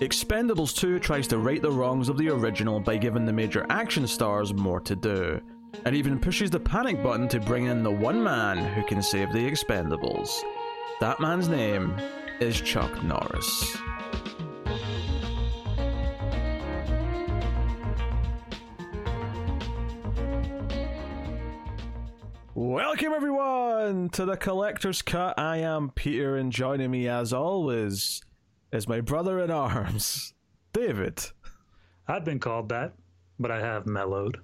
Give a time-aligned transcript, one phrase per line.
[0.00, 4.06] Expendables 2 tries to right the wrongs of the original by giving the major action
[4.06, 5.40] stars more to do.
[5.84, 9.32] and even pushes the panic button to bring in the one man who can save
[9.32, 10.40] the Expendables.
[11.00, 11.94] That man's name
[12.40, 13.76] is Chuck Norris.
[24.18, 25.38] To the Collector's Cut.
[25.38, 28.20] I am Peter, and joining me as always
[28.72, 30.34] is my brother in arms,
[30.72, 31.24] David.
[32.08, 32.94] I've been called that,
[33.38, 34.40] but I have mellowed.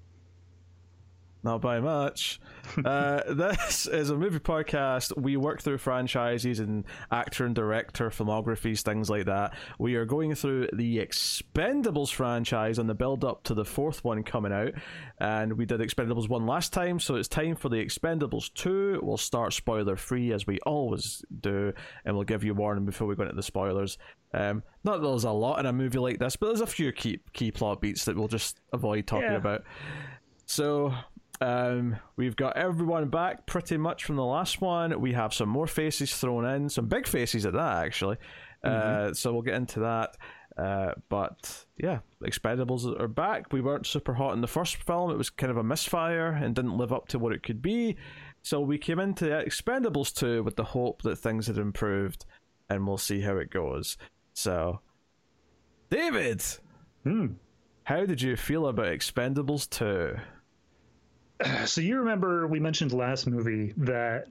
[1.45, 2.41] Not by much.
[2.87, 5.15] uh, this is a movie podcast.
[5.21, 9.53] We work through franchises and actor and director filmographies, things like that.
[9.79, 14.23] We are going through the Expendables franchise and the build up to the fourth one
[14.23, 14.73] coming out.
[15.19, 19.01] And we did Expendables 1 last time, so it's time for the Expendables 2.
[19.03, 21.75] We'll start spoiler free as we always do,
[22.07, 23.99] and we'll give you warning before we go into the spoilers.
[24.33, 26.91] Um, not that there's a lot in a movie like this, but there's a few
[26.93, 29.37] key key plot beats that we'll just avoid talking Yeah.
[29.37, 29.63] about.
[30.47, 30.93] So
[31.41, 35.01] um, we've got everyone back pretty much from the last one.
[35.01, 38.17] We have some more faces thrown in, some big faces at that actually.
[38.63, 40.17] Uh, so we'll get into that.
[40.57, 43.53] Uh, but yeah, Expendables are back.
[43.53, 45.11] We weren't super hot in the first film.
[45.11, 47.97] It was kind of a misfire and didn't live up to what it could be.
[48.43, 52.25] So we came into Expendables 2 with the hope that things had improved,
[52.71, 53.99] and we'll see how it goes.
[54.33, 54.81] So,
[55.91, 56.43] David,
[57.03, 57.35] Hmm.
[57.85, 60.17] how did you feel about Expendables 2?
[61.67, 64.27] So you remember we mentioned last movie that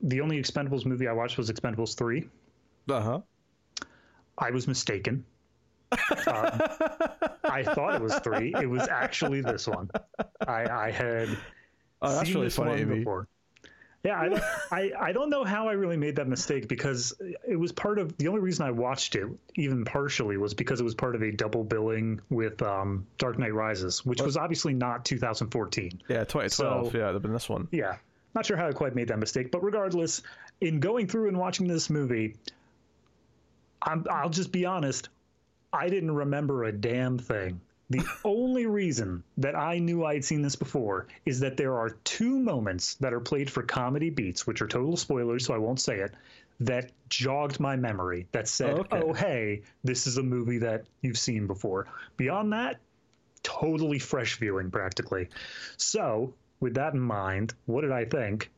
[0.00, 2.28] the only Expendables movie I watched was Expendables 3.
[2.88, 3.20] Uh huh.
[4.38, 5.24] I was mistaken.
[6.26, 6.60] Um,
[7.44, 8.54] I thought it was 3.
[8.60, 9.90] It was actually this one.
[10.46, 11.28] I, I had
[12.02, 13.28] Oh, that's seen really this funny one to before.
[14.04, 17.14] Yeah, I, don't- I I don't know how I really made that mistake because
[17.48, 20.84] it was part of the only reason I watched it even partially was because it
[20.84, 25.04] was part of a double billing with um, Dark Knight Rises, which was obviously not
[25.06, 26.02] 2014.
[26.08, 26.52] Yeah, 2012.
[26.92, 27.66] So- yeah, it'd have been this one.
[27.72, 27.96] Yeah,
[28.34, 30.20] not sure how I quite made that mistake, but regardless,
[30.60, 32.36] in going through and watching this movie,
[33.82, 35.08] I'm, I'll just be honest,
[35.72, 37.60] I didn't remember a damn thing.
[37.90, 42.38] The only reason that I knew I'd seen this before is that there are two
[42.38, 46.00] moments that are played for comedy beats, which are total spoilers, so I won't say
[46.00, 46.14] it,
[46.60, 49.00] that jogged my memory that said, Okay.
[49.00, 51.86] oh, hey, this is a movie that you've seen before.
[52.16, 52.78] Beyond that,
[53.42, 55.28] totally fresh viewing practically.
[55.76, 58.50] So, with that in mind, what did I think?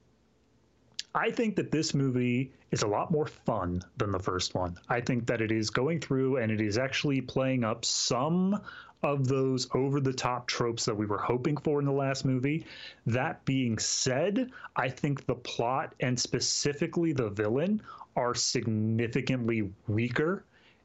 [1.16, 4.77] I think that this movie is a lot more fun than the first one.
[4.91, 8.60] I think that it is going through and it is actually playing up some
[9.03, 12.66] of those over the top tropes that we were hoping for in the last movie.
[13.06, 17.81] That being said, I think the plot and specifically the villain
[18.15, 20.44] are significantly weaker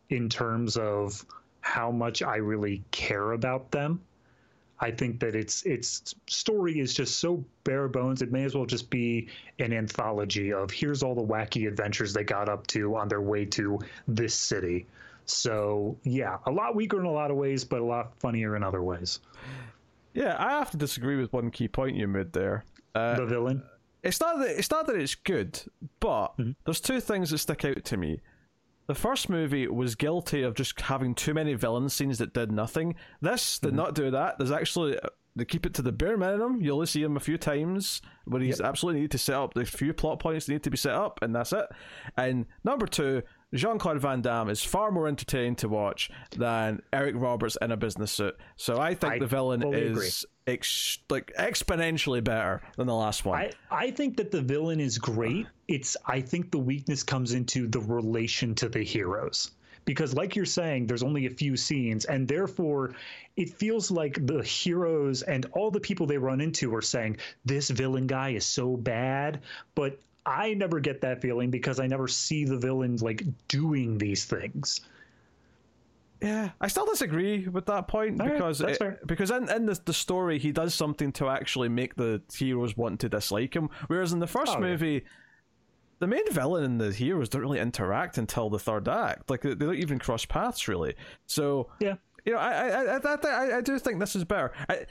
[0.09, 1.25] in terms of
[1.59, 4.01] how much I really care about them.
[4.83, 8.21] I think that its its story is just so bare bones.
[8.23, 9.27] It may as well just be
[9.59, 13.45] an anthology of here's all the wacky adventures they got up to on their way
[13.45, 14.87] to this city.
[15.25, 18.63] So yeah, a lot weaker in a lot of ways, but a lot funnier in
[18.63, 19.19] other ways.
[20.13, 22.65] Yeah, I have to disagree with one key point you made there.
[22.95, 23.63] Uh, the villain,
[24.03, 25.61] it's not that it's not that it's good,
[25.99, 26.51] but Mm-hmm.
[26.65, 28.19] there's two things that stick out to me.
[28.87, 32.95] The first movie was guilty of just having too many villain scenes that did nothing.
[33.21, 33.67] This Mm-hmm.
[33.67, 34.37] did not do that.
[34.37, 34.97] There's actually
[35.33, 36.59] they keep it to the bare minimum.
[36.61, 39.63] You only see him a few times where he's absolutely need to set up the
[39.63, 41.65] few plot points that need to be set up, and that's it.
[42.17, 47.15] And number two, Jean Claude Van Damme is far more entertaining to watch than Eric
[47.17, 48.35] Roberts in a business suit.
[48.57, 53.40] So I think I the villain is ex- like exponentially better than the last one.
[53.40, 55.47] I, I think that the villain is great.
[55.68, 59.52] It's I think the weakness comes into the relation to the heroes.
[59.84, 62.94] Because like you're saying, there's only a few scenes, and therefore
[63.35, 67.69] it feels like the heroes and all the people they run into are saying, This
[67.69, 69.41] villain guy is so bad.
[69.73, 74.26] But I never get that feeling because I never see the villains like doing these
[74.26, 74.82] things.
[76.22, 79.66] Yeah, I still disagree with that point All right, because that's it- because in, in
[79.66, 83.70] the, the story he does something to actually make the heroes want to dislike him,
[83.88, 84.68] whereas in the first Oh, yeah.
[84.68, 85.06] movie,
[86.00, 89.29] the main villain and the heroes don't really interact until the third act.
[89.29, 90.96] Like they, don't even cross paths really.
[91.26, 91.96] So Yeah.
[92.26, 94.52] you know, I I I, I, I, I do think this is better.
[94.70, 94.85] I,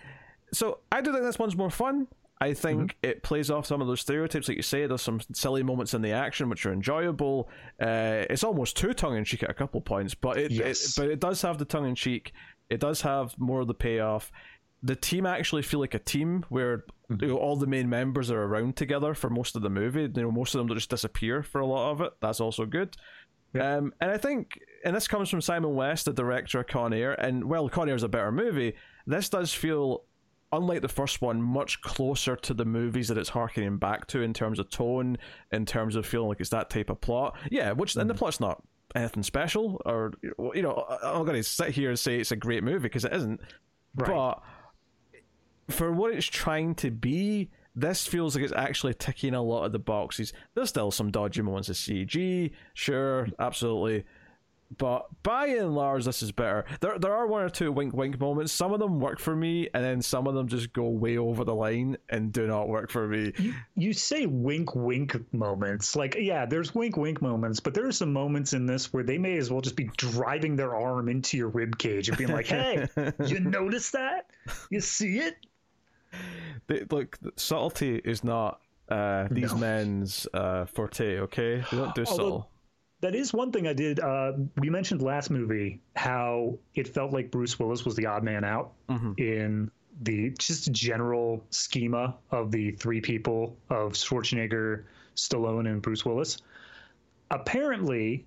[0.53, 2.09] so I do think this one's more fun.
[2.41, 4.87] I think it plays off some of those stereotypes, like you say.
[4.87, 7.51] There's some silly moments in the action which are enjoyable.
[7.81, 10.97] Uh, it's almost too tongue in cheek at a couple points, but it, Yes.
[10.97, 12.33] it but it does have the tongue in cheek.
[12.71, 14.33] It does have more of the payoff.
[14.83, 18.43] the team actually feel like a team where you know, all the main members are
[18.45, 20.03] around together for most of the movie.
[20.03, 22.15] You know, most of them don't just disappear for a lot of it.
[22.23, 22.97] That's also good.
[23.53, 23.77] Yeah.
[23.77, 27.13] Um, and I think, and this comes from Simon West, the director of Con Air,
[27.13, 28.73] and well, Con Air is a better movie.
[29.07, 30.05] This does feel,
[30.53, 34.33] unlike the first one, much closer to the movies that it's harkening back to in
[34.33, 35.19] terms of tone,
[35.53, 37.37] in terms of feeling like it's that type of plot.
[37.51, 38.19] Yeah, which and the mm.
[38.19, 38.63] plot's not
[38.95, 42.65] anything special, or you know, I'm going to sit here and say it's a great
[42.65, 43.41] movie because it isn't.
[43.95, 44.09] Right.
[44.09, 44.43] But
[45.75, 49.73] for what it's trying to be, this feels like it's actually ticking a lot of
[49.73, 50.33] the boxes.
[50.55, 54.05] There's still some dodgy moments of CG, sure, absolutely.
[54.79, 56.65] But by and large, this is better.
[56.81, 58.53] There, there are one or two wink wink moments.
[58.53, 61.43] Some of them work for me, and then some of them just go way over
[61.45, 63.33] the line and do not work for me.
[63.37, 65.97] You, you say wink wink moments.
[65.97, 69.19] Like, yeah, there's wink wink moments, but there are some moments in this where they
[69.19, 72.47] may as well just be driving their arm into your rib cage and being like,
[72.47, 72.87] hey,
[73.27, 74.31] you notice that?
[74.71, 75.37] You see it?
[76.69, 79.59] They, look, subtlety is not uh, these No.
[79.59, 81.19] men's uh, forte.
[81.19, 82.51] Okay, they don't do Although- subtle.
[83.01, 83.99] That is one thing I did.
[84.01, 88.45] Uh, we mentioned last movie how it felt like Bruce Willis was the odd man
[88.45, 88.73] out
[89.17, 89.71] in
[90.03, 94.85] the just general schema of the three people of Schwarzenegger,
[95.17, 96.39] Stallone, and Bruce Willis.
[97.31, 98.27] Apparently,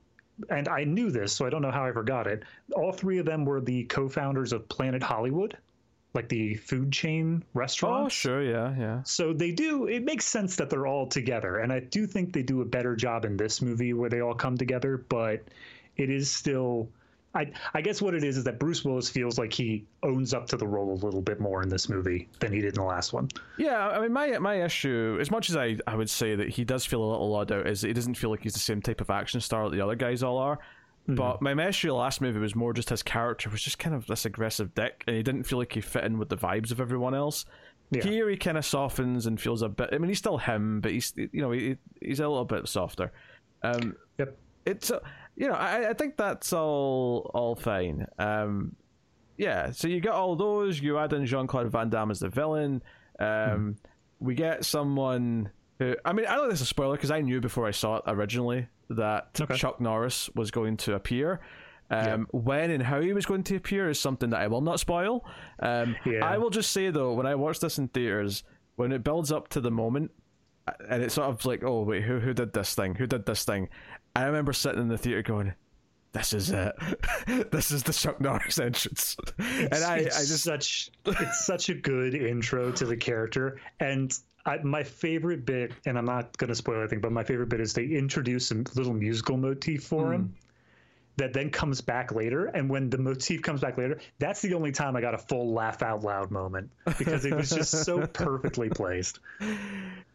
[0.50, 2.44] and I knew this, so I don't know how I forgot it.
[2.76, 5.58] All three of them were the co-founders of Planet Hollywood,
[6.14, 8.06] like the food chain restaurant.
[8.06, 9.04] Oh, sure, yeah, yeah.
[9.04, 9.88] So they do.
[9.88, 12.96] It makes sense that they're all together, and I do think they do a better
[12.96, 14.98] job in this movie where they all come together.
[15.10, 15.44] But
[15.98, 16.88] it is still,
[17.34, 20.46] I I guess what it is is that Bruce Willis feels like he owns up
[20.48, 22.88] to the role a little bit more in this movie than he did in the
[22.88, 23.30] last one.
[23.58, 26.64] Yeah, I mean, my my issue, as much as I, I would say that he
[26.64, 29.02] does feel a little odd out, is he doesn't feel like he's the same type
[29.02, 30.60] of action star that the other guys all are.
[31.08, 34.26] But my issue last movie was more just his character was just kind of this
[34.26, 37.14] aggressive dick, and he didn't feel like he fit in with the vibes of everyone
[37.14, 37.46] else.
[37.92, 38.04] Yeah.
[38.04, 39.90] Here he kind of softens and feels a bit.
[39.92, 43.12] I mean, he's still him, but he's you know he, he's a little bit softer.
[43.62, 44.38] Um, Yep.
[44.66, 45.00] it's uh,
[45.36, 48.76] you know I, I think that's all all fine um
[49.38, 52.84] yeah so you get all those you add in jean-claude van damme as the villain
[53.20, 53.78] um
[54.20, 57.42] we get someone who i mean i know this is a spoiler because i knew
[57.42, 59.56] before i saw it originally that Okay.
[59.56, 61.40] chuck norris was going to appear
[61.92, 64.80] um, When and how he was going to appear is something that I will not
[64.80, 65.24] spoil.
[65.60, 66.26] Um, Yeah.
[66.26, 68.44] I will just say though, when I watched this in theaters,
[68.78, 70.10] when it builds up to the moment,
[70.90, 72.96] and it's sort of like, oh wait, who who did this thing?
[72.96, 73.70] Who did this thing?
[74.16, 75.54] I remember sitting in the theater going,
[76.14, 76.74] "This is it.
[77.52, 82.16] this is the Chuck Norris entrance." and I, I just such it's such a good
[82.16, 86.80] intro to the character and I, my favorite bit and i'm not going to spoil
[86.80, 90.14] anything but my favorite bit is they introduce a little musical motif for Hmm.
[90.14, 90.34] him
[91.18, 92.46] that then comes back later.
[92.48, 95.54] And when the motif comes back later that's the only time i got a full
[95.54, 99.20] laugh out loud moment because it was just so perfectly placed.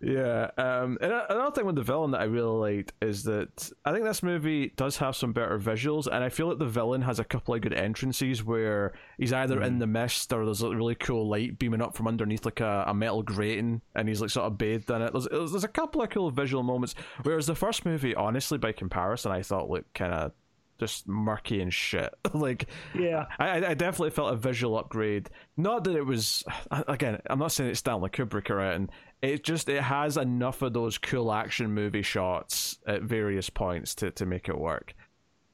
[0.01, 3.93] Yeah, um, and another thing with the villain that I really liked is that I
[3.93, 7.19] think this movie does have some better visuals, and I feel like the villain has
[7.19, 10.95] a couple of good entrances where he's either in the mist or there's a really
[10.95, 14.47] cool light beaming up from underneath like a, a metal grating, and he's like sort
[14.47, 15.13] of bathed in it.
[15.13, 16.95] There's, there's there's a couple of cool visual moments,
[17.25, 20.33] whereas the first movie, honestly, by comparison, I thought looked kind of
[20.79, 22.13] just murky and shit.
[22.35, 25.31] like, yeah I, I- I definitely felt a visual upgrade.
[25.57, 27.21] Not that it was again.
[27.29, 28.91] I'm not saying it's Stanley Kubrick or anything.
[29.21, 34.11] It just it has enough of those cool action movie shots at various points to
[34.13, 34.95] to make it work.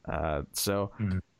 [0.06, 0.90] Uh, so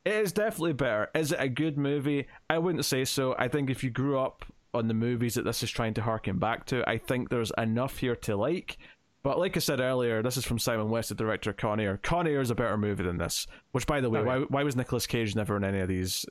[0.07, 1.11] it is definitely better.
[1.14, 2.26] Is it a good movie?
[2.49, 3.35] I wouldn't say so.
[3.38, 6.38] I think if you grew up on the movies that this is trying to harken
[6.38, 8.79] back to, I think there's enough here to like.
[9.25, 11.99] But like I said earlier, this is from Simon West, the director of Con Air.
[12.02, 13.47] Con Air is a better movie than this.
[13.73, 14.28] Which, by the way, Oh, yeah.
[14.40, 16.26] why why was Nicolas Cage never in any of these?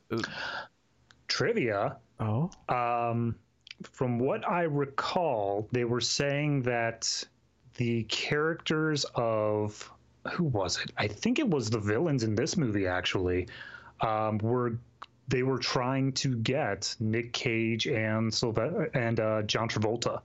[1.27, 3.35] trivia Oh, Um,
[3.91, 7.23] from what I recall, they were saying that
[7.75, 9.91] the characters of
[10.31, 10.91] who was it?
[10.97, 13.47] I think it was the villains in this movie actually.
[14.01, 14.77] Um, were
[15.27, 20.21] they were trying to get Nick Cage and Sylve- and uh, John Travolta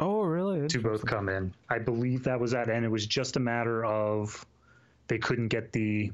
[0.00, 0.66] oh, really?
[0.68, 1.52] to both come in.
[1.68, 4.44] I believe that was that, and it was just a matter of
[5.08, 6.12] they couldn't get the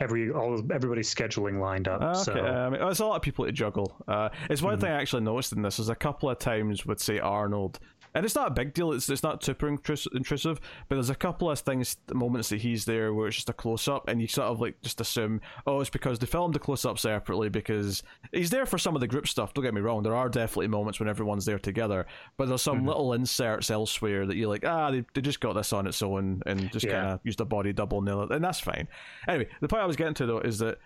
[0.00, 2.02] every all everybody's scheduling lined up.
[2.02, 3.96] Okay, So I mean, there's a lot of people to juggle.
[4.06, 5.76] Uh, it's one thing I actually noticed in this.
[5.76, 7.78] There's a couple of times with say Arnold,
[8.14, 8.92] and it's not a big deal.
[8.92, 12.84] It's it's not super intrus- intrusive, but there's a couple of things, moments that he's
[12.84, 15.80] there where it's just a close up, and you sort of like just assume, oh,
[15.80, 18.02] it's because they filmed the close up separately because
[18.32, 19.52] he's there for some of the group stuff.
[19.54, 22.06] Don't get me wrong, there are definitely moments when everyone's there together,
[22.36, 25.72] but there's some little inserts elsewhere that you're like, ah, they, they just got this
[25.72, 26.92] on its own and just Yeah.
[27.00, 28.88] kind of used a body double nil, it, and that's fine.
[29.28, 30.78] Anyway, the point I was getting to though is that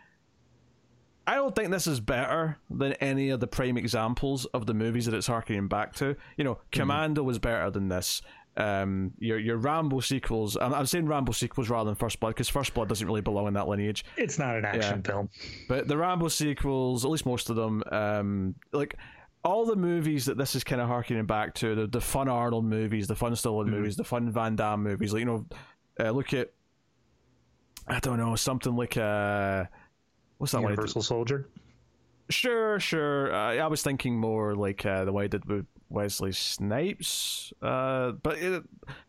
[1.28, 5.04] I don't think this is better than any of the prime examples of the movies
[5.04, 6.16] that it's harkening back to.
[6.38, 8.22] You know, Commando was better than this.
[8.56, 10.56] Um, your your Rambo sequels.
[10.56, 13.46] I'm, I'm saying Rambo sequels rather than First Blood because First Blood doesn't really belong
[13.46, 14.06] in that lineage.
[14.16, 15.28] It's not an action film.
[15.68, 18.96] But the Rambo sequels, at least most of them, um, like
[19.44, 22.64] all the movies that this is kind of harkening back to the, the fun Arnold
[22.64, 25.12] movies, the fun Stallone movies, the fun Van Damme movies.
[25.12, 25.46] Like you know,
[26.00, 26.52] uh, look at
[27.86, 29.64] I don't know something like uh,
[30.38, 30.70] what's that one?
[30.72, 31.48] Universal Soldier.
[32.30, 33.32] Sure, sure.
[33.34, 37.52] Uh, I was thinking more like uh, the way I did with Wesley Snipes.
[37.62, 38.62] Uh, but it,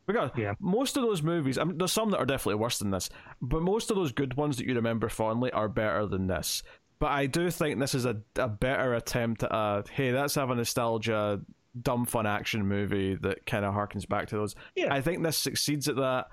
[0.07, 0.53] we got Yeah.
[0.59, 1.57] most of those movies.
[1.57, 3.09] I mean, there's some that are definitely worse than this,
[3.41, 6.63] but most of those good ones that you remember fondly are better than this.
[6.99, 10.49] But I do think this is a, a better attempt at a hey, let's have
[10.49, 11.41] a nostalgia,
[11.81, 14.55] dumb fun action movie that kind of harkens back to those.
[14.75, 14.93] Yeah.
[14.93, 16.27] I think this succeeds at that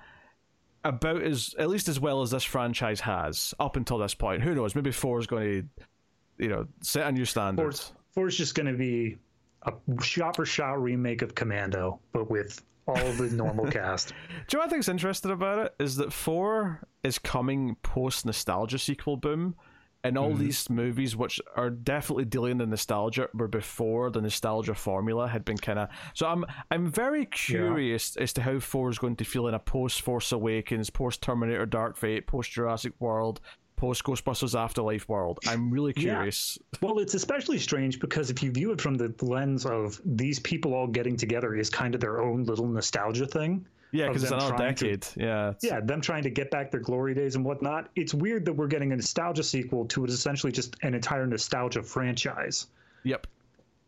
[0.89, 4.43] about as at least as well as this franchise has up until this point.
[4.43, 4.75] Who knows?
[4.75, 7.63] Maybe four is going to, you know, set a new standard.
[7.63, 9.19] Four's, four's just going to be
[9.63, 14.09] a shot for shot remake of Commando, but with all the normal cast.
[14.09, 18.25] Do you know what I think's interesting about it is that four is coming post
[18.25, 19.57] nostalgia sequel boom,
[20.07, 20.45] and all mm-hmm.
[20.45, 25.45] these movies which are definitely dealing in the nostalgia were before the nostalgia formula had
[25.45, 25.89] been kind of.
[26.15, 29.59] So I'm I'm very curious as to how four is going to feel in a
[29.59, 33.41] post Force Awakens, post Terminator Dark Fate, post Jurassic World,
[33.77, 35.39] post Ghostbusters Afterlife world.
[35.47, 36.15] I'm really Yeah.
[36.15, 36.59] curious.
[36.81, 40.73] Well, it's especially strange because if you view it from the lens of these people
[40.73, 43.67] all getting together is kind of their own little nostalgia thing.
[43.97, 45.07] Yeah, because it's another trying to- decade.
[45.17, 45.49] yeah.
[45.51, 47.89] it's- Yeah, them trying to get back their glory days and whatnot.
[47.97, 51.27] It's weird that we're getting a nostalgia sequel to what is essentially just an entire
[51.27, 52.67] nostalgia franchise.
[53.05, 53.27] Yep.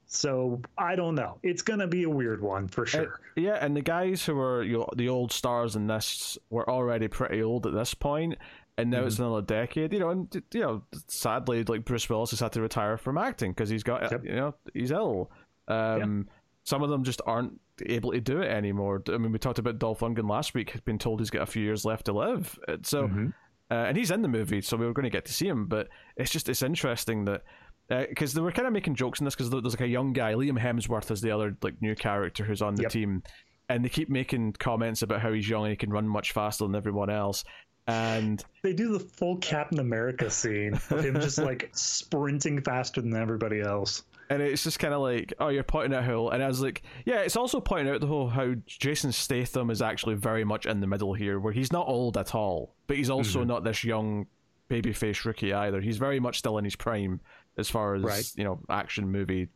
[0.06, 1.38] So I don't know.
[1.42, 3.20] It's gonna be a weird one for Uh, sure.
[3.36, 7.08] yeah, and the guys who were you know, the old stars in this were already
[7.08, 8.36] pretty old at this point,
[8.78, 9.06] and now Mm-hmm.
[9.08, 9.92] it's another decade.
[9.92, 13.50] You know, and you know, sadly, like Bruce Willis has had to retire from acting
[13.52, 14.24] because he's got Yep.
[14.24, 15.30] you know he's ill.
[15.68, 16.28] Um,
[16.64, 19.02] Some of them just aren't able to do it anymore.
[19.08, 20.70] I mean, we talked about Dolph Lundgren last week.
[20.70, 22.58] He's been told he's got a few years left to live.
[22.68, 23.32] Uh, So, Mhm.
[23.70, 25.66] uh, and he's in the movie, so we were going to get to see him.
[25.66, 27.42] But it's just it's interesting that
[27.88, 30.34] because they were kind of making jokes in this because there's like a young guy,
[30.34, 32.90] Liam Hemsworth is the other like new character who's on the Yep.
[32.92, 33.22] team,
[33.70, 36.64] and they keep making comments about how he's young and he can run much faster
[36.64, 37.44] than everyone else.
[37.86, 43.16] And They do the full Captain America scene of him just like sprinting faster than
[43.16, 44.02] everybody else.
[44.30, 46.82] And it's just kind of like, oh, you're pointing out how, and I was like,
[47.04, 50.80] yeah, it's also pointing out the whole how Jason Statham is actually very much in
[50.80, 53.48] the middle here, where he's not old at all, but he's also Mm-hmm.
[53.48, 54.26] not this young
[54.70, 55.80] babyface rookie either.
[55.80, 57.20] He's very much still in his prime
[57.56, 58.30] as far as Right.
[58.36, 59.48] you know action movie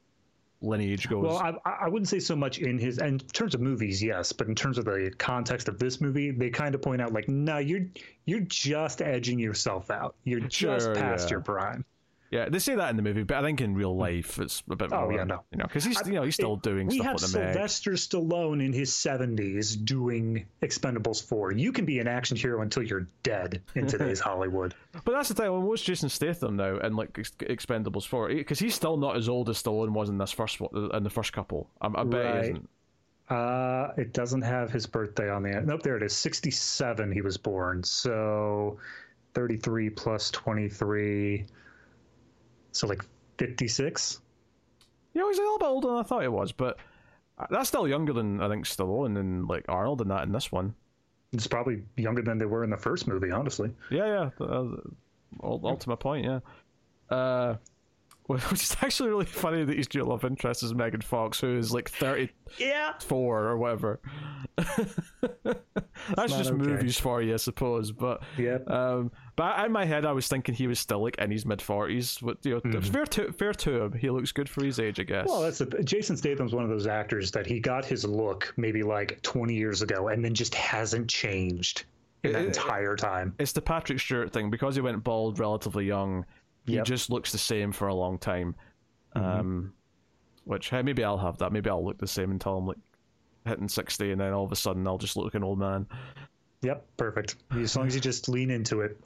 [0.63, 1.25] lineage goes.
[1.25, 4.47] Well, I, I wouldn't say so much in his, in terms of movies, yes, but
[4.47, 7.59] in terms of the context of this movie, they kind of point out like, no,
[7.59, 7.87] you're
[8.27, 10.15] you're just edging yourself out.
[10.25, 10.55] You're just
[10.87, 11.31] Sure, past yeah.
[11.33, 11.85] your prime.
[12.33, 14.75] Yeah, they say that in the movie, but I think in real life it's a
[14.75, 15.13] bit Oh, more.
[15.13, 15.43] yeah, no.
[15.53, 17.53] you know, because he's you know he's still doing we stuff have the Meg.
[17.53, 21.53] Sylvester Stallone in his 70s doing Expendables 4.
[21.53, 24.75] You can be an action hero until you're dead in today's Hollywood.
[25.05, 25.53] But that's the thing.
[25.53, 28.29] Well, what's Jason Statham now in like Ex- Expendables four?
[28.29, 31.11] Because he's still not as old as Stallone was in this first one, in the
[31.11, 31.69] first couple.
[31.81, 32.35] I, I bet Right.
[32.45, 32.69] he isn't.
[33.29, 35.67] Uh, it doesn't have his birthday on the end.
[35.67, 36.13] Nope, there it is.
[36.15, 37.83] 67 he was born.
[37.83, 38.79] So
[39.35, 41.47] 33 plus 23.
[42.73, 43.05] So like
[43.39, 44.21] 56.
[45.15, 46.79] Yeah, he's a little bit older than I thought he was, but
[47.51, 50.75] that's still younger than I think Stallone and like Arnold and that in this one.
[51.33, 53.75] It's probably younger than they were in the first movie, honestly.
[53.91, 54.47] Yeah, yeah.
[54.47, 54.77] Uh,
[55.43, 56.41] ultimate point, yeah.
[57.15, 57.57] Uh,
[58.27, 61.73] which is actually really funny that his dual love interest is Megan Fox, who is
[61.73, 62.93] like thirty Yeah.
[63.01, 64.01] four or whatever.
[66.17, 66.57] That's just okay.
[66.59, 67.93] movies for you, I suppose.
[67.93, 71.31] But yeah, um, but in my head, I was thinking he was still like in
[71.31, 72.19] his mid forties.
[72.21, 73.93] But you know, it's fair to fair to him.
[73.93, 75.27] He looks good for his age, I guess.
[75.27, 75.31] Mm-hmm.
[75.31, 78.83] Well, that's a, Jason Statham's one of those actors that he got his look maybe
[78.83, 81.85] like 20 years ago and then just hasn't changed
[82.25, 83.35] in that entire time.
[83.41, 86.25] it's the Patrick Stewart thing because he went bald relatively young.
[86.65, 86.85] He Yep.
[86.85, 88.55] just looks the same for a long time.
[89.15, 89.73] Um,
[90.45, 91.53] which hey, maybe I'll have that.
[91.53, 92.79] Maybe I'll look the same until I'm like
[93.45, 95.87] hitting sixty, and then all of a sudden I'll just look like an old man.
[96.63, 97.37] Yep, perfect.
[97.53, 98.97] As long as you just lean into it.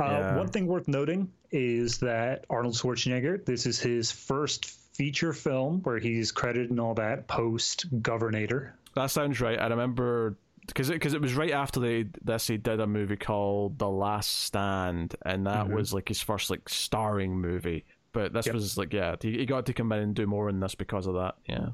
[0.00, 0.36] Uh, Yeah.
[0.38, 5.98] One thing worth noting is that Arnold Schwarzenegger, this is his first feature film where
[5.98, 8.74] he's credited and all that post Governor.
[8.94, 9.58] That sounds right.
[9.58, 13.16] I remember because it, 'cause it was right after they this he did a movie
[13.16, 15.74] called The Last Stand, and that mm-hmm.
[15.74, 17.84] was like his first like starring movie.
[18.12, 18.54] But this Yep.
[18.54, 21.06] was like yeah, he, he got to come in and do more in this because
[21.06, 21.34] of that.
[21.46, 21.70] Yeah.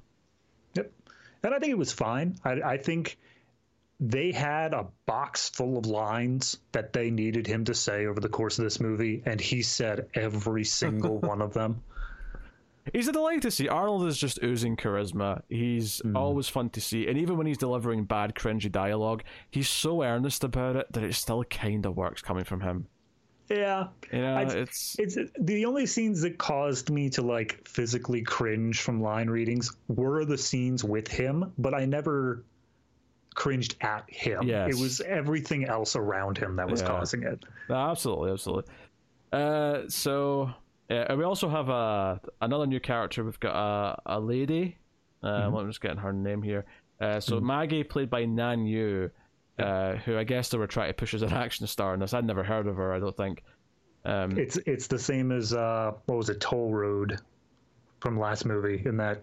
[0.74, 0.92] Yep.
[1.42, 2.36] And I think it was fine.
[2.44, 3.18] I, I think
[4.00, 8.30] they had a box full of lines that they needed him to say over the
[8.30, 11.82] course of this movie, and he said every single one of them.
[12.92, 13.68] He's a delight to see.
[13.68, 15.42] Arnold is just oozing charisma.
[15.48, 16.16] He's Mm.
[16.16, 17.06] always fun to see.
[17.08, 21.14] And even when he's delivering bad, cringy dialogue, he's so earnest about it that it
[21.14, 22.86] still kind of works coming from him.
[23.50, 24.96] Yeah, You know, I'd- it's.
[24.98, 30.24] it's the only scenes that caused me to like physically cringe from line readings were
[30.24, 32.44] the scenes with him, but I never
[33.34, 34.44] cringed at him.
[34.44, 34.76] Yes.
[34.76, 36.88] It was everything else around him that was Yeah.
[36.88, 37.44] causing it.
[37.68, 38.72] No, absolutely, absolutely.
[39.32, 40.52] Uh, so yeah,
[40.90, 43.24] and we also have a another new character.
[43.24, 44.76] We've got a a lady.
[45.22, 46.64] Uh, I'm just getting her name here.
[47.00, 49.10] Uh, so Maggie, played by Nan Yu,
[49.58, 52.14] uh, who I guess they were trying to push as an action star in this.
[52.14, 52.92] I'd never heard of her.
[52.92, 53.42] I don't think.
[54.04, 57.18] Um, It's it's the same as uh, what was it, Toll Road,
[58.00, 58.82] from last movie.
[58.84, 59.22] In that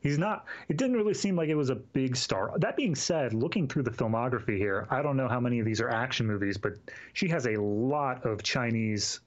[0.00, 0.46] he's not.
[0.68, 2.52] It didn't really seem like it was a big star.
[2.58, 5.80] That being said, looking through the filmography here, I don't know how many of these
[5.80, 6.72] are action movies, but
[7.12, 9.20] she has a lot of Chinese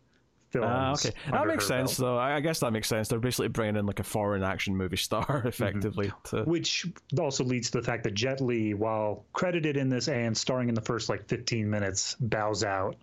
[0.52, 0.68] films.
[0.70, 2.18] Ah, okay, that makes sense belt, though.
[2.18, 3.08] I guess that makes sense.
[3.08, 6.12] They're basically bringing in like a foreign action movie star, effectively.
[6.26, 6.86] To Which
[7.20, 10.76] also leads to the fact that Jet Li, while credited in this and starring in
[10.76, 12.96] the first like 15 minutes, bows out.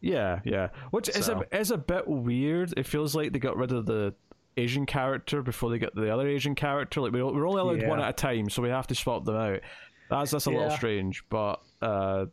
[0.00, 0.68] yeah, yeah.
[0.90, 2.74] Which is a is a bit weird.
[2.76, 4.14] It feels like they got rid of the
[4.56, 7.00] Asian character before they get the other Asian character.
[7.00, 9.36] Like we we're only allowed one at a time, so we have to swap them
[9.36, 9.60] out.
[10.10, 11.60] That's that's a little strange, but.
[11.80, 12.26] uh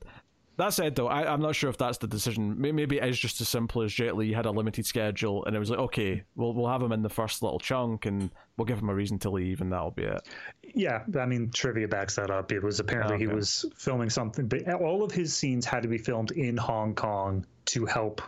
[0.57, 2.55] that said, though, I, I'm not sure if that's the decision.
[2.59, 5.59] Maybe it is just as simple as Jet Li had a limited schedule, and it
[5.59, 8.79] was like, okay, we'll we'll have him in the first little chunk, and we'll give
[8.79, 10.27] him a reason to leave, and that'll be it.
[10.73, 12.51] Yeah, I mean, trivia backs that up.
[12.51, 15.97] It was apparently he was filming something, but all of his scenes had to be
[15.97, 18.21] filmed in Hong Kong to help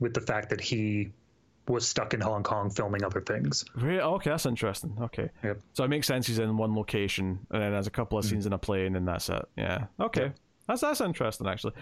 [0.00, 1.10] with the fact that he
[1.68, 3.64] was stuck in Hong Kong filming other things.
[3.74, 4.00] Really?
[4.00, 4.96] Okay, that's interesting.
[5.00, 5.28] Okay.
[5.42, 5.58] Yep.
[5.72, 8.28] So it makes sense he's in one location and then has a couple of Mm.
[8.28, 9.44] scenes in a plane and that's it.
[9.56, 9.86] Yeah.
[9.98, 10.22] Okay.
[10.26, 10.36] Yep.
[10.68, 11.74] That's that's interesting actually.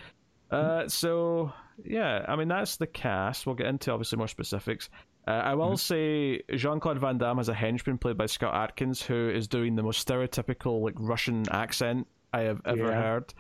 [0.50, 1.52] Uh, so
[1.84, 3.46] yeah, I mean that's the cast.
[3.46, 4.88] We'll get into obviously more specifics.
[5.26, 9.00] Uh, I will say Jean Claude Van Damme has a henchman played by Scott Adkins
[9.00, 13.02] who is doing the most stereotypical like Russian accent I have ever Yeah.
[13.02, 13.34] heard.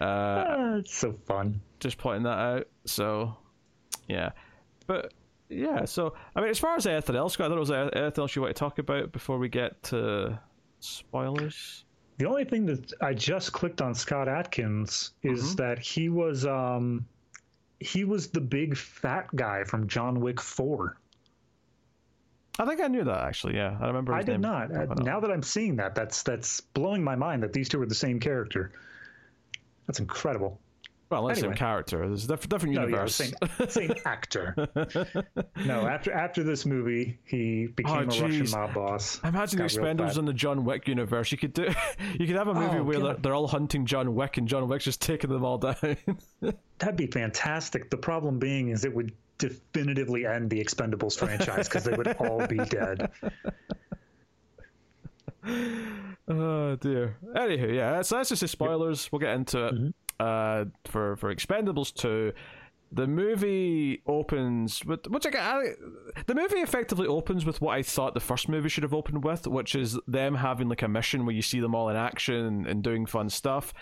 [0.00, 1.60] Uh, Ah, it's so fun.
[1.80, 2.68] just pointing that out.
[2.84, 3.36] So,
[4.08, 4.30] yeah,
[4.88, 5.12] but
[5.48, 5.84] yeah.
[5.84, 8.34] So, I mean, as far as anything else, Scott, I don't know, was anything else
[8.36, 10.38] you want to talk about before we get to
[10.80, 11.84] spoilers?
[12.18, 17.06] The only thing that I just clicked on Scott Adkins is that he was um
[17.80, 20.96] he was the big fat guy from John Wick 4.
[22.58, 23.54] I think I knew that actually.
[23.54, 24.12] Yeah, I remember.
[24.12, 24.74] I His did name not.
[24.74, 27.80] Uh, popping now that I'm seeing that, that's that's blowing my mind that these two
[27.80, 28.72] are the same character.
[29.86, 30.60] That's incredible.
[31.10, 32.06] Well, not the same character.
[32.06, 33.18] There's a diff- different No, universe.
[33.20, 34.54] yeah, same same actor.
[35.64, 39.18] no, after after this movie, he became Oh, a Russian mob boss.
[39.24, 41.32] Imagine real Expendables in the John Wick universe.
[41.32, 41.68] You could do,
[42.18, 44.68] you could have a movie Oh, where they're, they're all hunting John Wick and John
[44.68, 45.76] Wick's just taking them all down.
[46.78, 47.88] That'd be fantastic.
[47.90, 52.46] The problem being is it would definitively end the Expendables franchise because they would all
[52.46, 53.10] be dead.
[56.28, 57.16] Oh dear.
[57.34, 59.10] Anywho, yeah, so that's just the spoilers.
[59.10, 59.74] We'll get into it.
[59.74, 59.88] Mm-hmm.
[60.20, 62.32] Uh, for for Expendables two,
[62.90, 65.64] the movie opens with which I, I
[66.26, 69.46] the movie effectively opens with what I thought the first movie should have opened with,
[69.46, 72.82] which is them having like a mission where you see them all in action and,
[72.82, 73.72] doing fun stuff.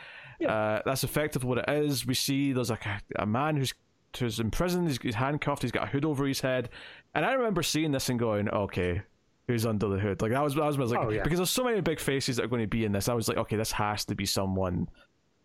[0.47, 2.05] Uh, that's effectively what it is.
[2.07, 3.73] We see there's like a, a man who's
[4.19, 4.87] who's in prison.
[4.87, 5.63] He's, he's handcuffed.
[5.63, 6.69] He's got a hood over his head,
[7.15, 9.03] and I remember seeing this and going, okay.
[9.49, 10.21] Who's under the hood?
[10.21, 11.23] Like that was, that was, I was like, Oh, yeah.
[11.23, 13.09] because there's so many big faces that are going to be in this.
[13.09, 14.89] I was like, okay, this has to be someone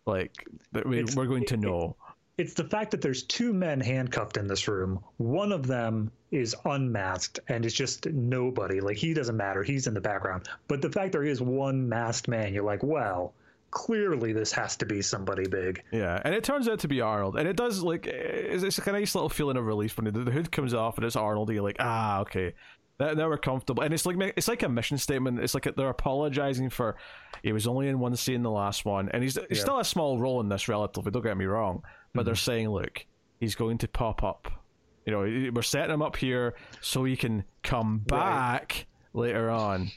[0.05, 0.45] like
[0.85, 1.95] we, we're going to know.
[2.37, 4.99] It's the fact that there's two men handcuffed in this room.
[5.17, 8.79] One of them is unmasked and is just nobody.
[8.79, 9.63] Like he doesn't matter.
[9.63, 10.47] He's in the background.
[10.67, 13.33] But the fact there is one masked man, you're like, well,
[13.69, 15.83] clearly this has to be somebody big.
[15.91, 18.91] Yeah, and it turns out to be Arnold, and it does like it's, it's a
[18.91, 21.49] nice little feeling of relief when the, the hood comes off and it's Arnold.
[21.49, 22.53] And you're like, ah, okay,
[23.13, 25.39] now, we're comfortable, and it's like it's like a mission statement.
[25.39, 26.95] It's like they're apologizing for
[27.43, 29.63] he was only in one scene the last one, and he's, he's Yeah.
[29.63, 31.11] still a small role in this relatively.
[31.11, 31.83] Don't get me wrong,
[32.13, 32.45] but they're mhm.
[32.45, 33.05] saying, look,
[33.39, 34.51] he's going to pop up.
[35.05, 39.89] You know, we're setting him up here so he can come back later on.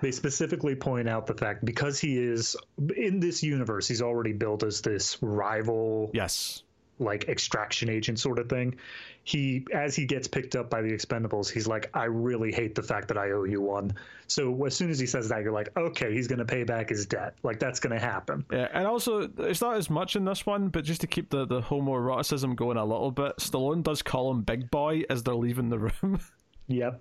[0.00, 2.56] They specifically point out the fact because he is
[2.96, 6.62] in this universe, he's already built as this rival Yes.
[6.98, 8.76] Like extraction agent sort of thing.
[9.24, 12.82] He, as he gets picked up by the Expendables, he's like, "I really hate the
[12.82, 13.92] fact that I owe you one."
[14.28, 16.90] So as soon as he says that, you're like, "Okay, he's going to pay back
[16.90, 17.34] his debt.
[17.42, 20.68] Like that's going to happen." Yeah, and also it's not as much in this one,
[20.68, 24.42] but just to keep the, the homoeroticism going a little bit, Stallone does call him
[24.42, 26.20] Big Boy as they're leaving the room.
[26.68, 27.00] Yep.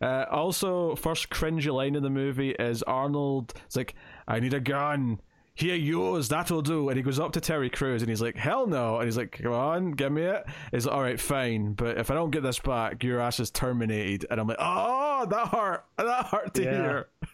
[0.00, 3.52] Uh, also, first cringy line in the movie is Arnold.
[3.66, 3.94] It's like,
[4.26, 5.20] "I need a gun."
[5.54, 6.88] Here yours, that'll do.
[6.88, 8.96] And he goes up to Terry Crews and he's like, hell no.
[8.96, 10.44] And he's like, come on, give me it.
[10.70, 11.72] He's like, all right, fine.
[11.74, 14.26] But if I don't get this back, your ass is terminated.
[14.30, 15.84] And I'm like, oh, that hurt.
[15.96, 16.70] That hurt to Yeah.
[16.70, 17.08] hear.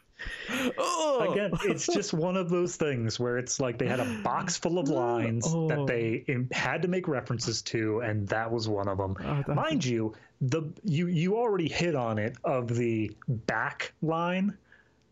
[0.79, 1.29] Oh.
[1.31, 4.79] Again, it's just one of those things where it's like they had a box full
[4.79, 5.69] of lines Oh.
[5.69, 6.47] that they oh.
[6.53, 9.15] had to make references to, and that was one of them.
[9.23, 14.57] Oh, Mind you, the you you already hit on it of the back line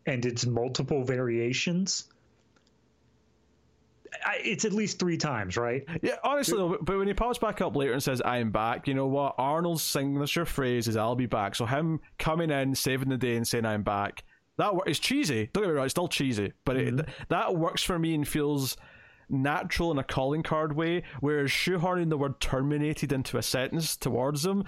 [0.07, 2.05] and its multiple variations.
[4.23, 5.83] I, it's at least three times, right?
[6.01, 8.93] Yeah, honestly, though, but when he pops back up later and says, I'm back, you
[8.93, 9.35] know what?
[9.37, 11.55] Arnold's signature phrase is, I'll be back.
[11.55, 14.23] So him coming in, saving the day, and saying, I'm back,
[14.57, 15.49] that is cheesy.
[15.53, 16.53] Don't get me wrong, it's still cheesy.
[16.63, 17.11] But it, mm-hmm.
[17.29, 18.77] that works for me and feels
[19.29, 24.45] natural in a calling card way, whereas shoehorning the word terminated into a sentence towards
[24.45, 24.63] him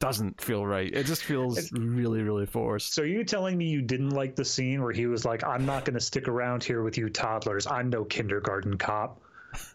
[0.00, 0.92] doesn't feel right.
[0.92, 2.94] It just feels really, really forced.
[2.94, 5.84] So you telling me you didn't like the scene where he was like, "I'm not
[5.84, 7.66] going to stick around here with you toddlers.
[7.66, 9.20] I'm no kindergarten cop,"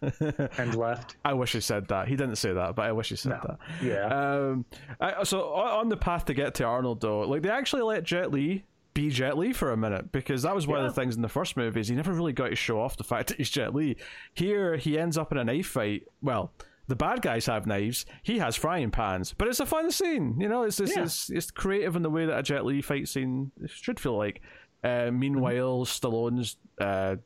[0.58, 1.16] and left?
[1.24, 2.08] I wish he said that.
[2.08, 3.40] He didn't say that, but I wish he said No.
[3.48, 3.58] that.
[3.82, 4.06] Yeah.
[4.48, 4.64] Um,
[5.00, 8.02] I, so on on the path to get to Arnold, though, like they actually let
[8.04, 10.86] Jet Li be Jet Li for a minute because that was one Yeah.
[10.86, 11.86] of the things in the first movies.
[11.88, 13.96] He never really got to show off the fact that he's Jet Li.
[14.34, 16.04] Here, he ends up in a knife fight.
[16.22, 16.50] Well,
[16.88, 18.06] the bad guys have knives.
[18.22, 20.36] He has frying pans, but it's a fun scene.
[20.40, 21.02] You know, it's it's, Yeah.
[21.04, 24.40] it's, it's creative in the way that a Jet Li fight scene should feel like.
[24.84, 27.16] Uh, meanwhile, Stallone's uh,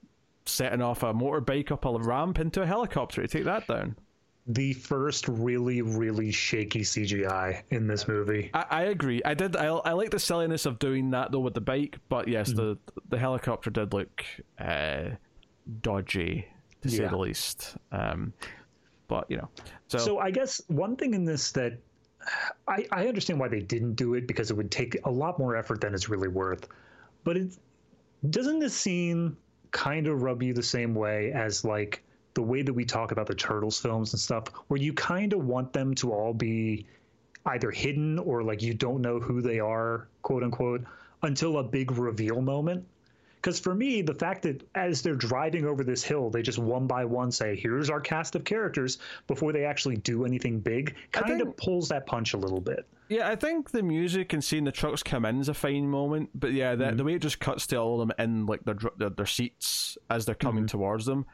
[0.46, 3.96] setting off a motorbike up a ramp into a helicopter to take that down.
[4.46, 8.50] the first really, really shaky CGI in this movie.
[8.54, 9.20] I, I agree.
[9.24, 9.56] I did.
[9.56, 12.56] I, I like the silliness of doing that though with the bike, but yes, Mm-hmm.
[12.56, 12.78] the
[13.10, 14.24] the helicopter did look
[14.58, 15.10] uh,
[15.82, 16.46] dodgy
[16.82, 17.76] to say the least.
[17.92, 18.32] Um,
[19.10, 19.48] but you know,
[19.88, 21.78] so, So I guess one thing in this that
[22.68, 25.56] I, I understand why they didn't do it because it would take a lot more
[25.56, 26.68] effort than it's really worth.
[27.24, 27.58] But it
[28.30, 29.36] doesn't this scene
[29.72, 33.26] kind of rub you the same way as like the way that we talk about
[33.26, 36.86] the turtles films and stuff, where you kind of want them to all be
[37.46, 40.84] either hidden or like you don't know who they are, quote unquote,
[41.22, 42.86] until a big reveal moment.
[43.40, 46.86] Because for me, the fact that as they're driving over this hill, they just one
[46.86, 51.40] by one say, "Here's our cast of characters," before they actually do anything big, kind
[51.40, 52.86] of pulls that punch a little bit.
[53.08, 56.30] yeah, I think the music and seeing the trucks come in is a fine moment.
[56.34, 56.96] But yeah, the, Mm-hmm.
[56.98, 59.96] the way it just cuts to all of them in like their their, their seats
[60.10, 60.78] as they're coming Mm-hmm.
[60.78, 61.24] towards them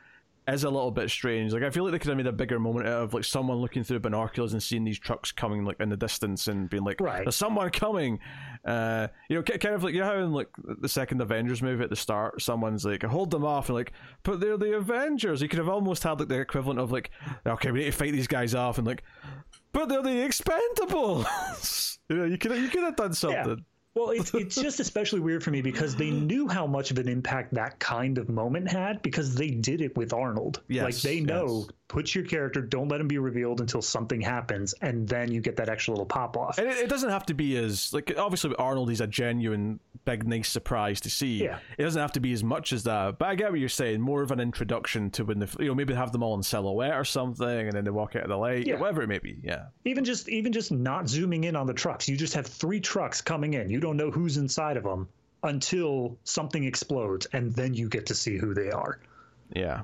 [0.48, 1.52] is a little bit strange.
[1.52, 3.58] Like I feel like they could have made a bigger moment out of like someone
[3.58, 7.00] looking through binoculars and seeing these trucks coming like in the distance and being like,
[7.00, 7.24] Right.
[7.24, 8.20] "There's someone coming."
[8.64, 10.48] Uh, you know, kind of like you know how in like
[10.80, 14.40] the second Avengers movie at the start, someone's like, "Hold them off," and like, "But
[14.40, 17.10] they're the Avengers." You could have almost had like the equivalent of like,
[17.46, 19.02] "Okay, we need to fight these guys off," and like,
[19.72, 23.64] "But they're the Expendables." you know, you could you could have done something.
[23.96, 27.08] Well, it's it's just especially weird for me because they knew how much of an
[27.08, 30.60] impact that kind of moment had because they did it with Arnold.
[30.68, 31.75] Yes, like they know, yes.
[31.88, 35.56] Put your character, don't let him be revealed until something happens, and then you get
[35.56, 36.58] that extra little pop off.
[36.58, 40.26] And it, it doesn't have to be as like obviously Arnold he's a genuine big
[40.26, 41.44] nice surprise to see.
[41.44, 41.58] Yeah.
[41.78, 43.18] It doesn't have to be as much as that.
[43.18, 44.00] But I get what you're saying.
[44.00, 46.94] More of an introduction to when the you know maybe have them all in silhouette
[46.94, 48.78] or something, and then they walk out of the light, Yeah.
[48.80, 49.38] whatever it may be.
[49.42, 49.66] Yeah.
[49.84, 53.20] even just even just not zooming in on the trucks you just have three trucks
[53.20, 55.08] coming in you don't know who's inside of them
[55.44, 58.98] until something explodes and then you get to see who they are
[59.54, 59.82] Yeah.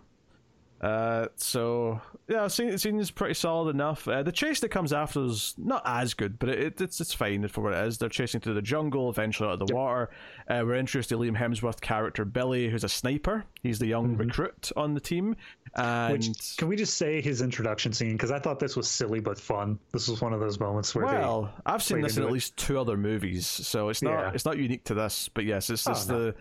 [0.83, 4.09] Uh, so yeah, scene scene is pretty solid enough.
[4.09, 7.47] Uh, the chase that comes after is not as good, but it, it's it's fine
[7.47, 7.99] for what it is.
[7.99, 10.11] They're chasing through the jungle, eventually out of the water.
[10.49, 13.45] Uh, we're introduced to Liam Hemsworth character Billy, who's a sniper.
[13.63, 15.37] He's the young recruit on the team,
[15.77, 19.21] and which can we just say his introduction scene because i thought this was silly
[19.21, 22.29] but fun this was one of those moments where well, I've seen this in at
[22.29, 22.33] it.
[22.33, 24.33] least two other movies, so it's not Yeah.
[24.35, 25.29] it's not unique to this.
[25.33, 26.19] But yes, it's just no.
[26.19, 26.35] the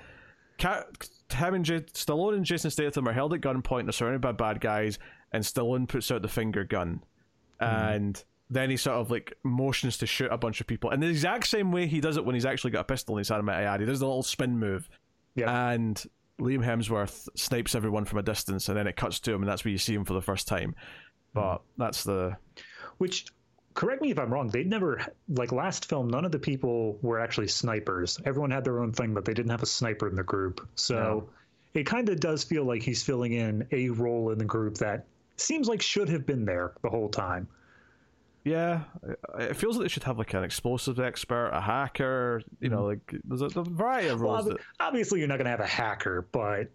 [0.57, 0.83] Ca
[1.33, 3.83] him and J- Stallone and Jason Statham are held at gunpoint.
[3.85, 4.99] They're surrounded by bad guys,
[5.31, 7.03] and Stallone puts out the finger gun,
[7.61, 7.75] Mm-hmm.
[7.93, 11.07] and then he sort of like motions to shoot a bunch of people in the
[11.07, 13.45] exact same way he does it when he's actually got a pistol in his hand.
[13.45, 14.89] Might I add, he does the little spin move,
[15.35, 15.69] Yeah.
[15.71, 16.03] and
[16.39, 19.63] Liam Hemsworth snipes everyone from a distance, and then it cuts to him, and that's
[19.63, 20.73] where you see him for the first time.
[21.33, 22.35] But that's the
[22.97, 23.27] which
[23.73, 27.19] correct me if i'm wrong they never like last film none of the people were
[27.19, 30.23] actually snipers everyone had their own thing but they didn't have a sniper in the
[30.23, 31.29] group so
[31.73, 35.05] it kind of does feel like he's filling in a role in the group that
[35.37, 37.47] seems like should have been there the whole time
[38.43, 38.81] Yeah,
[39.37, 42.41] it feels like they should have like an explosive expert, a hacker.
[42.59, 44.25] You know, like there's a, variety of Mm-hmm.
[44.25, 44.45] Well, roles.
[44.47, 46.71] that, obviously, you're not going to have a hacker, but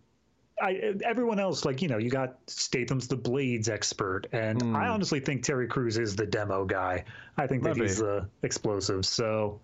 [0.61, 4.77] I, everyone else, like you know, you got Statham's the blades expert, and Hmm.
[4.77, 7.05] I honestly think Terry Crews is the demo guy.
[7.37, 7.89] I think that Maybe.
[7.89, 9.09] he's the explosives.
[9.09, 9.61] So,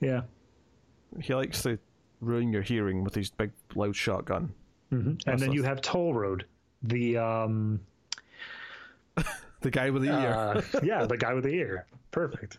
[0.00, 0.22] yeah,
[1.20, 1.78] he likes to
[2.20, 4.52] ruin your hearing with his big loud shotgun.
[4.92, 5.28] Mm-hmm.
[5.28, 6.44] And then you have Toll Road,
[6.82, 7.80] the um,
[9.66, 10.30] the guy with the ear.
[10.30, 11.86] uh, yeah, the guy with the ear.
[12.12, 12.58] Perfect.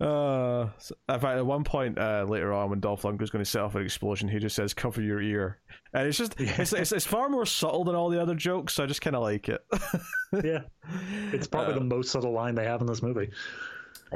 [0.00, 0.68] Uh,
[1.08, 3.74] in fact, at one point uh, later on, when Dolph Lundgren's going to set off
[3.74, 5.58] an explosion, he just says "cover your ear,"
[5.92, 8.74] and it's just it's, it's, it's far more subtle than all the other jokes.
[8.74, 9.64] So I just kind of like it.
[10.42, 10.60] Yeah,
[11.32, 13.30] it's probably Uh, the most subtle line they have in this movie.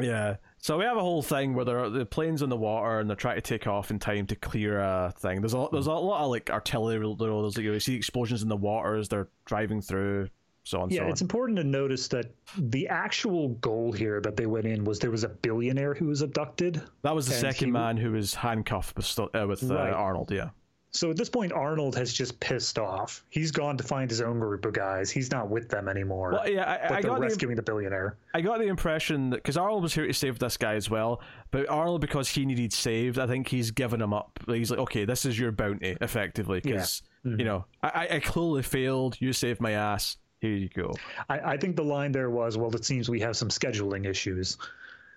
[0.00, 0.36] yeah.
[0.58, 3.08] So we have a whole thing where there are, the planes in the water and
[3.08, 5.40] they're trying to take off in time to clear a thing.
[5.42, 6.98] There's a there's a lot of like artillery.
[7.18, 10.28] There's like you see explosions in the water as they're driving through.
[10.66, 10.90] So on.
[10.90, 11.10] Yeah, so on.
[11.10, 15.12] it's important to notice that the actual goal here that they went in was there
[15.12, 16.82] was a billionaire who was abducted.
[17.02, 19.92] That was the second he- man who was handcuffed with, uh, with uh, Right.
[19.92, 20.32] Arnold.
[20.32, 20.48] Yeah.
[20.90, 23.22] So at this point, Arnold has just pissed off.
[23.28, 25.10] He's gone to find his own group of guys.
[25.10, 26.32] He's not with them anymore.
[26.32, 28.16] Well, yeah, I, but I they're got the rescuing the billionaire.
[28.34, 31.20] I got the impression that because Arnold was here to save this guy as well,
[31.52, 34.38] but Arnold because he needed saved, I think he's given him up.
[34.48, 39.16] He's like, okay, this is your bounty, effectively, because you know I- I clearly failed.
[39.20, 40.16] You saved my ass.
[40.46, 40.94] Here you go.
[41.28, 44.58] I, I think the line there was, "Well, it seems we have some scheduling issues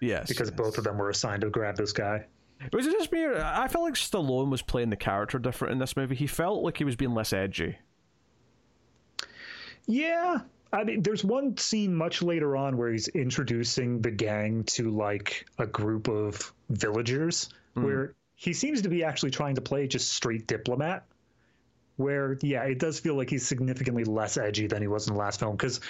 [0.02, 0.58] Yes, because yes.
[0.58, 2.26] both of them were assigned to grab this guy."
[2.74, 3.24] Was it just me?
[3.24, 6.15] Or, I felt like Stallone was playing the character different in this movie.
[6.15, 7.78] He felt like he was being less edgy.
[9.86, 10.39] Yeah.
[10.74, 15.48] I mean, there's one scene much later on where he's introducing the gang to like
[15.58, 17.84] a group of villagers hmm.
[17.84, 21.06] where he seems to be actually trying to play just straight diplomat.
[22.00, 25.20] Where, yeah, it does feel like he's significantly less edgy than he was in the
[25.20, 25.82] last film because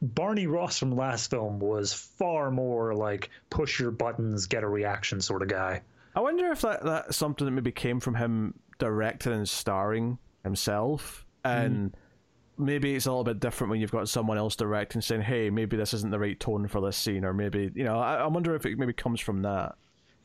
[0.00, 4.68] Barney Ross from the last film was far more like push your buttons, get a
[4.68, 5.82] reaction sort of guy.
[6.16, 11.26] I wonder if that that's something that maybe came from him directing and starring himself,
[11.44, 11.94] and
[12.56, 12.64] hmm.
[12.64, 15.76] maybe it's a little bit different when you've got someone else directing, saying, "Hey, maybe
[15.76, 18.54] this isn't the right tone for this scene," or maybe you know, I, I wonder
[18.54, 19.74] if it maybe comes from that.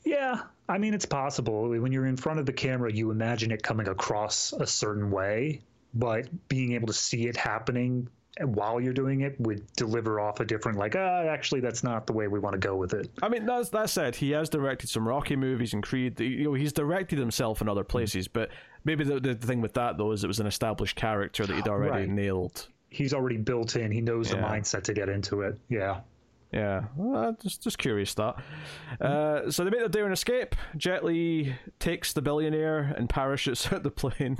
[0.04, 1.68] Yeah, I mean, it's possible.
[1.68, 5.60] When you're in front of the camera, you imagine it coming across a certain way,
[5.94, 8.08] but being able to see it happening
[8.40, 12.12] while you're doing it would deliver off a different, like, ah, actually, that's not the
[12.12, 13.10] way we want to go with it.
[13.22, 16.18] I mean, that's that said, he has directed some Rocky movies and Creed.
[16.20, 18.48] You know, he's directed himself in other places, but
[18.84, 21.68] maybe the, the thing with that though is it was an established character that he'd
[21.68, 22.08] already Right.
[22.08, 22.68] nailed.
[22.88, 25.58] He's already built in, he knows the mindset to get into it.
[25.68, 26.00] Yeah.
[26.52, 28.34] Yeah, well, just just curious that.
[29.00, 30.56] Uh, so they make their day and escape.
[30.76, 34.36] Jet Li takes the billionaire and parachutes out the plane.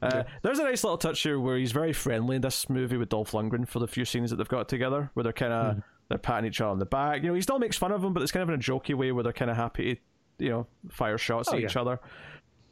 [0.00, 3.10] Uh, There's a nice little touch here where he's very friendly in this movie with
[3.10, 6.16] Dolph Lundgren for the few scenes that they've got together, where they're kind of they're
[6.18, 7.22] patting each other on the back.
[7.22, 8.94] You know, he still makes fun of him, but it's kind of in a jokey
[8.94, 9.96] way where they're kind of happy
[10.38, 11.66] to, you know, fire shots Oh, at yeah.
[11.66, 12.00] each other.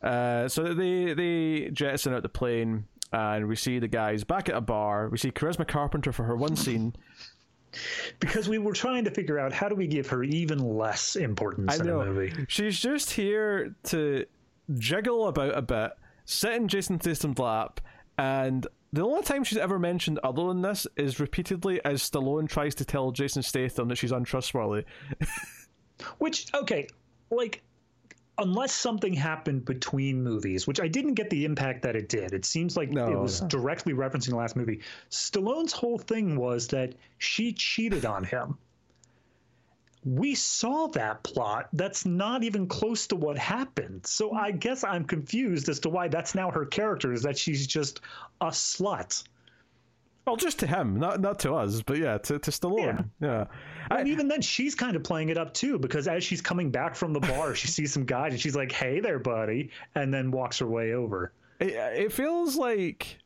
[0.02, 4.54] Uh, so they they jettison out the plane, and we see the guys back at
[4.54, 5.08] a bar.
[5.10, 6.94] We see Charisma Carpenter for her one scene.
[8.20, 11.72] Because we were trying to figure out how do we give her even less importance
[11.72, 12.00] I in know.
[12.00, 12.46] a movie.
[12.48, 14.24] She's just here to
[14.76, 15.92] jiggle about a bit,
[16.24, 17.80] sit in Jason Statham's lap,
[18.16, 22.74] and the only time she's ever mentioned other than this is repeatedly as Stallone tries
[22.76, 24.84] to tell Jason Statham that she's untrustworthy.
[26.18, 26.86] Which, okay,
[27.30, 27.62] like,
[28.38, 32.32] unless something happened between movies, which I didn't get the impact that it did.
[32.32, 34.80] It seems like No, it was directly referencing the last movie.
[35.10, 38.56] Stallone's whole thing was that she cheated on him.
[40.04, 41.68] We saw that plot.
[41.72, 44.06] That's not even close to what happened.
[44.06, 47.66] So I guess I'm confused as to why that's now her character is that she's
[47.66, 48.00] just
[48.40, 49.24] a slut.
[50.28, 53.08] Well, just to him, not not to us, but yeah, to, to Stallone.
[53.18, 53.46] Yeah.
[53.90, 56.70] I, And even then, she's kind of playing it up too, because as she's coming
[56.70, 60.12] back from the bar, she sees some guy and she's like, "Hey there, buddy," and
[60.12, 61.32] then walks her way over.
[61.60, 63.16] it, it feels like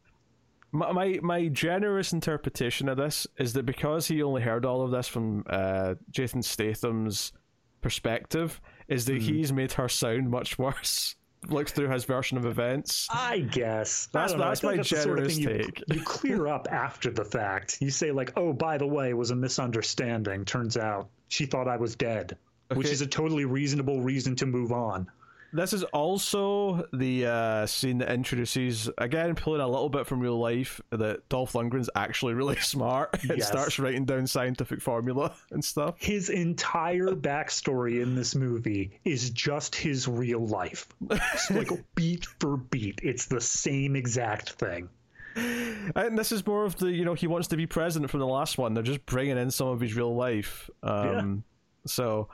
[0.70, 4.92] my, my my generous interpretation of this is that because he only heard all of
[4.92, 7.32] this from uh, Jason Statham's
[7.80, 11.16] perspective, is that he's made her sound much worse.
[11.48, 13.08] Look through his version of events.
[13.10, 15.82] I guess That's- I that's my like the sort of generous you- take.
[15.92, 17.78] You, clear up after the fact.
[17.80, 20.44] You say like, "Oh, by the way, it was a misunderstanding.
[20.44, 22.36] Turns out she thought I was dead,"
[22.74, 25.08] which is a totally reasonable reason to move on.
[25.54, 30.38] This is also the uh, scene that introduces, again, pulling a little bit from real
[30.38, 33.48] life, that Dolph Lundgren's actually really smart and Yes.
[33.48, 35.96] starts writing down scientific formula and stuff.
[35.98, 42.56] His entire backstory in this movie is just his real life, It's like beat for
[42.56, 43.00] beat.
[43.02, 44.88] It's the same exact thing.
[45.36, 48.26] And this is more of the, you know, he wants to be president from the
[48.26, 48.74] last one.
[48.74, 50.68] They're just bringing in some of his real life.
[50.82, 51.44] Um,
[51.86, 52.28] So,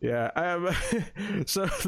[0.00, 0.30] yeah.
[0.36, 0.74] Um,
[1.46, 1.68] so,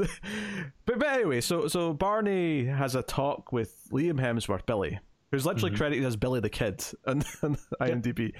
[0.87, 4.99] but, but anyway, so so Barney has a talk with Liam Hemsworth, Billy,
[5.31, 8.33] who's literally credited as Billy the Kid on, on IMDb.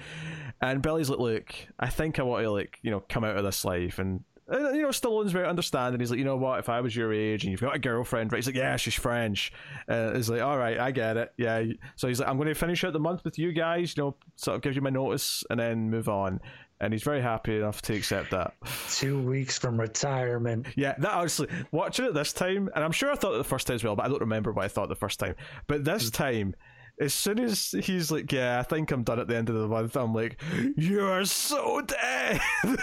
[0.61, 3.43] And Billy's like, look, I think I want to, like, you know, come out of
[3.43, 5.99] this life and And, you know, Stallone's very understanding.
[5.99, 6.57] He's like, you know what?
[6.59, 8.39] If I was your age and you've got a girlfriend, right?
[8.39, 9.53] He's like, yeah, she's French.
[9.87, 11.31] Uh, he's like, all right, I get it.
[11.37, 11.63] Yeah.
[11.95, 13.95] So he's like, I'm going to finish out the month with you guys.
[13.95, 16.39] You know, sort of give you my notice and then move on.
[16.81, 18.53] And he's very happy enough to accept that.
[18.89, 20.67] Two weeks from retirement.
[20.75, 23.67] Yeah, that honestly, watching it this time, and I'm sure I thought it the first
[23.67, 25.35] time as well, but I don't remember what I thought the first time.
[25.67, 26.13] But this mm.
[26.13, 26.55] time,
[26.99, 29.67] as soon as he's like, "Yeah, I think I'm done at the end of the
[29.67, 30.41] month," I'm like,
[30.77, 32.39] "You are so dead."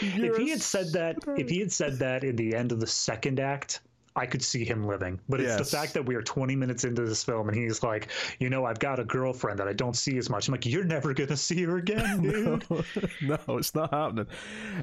[0.00, 2.86] if he had said that, if he had said that in the end of the
[2.86, 3.80] second act,
[4.14, 5.18] I could see him living.
[5.28, 5.70] But it's yes.
[5.70, 8.64] the fact that we are 20 minutes into this film and he's like, you know,
[8.64, 10.48] I've got a girlfriend that I don't see as much.
[10.48, 12.64] I'm like, you're never going to see her again, dude.
[12.70, 12.84] no,
[13.48, 14.26] no, it's not happening.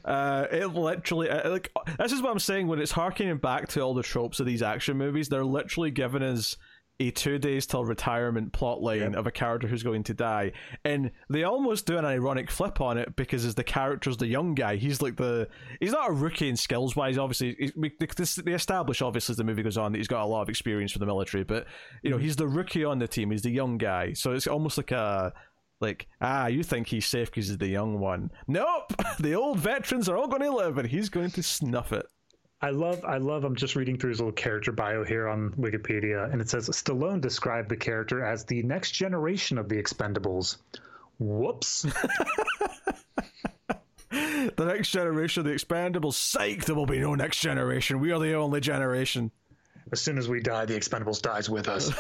[0.04, 3.82] Uh, it literally, uh, like, this is what I'm saying when it's harkening back to
[3.82, 5.30] all the tropes of these action movies.
[5.30, 6.58] They're literally giving us
[7.00, 9.16] a two days till retirement plotline yep.
[9.16, 10.52] of a character who's going to die,
[10.84, 14.54] and they almost do an ironic flip on it because as the character's the young
[14.54, 15.48] guy, he's like the
[15.80, 17.18] he's not a rookie in skills wise.
[17.18, 20.50] Obviously, they establish obviously as the movie goes on that he's got a lot of
[20.50, 21.66] experience for the military, but
[22.04, 22.26] you know mm-hmm.
[22.26, 23.32] he's the rookie on the team.
[23.32, 25.34] He's the young guy, so it's almost like a
[25.82, 30.10] like ah you think he's safe because he's the young one nope the old veterans
[30.10, 32.06] are all going to live and he's going to snuff it
[32.62, 33.46] I love, I love.
[33.46, 37.22] I'm just reading through his little character bio here on Wikipedia, and it says Stallone
[37.22, 40.58] described the character as the next generation of the Expendables.
[41.20, 41.84] Whoops.
[44.10, 46.16] the next generation of the Expendables.
[46.16, 48.02] Psych, there will be no next generation.
[48.02, 49.32] We are the only generation.
[49.94, 51.92] As soon as we die, the Expendables dies with us.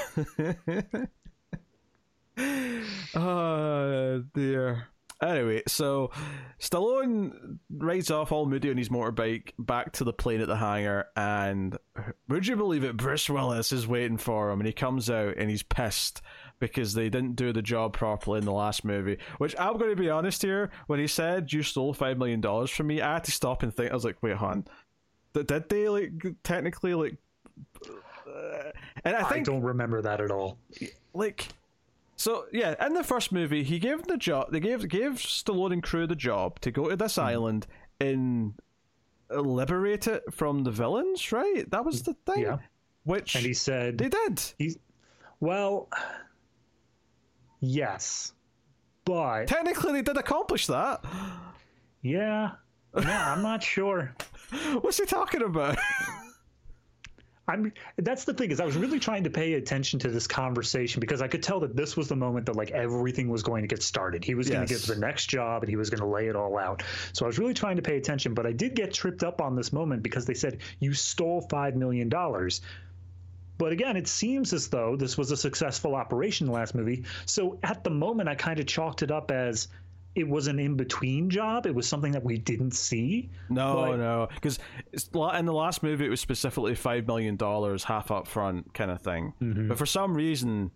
[3.15, 4.88] oh dear.
[5.21, 6.12] Anyway, so
[6.60, 11.08] Stallone rides off all moody on his motorbike back to the plane at the hangar,
[11.15, 11.77] and
[12.29, 12.95] would you believe it?
[12.95, 16.21] Bruce Willis is waiting for him, and he comes out and he's pissed
[16.60, 19.17] because they didn't do the job properly in the last movie.
[19.39, 22.69] Which I'm going to be honest here, when he said you stole five million dollars
[22.69, 23.91] from me, I had to stop and think.
[23.91, 24.65] I was like, wait, hon,
[25.34, 26.12] did they like
[26.43, 27.17] technically like?
[27.86, 28.71] Uh,
[29.03, 30.58] and I think I don't remember that at all.
[31.13, 31.47] Like
[32.19, 34.51] so yeah, in the first movie, he gave the job.
[34.51, 37.23] They gave gave Stallone and crew the job to go to this mm.
[37.23, 37.65] island
[38.01, 38.55] and
[39.29, 41.32] liberate it from the villains.
[41.32, 41.63] Right?
[41.71, 42.43] That was the thing.
[42.43, 42.58] Yeah.
[43.05, 44.41] Which and he said they did.
[44.58, 44.75] He,
[45.39, 45.88] well,
[47.62, 48.34] yes,
[49.05, 51.03] but technically they did accomplish that.
[52.01, 52.51] Yeah.
[52.97, 54.15] Yeah, I'm not sure.
[54.79, 55.77] What's he talking about?
[57.49, 60.99] I'm that's the thing is I was really trying to pay attention to this conversation
[60.99, 63.67] because I could tell that this was the moment that like everything was going to
[63.67, 64.23] get started.
[64.23, 64.55] He was yes.
[64.55, 66.83] going to get the next job and he was going to lay it all out.
[67.13, 69.55] So I was really trying to pay attention, but I did get tripped up on
[69.55, 72.62] this moment because they said you stole 5 million dollars.
[73.57, 77.03] But again, it seems as though this was a successful operation the last movie.
[77.25, 79.67] So at the moment I kind of chalked it up as
[80.19, 81.65] it was an in between job.
[81.65, 83.29] It was something that we didn't see.
[83.49, 83.95] No, but...
[83.97, 84.60] no, because
[84.93, 89.01] in the last movie it was specifically five million dollars, half up front kind of
[89.01, 89.34] thing.
[89.41, 89.69] Mm-hmm.
[89.69, 90.71] But for some reason,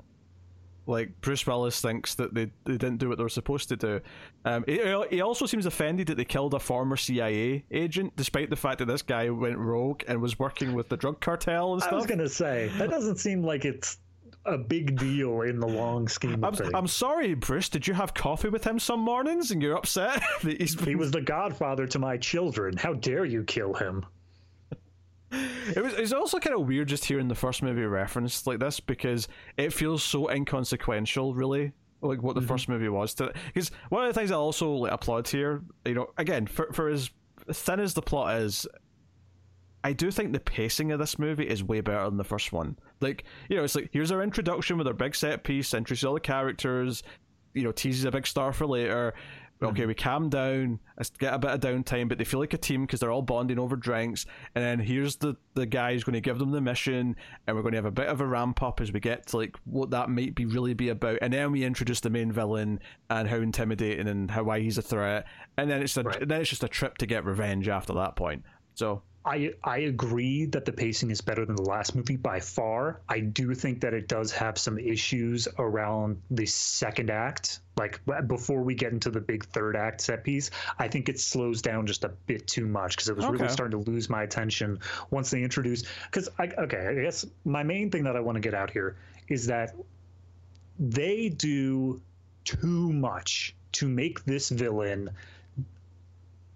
[0.85, 4.01] like Bruce Willis thinks that they, they didn't do what they were supposed to do.
[4.45, 8.55] Um, he, he also seems offended that they killed a former CIA agent, despite the
[8.55, 11.93] fact that this guy went rogue and was working with the drug cartel and stuff.
[11.93, 13.97] I was gonna say that doesn't seem like it's
[14.45, 16.71] a big deal in the long scheme of I'm, things.
[16.73, 17.69] I'm sorry, Bruce.
[17.69, 20.79] Did you have coffee with him some mornings and you're upset that he's.
[20.83, 22.77] He was the godfather to my children.
[22.77, 24.05] How dare you kill him?
[25.75, 28.79] It was it's also kind of weird just hearing the first movie referenced like this
[28.79, 29.27] because
[29.57, 32.49] it feels so inconsequential, really, like what the mm-hmm.
[32.49, 33.15] first movie was.
[33.15, 36.71] To because one of the things I also like applaud here, you know, again for
[36.71, 37.09] for as
[37.51, 38.67] thin as the plot is,
[39.83, 42.77] I do think the pacing of this movie is way better than the first one.
[43.01, 46.13] Like, you know, it's like here's our introduction with our big set piece, introduces all
[46.13, 47.03] the characters,
[47.53, 49.13] you know, teases a big star for later.
[49.61, 49.87] Okay, mm-hmm.
[49.87, 50.79] we calm down,
[51.19, 53.59] get a bit of downtime, but they feel like a team because they're all bonding
[53.59, 54.25] over drinks.
[54.55, 57.15] And then here's the the guy who's going to give them the mission,
[57.47, 59.37] and we're going to have a bit of a ramp up as we get to
[59.37, 61.19] like what that might be really be about.
[61.21, 64.81] And then we introduce the main villain and how intimidating and how why he's a
[64.81, 65.25] threat.
[65.57, 66.27] And then it's a, right.
[66.27, 68.43] then it's just a trip to get revenge after that point.
[68.75, 72.99] So I I agree that the pacing is better than the last movie by far.
[73.07, 77.59] I do think that it does have some issues around the second act.
[77.77, 81.61] Like before we get into the big third act set piece, I think it slows
[81.61, 83.33] down just a bit too much because it was okay.
[83.33, 85.87] really starting to lose my attention once they introduced.
[86.05, 88.97] Because I okay, I guess my main thing that I want to get out here
[89.29, 89.73] is that
[90.79, 92.01] they do
[92.43, 95.09] too much to make this villain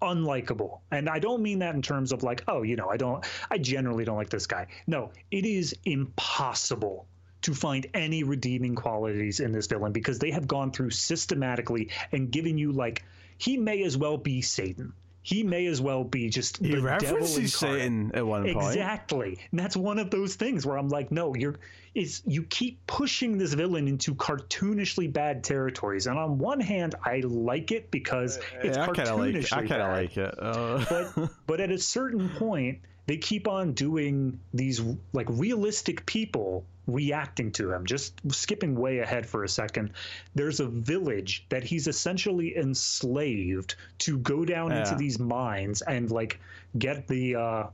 [0.00, 0.80] unlikable.
[0.90, 3.58] And I don't mean that in terms of like, oh, you know, I don't, I
[3.58, 4.66] generally don't like this guy.
[4.86, 7.06] No, it is impossible
[7.42, 12.30] to find any redeeming qualities in this villain because they have gone through systematically and
[12.30, 13.04] given you like,
[13.38, 14.92] he may as well be Satan.
[15.28, 17.54] He may as well be just he the references.
[17.54, 18.56] Satan at one point.
[18.56, 19.38] Exactly.
[19.50, 21.56] And that's one of those things where I'm like, no, you're
[21.94, 26.06] is you keep pushing this villain into cartoonishly bad territories.
[26.06, 29.34] And on one hand, I like it because it's Yeah, I kind of like.
[29.34, 30.34] cartoonishly I kind of like it.
[30.38, 34.80] Uh, But but at a certain point, they keep on doing these
[35.12, 37.86] like realistic people reacting to him.
[37.86, 39.92] Just skipping way ahead for a second,
[40.34, 46.40] there's a village that he's essentially enslaved to go down into these mines and like
[46.78, 47.66] get the uh,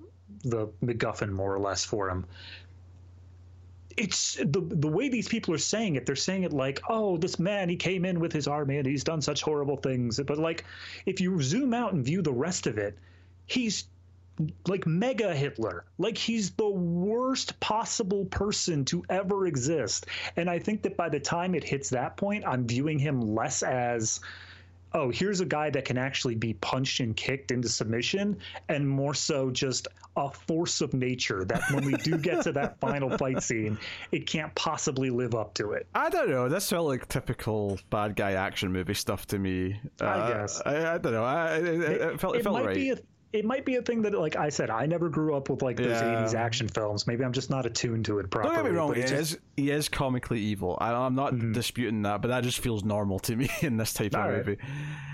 [0.42, 2.26] the MacGuffin more or less for him.
[3.96, 6.04] It's the the way these people are saying it.
[6.04, 9.04] They're saying it like, "Oh, this man, he came in with his army and he's
[9.04, 10.64] done such horrible things." But like,
[11.06, 12.98] if you zoom out and view the rest of it,
[13.46, 13.84] he's
[14.66, 15.84] like mega Hitler.
[15.98, 20.06] Like he's the worst possible person to ever exist.
[20.36, 23.62] And I think that by the time it hits that point, I'm viewing him less
[23.62, 24.20] as
[24.96, 29.12] oh, here's a guy that can actually be punched and kicked into submission, and more
[29.12, 33.42] so just a force of nature that when we do get to that final fight
[33.42, 33.76] scene,
[34.12, 35.88] it can't possibly live up to it.
[35.96, 36.48] I don't know.
[36.48, 39.80] This felt like typical bad guy action movie stuff to me.
[40.00, 40.62] I Uh, guess.
[40.64, 41.24] I, I don't know.
[41.24, 42.74] I, it, it, it felt, it felt might right.
[42.76, 42.98] be a
[43.34, 45.76] it might be a thing that, like I said, I never grew up with like
[45.76, 46.22] those Yeah.
[46.24, 47.06] '80s action films.
[47.06, 48.54] Maybe I'm just not attuned to it properly.
[48.54, 48.88] Don't get me wrong.
[48.88, 50.78] but He just- is, he is comically evil.
[50.80, 51.52] I, I'm not Mm-hmm.
[51.52, 54.46] disputing that, but that just feels normal to me in this type of All right.
[54.46, 54.56] movie.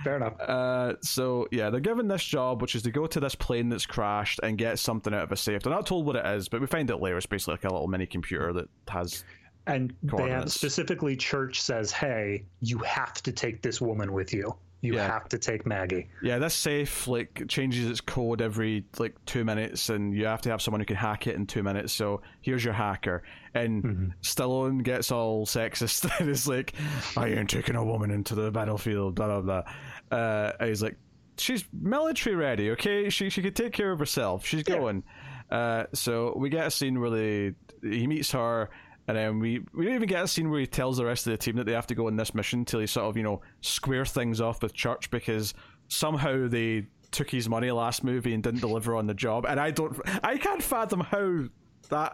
[0.04, 0.38] fair enough.
[0.40, 3.86] Uh, so yeah, they're given this job, which is to go to this plane that's
[3.86, 5.62] crashed and get something out of a safe.
[5.62, 7.16] They're not told what it is, but we find out later.
[7.16, 9.24] It's basically like a little mini computer that has.
[9.66, 14.54] And they have specifically church says, "Hey, you have to take this woman with you.
[14.82, 15.06] You Yeah.
[15.10, 19.88] have to take Maggie." Yeah, this safe like changes its code every like two minutes,
[19.90, 21.92] and you have to have someone who can hack it in two minutes.
[21.92, 23.22] So here's your hacker,
[23.54, 24.06] and Mm-hmm.
[24.22, 26.74] Stallone gets all sexist and is like,
[27.16, 30.18] "I ain't taking a woman into the battlefield." Blah blah blah.
[30.18, 30.96] Uh, and he's like,
[31.36, 33.10] "She's military ready, okay?
[33.10, 34.46] She she could take care of herself.
[34.46, 34.76] She's Yeah.
[34.76, 35.02] going."
[35.50, 38.70] Uh, so we get a scene where they he meets her.
[39.08, 41.32] And then we, we don't even get a scene where he tells the rest of
[41.32, 43.22] the team that they have to go on this mission till he sort of, you
[43.22, 45.54] know, square things off with Church because
[45.88, 49.46] somehow they took his money last movie and didn't deliver on the job.
[49.48, 51.44] And I don't, I can't fathom how
[51.88, 52.12] that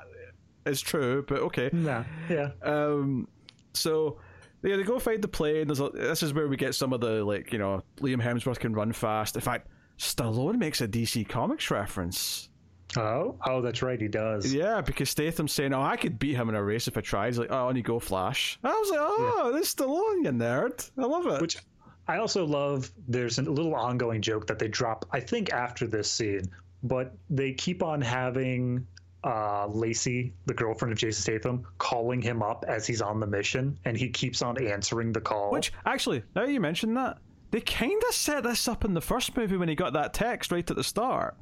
[0.65, 1.71] is true, but okay.
[1.73, 2.51] Yeah, yeah.
[2.63, 3.29] Um,
[3.73, 4.19] so
[4.63, 5.69] yeah, they go find the plane.
[5.69, 8.59] There's a, this is where we get some of the like you know Liam Hemsworth
[8.59, 9.37] can run fast.
[9.37, 9.69] In fact,
[9.99, 12.49] Stallone makes a DC Comics reference.
[12.97, 14.01] Oh, oh, that's right.
[14.01, 14.53] He does.
[14.53, 17.29] Yeah, because Statham's saying, "Oh, I could beat him in a race if I tried."
[17.29, 20.91] He's like, "Oh, and you go Flash." I was like, "Oh, this Stallone, you nerd!
[20.99, 21.59] I love it." Which
[22.09, 22.91] I also love.
[23.09, 25.05] There's a little ongoing joke that they drop.
[25.13, 26.45] I think after this scene,
[26.83, 28.87] but they keep on having
[29.25, 33.79] uh, Lacey, the girlfriend of Jason Statham, calling him up as he's on the mission,
[33.85, 35.51] and he keeps on answering the call.
[35.51, 37.19] Which actually, now you mention that,
[37.51, 40.53] they kind of set this up in the first movie when he got that text
[40.53, 41.37] right at the start.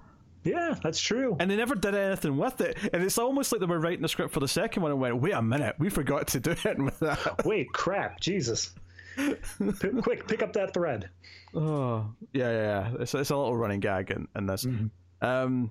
[0.45, 1.37] Yeah, that's true.
[1.41, 2.79] and they never did anything with it.
[2.93, 5.17] And it's almost like they were writing the script for the second one and went,
[5.21, 8.71] "Wait a minute, we forgot to do it with that." Wait, crap, Jesus!
[9.17, 9.35] P-
[10.03, 11.09] quick, pick up that thread.
[11.55, 12.93] oh, yeah, yeah, yeah.
[13.01, 14.67] It's, it's a little running gag in, in this.
[15.23, 15.71] Um,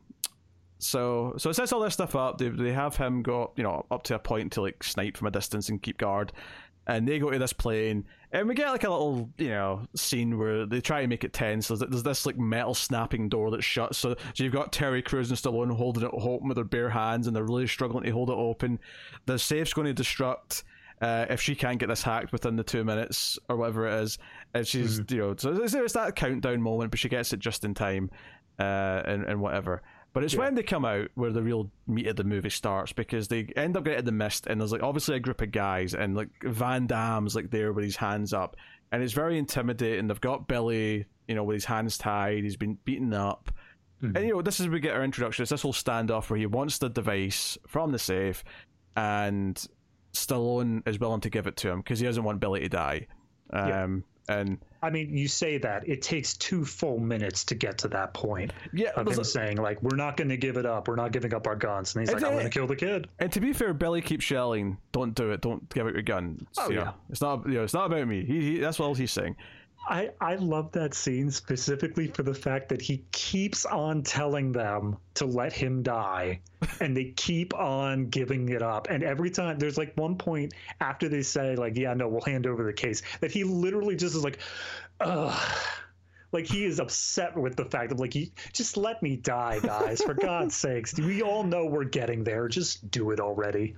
[0.80, 2.38] so so it sets all this stuff up.
[2.38, 5.28] They they have him go, you know, up to a point to like snipe from
[5.28, 6.32] a distance and keep guard.
[6.86, 10.38] And they go to this plane, and we get like a little, you know, scene
[10.38, 11.70] where they try and make it tense.
[11.70, 13.98] There's, there's this like metal snapping door that shuts.
[13.98, 17.28] So, so you've got Terry Crews and Stallone holding it open with their bare hands,
[17.28, 18.80] and they're really struggling to hold it open.
[19.28, 20.64] The safe's going to destruct
[21.02, 24.18] uh, if she can't get this hacked within the two minutes or whatever it is.
[24.54, 27.64] And she's, you know, so it's, it's that countdown moment, but she gets it just
[27.64, 28.12] in time,
[28.60, 29.84] uh, and and whatever.
[30.14, 33.28] But it's when they come out where the real meat of the movie starts because
[33.28, 36.16] they end up getting the mist and there's like obviously a group of guys and
[36.16, 38.56] like Van Damme's like there with his hands up
[38.92, 40.06] and it's very intimidating.
[40.08, 42.44] They've got Billy, you know, with his hands tied.
[42.44, 43.52] He's been beaten up.
[44.16, 45.42] And you know, this is where we get our introduction.
[45.44, 48.44] It's this whole standoff where he wants the device from the safe,
[48.96, 49.66] and
[50.14, 53.08] Stallone is willing to give it to him because he doesn't want Billy to die.
[53.52, 57.88] Um, and I mean, you say that it takes two full minutes to get to
[57.90, 60.88] that point yeah, of him saying like, "We're not going to give it up.
[60.88, 62.76] We're not giving up our guns." And he's like, It's "I'm going to kill the
[62.76, 65.42] kid." And to be fair, Billy keeps yelling, "Don't do it!
[65.42, 66.92] Don't give out your gun!" It's, Oh, know, yeah.
[67.10, 67.46] it's not.
[67.48, 68.26] You know, it's not about me.
[68.26, 69.36] He, he that's all he's saying.
[69.86, 74.98] I, I love that scene specifically for the fact that he keeps on telling them
[75.16, 76.40] to let him die
[76.80, 78.88] and they keep on giving it up.
[78.90, 82.48] And every time there's like one point after they say, like, yeah, no, we'll hand
[82.48, 84.40] over the case, that he literally just is like,
[85.02, 85.58] ugh.
[86.32, 90.02] Like he is upset with the fact of like, he just let me die, guys.
[90.02, 92.48] For God's sakes, we all know we're getting there.
[92.48, 93.76] Just do it already.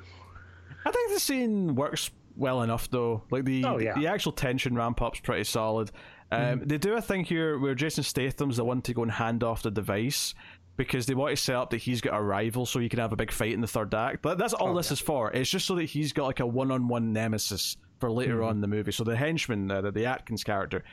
[0.86, 3.24] I think the scene works well enough though.
[3.32, 3.94] Like the Oh, yeah.
[3.98, 5.92] the actual tension ramp up's pretty solid.
[6.32, 9.44] Um, They do a thing here where Jason Statham's the one to go and hand
[9.44, 10.34] off the device
[10.78, 13.14] because they want to set up that he's got a rival so he can have
[13.14, 14.22] a big fight in the third act.
[14.22, 15.32] But that's all this is for.
[15.32, 18.68] It's just so that he's got like a one-on-one nemesis for later on in the
[18.68, 18.92] movie.
[18.92, 20.84] So the henchman, uh, the, the Adkins character,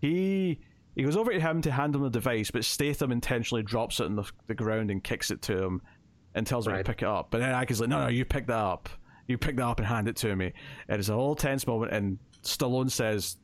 [0.00, 0.58] he
[0.96, 4.04] he goes over to him to hand him the device, but Statham intentionally drops it
[4.06, 5.82] on the, the ground and kicks it to him
[6.34, 6.84] and tells him Right.
[6.84, 7.30] to pick it up.
[7.30, 8.88] But then Adkins like, no, no, you pick that up.
[9.28, 10.52] You pick that up and hand it to me.
[10.88, 13.36] And it's a whole tense moment, and Stallone says,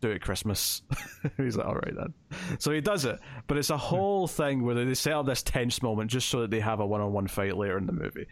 [0.00, 0.82] do it Christmas.
[1.36, 2.14] He's like, all right then.
[2.58, 5.82] So he does it, but it's a whole thing where they set up this tense
[5.82, 8.26] moment just so that they have a one-on-one fight later in the movie.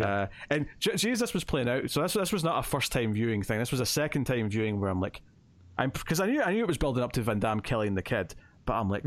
[0.00, 1.90] Uh, and j- geez, this was playing out.
[1.90, 3.58] So this this was not a first time viewing thing.
[3.58, 5.20] This was a second time viewing where I'm like,
[5.76, 8.02] I'm because I knew I knew it was building up to Van Damme killing the
[8.02, 8.34] kid,
[8.64, 9.06] but I'm like,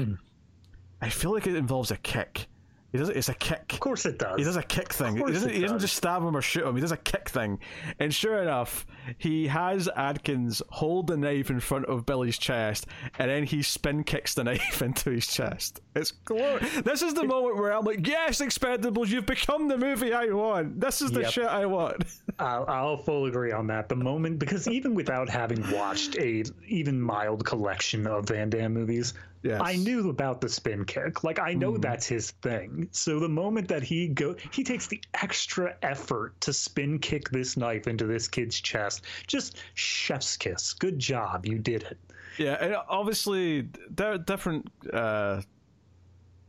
[1.02, 2.48] I feel like it involves a kick.
[2.96, 3.74] He does it's a kick.
[3.74, 4.38] Of course it does.
[4.38, 5.18] He does a kick thing.
[5.18, 6.76] He doesn't, he doesn't just stab him or shoot him.
[6.76, 7.60] He does a kick thing.
[8.00, 8.86] And sure enough,
[9.18, 12.88] he has Adkins hold the knife in front of Billy's chest,
[13.20, 15.82] and then he spin kicks the knife into his chest.
[15.94, 16.82] It's glorious.
[16.82, 20.80] This is the moment where I'm like, yes, Expendables, you've become the movie I want.
[20.80, 21.32] This is the Yep.
[21.32, 22.04] shit I want.
[22.40, 23.90] I'll, I'll full agree on that.
[23.90, 29.14] The moment, because even without having watched a even mild collection of Van Damme movies,
[29.46, 29.62] Yes.
[29.64, 31.24] I knew about the spin kick.
[31.24, 32.90] Like I know that's his thing.
[32.92, 37.56] So the moment that he go, he takes the extra effort to spin kick this
[37.56, 39.04] knife into this kid's chest.
[39.28, 40.74] Just chef's kiss.
[40.74, 42.00] Good job, you did it.
[42.40, 44.68] Yeah, and obviously there are different.
[44.92, 45.44] Uh,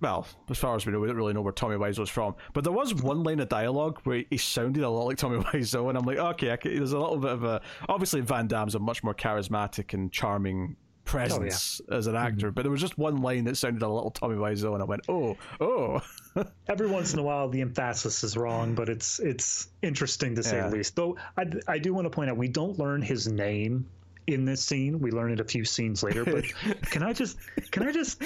[0.01, 2.35] well, as far as we know, we don't really know where Tommy Wiseau's from.
[2.55, 5.91] But there was one line of dialogue where he sounded a lot like Tommy Wiseau,
[5.91, 7.61] and I'm like, okay, I can, there's a little bit of a.
[7.91, 10.77] Obviously, Van Damme's a much more charismatic and charming
[11.07, 14.37] presence as an actor, but there was just one line that sounded a little Tommy
[14.37, 16.01] Wiseau, and I went, oh, oh.
[16.69, 20.57] Every once in a while, the emphasis is wrong, but it's it's interesting to say
[20.57, 20.69] Yeah.
[20.69, 20.95] the least.
[20.97, 23.89] Though I, I do want to point out we don't learn his name
[24.27, 25.01] in this scene.
[25.01, 26.25] We learn it a few scenes later.
[26.25, 26.45] But
[26.91, 27.39] can I just
[27.71, 28.21] can I just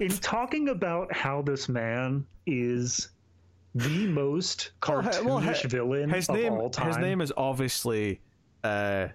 [0.00, 3.08] in talking about how this man is
[3.74, 6.86] the most cartoonish well, villain his of name, all time?
[6.88, 8.20] His name is obviously
[8.62, 9.08] uh,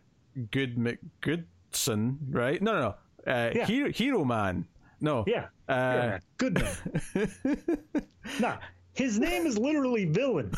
[0.51, 2.61] Good McGoodson, right?
[2.61, 2.79] No, no,
[3.25, 3.31] no.
[3.31, 3.65] Uh, Yeah.
[3.65, 4.65] Hero, Hero Man.
[5.01, 5.23] No.
[5.27, 7.27] yeah, Uh, yeah, good man.
[8.41, 8.57] nah,
[8.93, 10.51] his name is literally villain.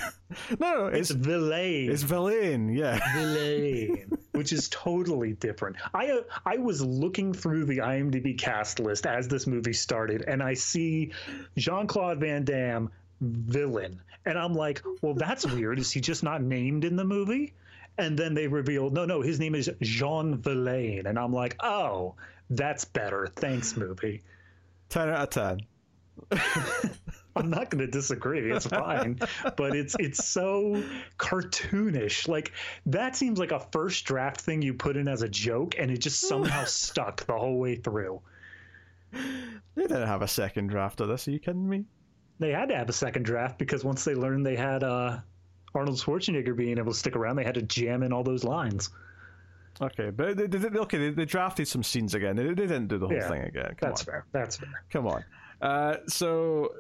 [0.60, 1.92] No, no, It's it's villain.
[1.92, 2.70] it's Villain.
[2.74, 3.00] Yeah.
[3.16, 5.76] Villain, which is totally different.
[5.94, 10.42] I uh, I was looking through the IMDb cast list as this movie started, and
[10.42, 11.12] I see
[11.56, 12.90] Jean Claude Van Damme
[13.22, 15.78] villain, and I'm like, well, that's weird.
[15.78, 17.54] Is he just not named in the movie?
[17.98, 22.16] And then they reveal, no, no, his name is Jean Villain, and I'm like, oh,
[22.50, 23.28] that's better.
[23.28, 24.24] Thanks, movie.
[24.90, 25.60] Ten out of ten.
[27.36, 28.52] I'm not going to disagree.
[28.52, 29.20] It's fine,
[29.56, 30.84] but it's it's so
[31.18, 32.28] cartoonish.
[32.28, 32.52] Like
[32.88, 36.00] that seems like a first draft thing you put in as a joke, and it
[36.00, 38.22] just somehow stuck the whole way through.
[39.14, 41.28] They didn't have a second draft of this.
[41.28, 41.86] Are you kidding me?
[42.40, 45.20] They had to have a second draft because once they learned they had uh,
[45.74, 48.90] Arnold Schwarzenegger being able to stick around, they had to jam in all those lines.
[49.82, 52.36] Okay, but they, they, okay, they, they drafted some scenes again.
[52.36, 53.74] They, they didn't do the whole Yeah, thing again.
[53.78, 54.06] Come That's on.
[54.06, 54.26] fair.
[54.32, 54.84] That's fair.
[54.92, 55.24] Come on.
[55.62, 56.74] Uh, so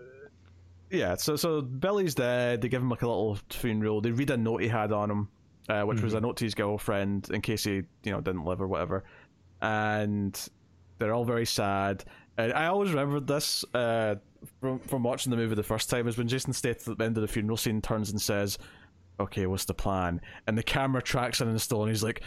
[0.89, 2.61] yeah, so so Billy's dead.
[2.61, 4.01] They give him like a little funeral.
[4.01, 5.29] They read a note he had on him,
[5.69, 8.61] uh, which was a note to his girlfriend in case he you know didn't live
[8.61, 9.03] or whatever.
[9.61, 10.37] And
[10.99, 12.03] they're all very sad.
[12.37, 14.15] And I always remembered this uh,
[14.59, 17.17] from from watching the movie the first time is when Jason Statham at the end
[17.17, 18.57] of the funeral scene turns and says,
[19.22, 22.22] "Okay, what's the plan?" And the camera tracks in and still, and he's like.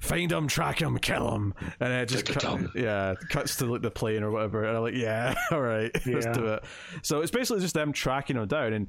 [0.00, 3.90] Find him, track him, kill him, and it just cut, yeah cuts to like the
[3.90, 6.64] plane or whatever, and I'm like, yeah, all right, let's do it.
[7.00, 8.88] So it's basically just them tracking him down, and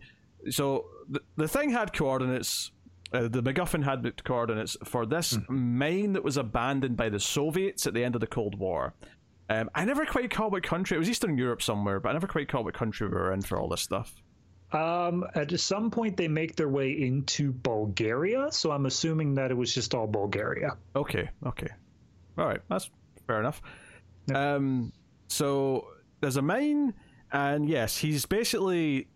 [0.50, 2.72] so the, the thing had coordinates.
[3.14, 7.88] Uh, the MacGuffin had the coordinates for this mine that was abandoned by the Soviets
[7.88, 8.94] at the end of the Cold War.
[9.50, 10.96] Um, I never quite caught what country.
[10.96, 13.42] It was Eastern Europe somewhere, but I never quite caught what country we were in
[13.42, 14.23] for all this stuff.
[14.74, 19.54] Um, at some point, they make their way into Bulgaria, so I'm assuming that it
[19.54, 20.78] was just all Bulgaria.
[20.96, 21.68] Okay, okay.
[22.38, 22.90] All right, that's
[23.28, 23.62] fair enough.
[24.34, 24.92] Um,
[25.28, 25.88] so
[26.22, 26.94] there's a mine,
[27.32, 29.08] and yes, he's basically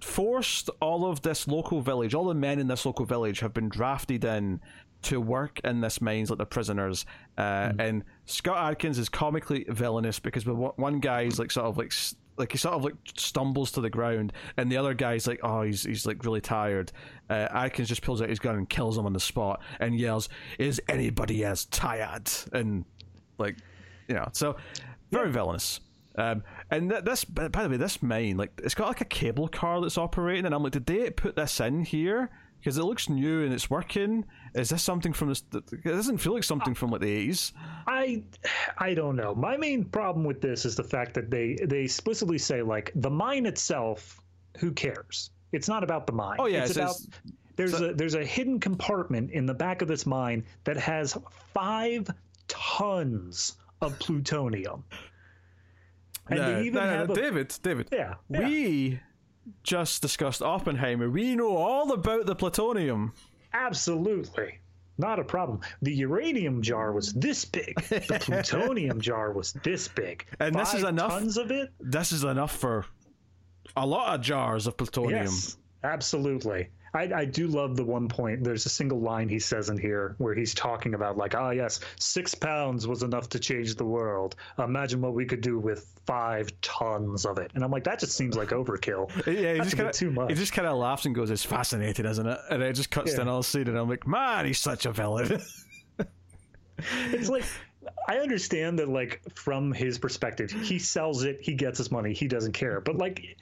[0.00, 3.68] forced all of this local village, all the men in this local village have been
[3.68, 4.60] drafted in
[5.02, 7.04] to work in this mines like the prisoners.
[7.36, 11.92] Uh, And Scott Adkins is comically villainous because one- guy is like sort of like
[12.38, 15.62] like he sort of like stumbles to the ground, and the other guy's like, oh,
[15.62, 16.92] he's he's like really tired.
[17.28, 20.28] Uh, Adkins just pulls out his gun and kills him on the spot and yells,
[20.58, 22.84] "Is anybody else tired?" And
[23.38, 23.56] like,
[24.08, 24.56] you know, so
[25.10, 25.80] very villainous.
[26.16, 29.06] Um, and th- this, by by the way, this mine, like, it's got like a
[29.06, 32.82] cable car that's operating, and I'm like, did they put this in here Because it
[32.84, 34.24] looks new and it's working.
[34.54, 35.42] Is this something from this?
[35.54, 37.52] It doesn't feel like something from like the eighties.
[37.86, 38.22] I
[38.78, 39.34] I don't know.
[39.34, 43.10] My main problem with this is the fact that they they explicitly say like the
[43.10, 44.20] mine itself.
[44.58, 45.30] Who cares?
[45.52, 46.36] It's not about the mine.
[46.40, 49.54] Oh yeah, it's, it's, about it's- there's so- a there's a hidden compartment in the
[49.54, 51.16] back of this mine that has
[51.54, 52.08] five
[52.48, 54.82] tons of plutonium.
[56.30, 57.88] And no, they even no, no, have a, David, David.
[57.92, 58.40] yeah, yeah.
[58.40, 59.00] We
[59.62, 61.10] just discussed Oppenheimer.
[61.10, 63.12] We know all about the plutonium.
[63.52, 64.58] Absolutely.
[64.98, 65.60] Not a problem.
[65.82, 67.74] The uranium jar was this big.
[67.84, 70.26] The plutonium jar was this big.
[70.40, 71.72] And this is enough- tons of it?
[71.78, 72.84] This is enough for
[73.76, 75.24] a lot of jars of plutonium.
[75.24, 76.68] Yes, absolutely.
[76.94, 78.42] I, I do love the one point.
[78.44, 81.80] There's a single line he says in here where he's talking about, like, ah, yes,
[81.98, 84.36] six pounds was enough to change the world.
[84.58, 87.50] Imagine what we could do with five tons of it.
[87.54, 89.10] And I'm like, that just seems like overkill.
[89.38, 90.28] Yeah, he just kind bit too of much.
[90.30, 93.10] he just kind of laughs and goes, "It's fascinating, isn't it?" And it just cuts
[93.10, 93.16] Yeah.
[93.16, 95.40] to another scene, and I'm like, "Man, he's such a villain."
[97.12, 97.44] it's like
[98.08, 102.28] I understand that like from his perspective, he sells it, he gets his money, he
[102.28, 102.80] doesn't care.
[102.80, 103.36] But like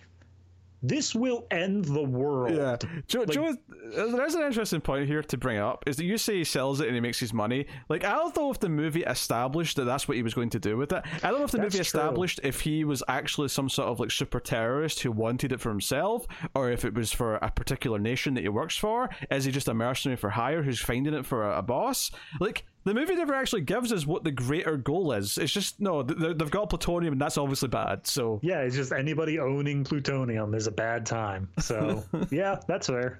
[0.83, 2.55] this will end the world.
[2.57, 2.77] Yeah,
[3.09, 3.55] Joe, Like- Joe,
[3.95, 6.87] there's an interesting point here to bring up is that you say he sells it
[6.87, 7.66] and he makes his money.
[7.89, 10.59] Like, I don't know if the movie established that that's what he was going to
[10.59, 11.03] do with it.
[11.22, 11.81] I don't know if the movie true.
[11.81, 15.70] established if he was actually some sort of like super terrorist who wanted it for
[15.70, 19.09] himself, or if it was for a particular nation that he works for.
[19.31, 22.11] Is he just a mercenary for hire who's finding it for a, a boss?
[22.41, 22.64] Like.
[22.87, 25.39] The movie never actually gives us what the greater goal is.
[25.39, 28.07] It's just no, th- th- they've got plutonium, and that's obviously bad.
[28.07, 31.49] So Yeah, it's just anybody owning plutonium is a bad time.
[31.59, 33.18] So yeah, that's fair.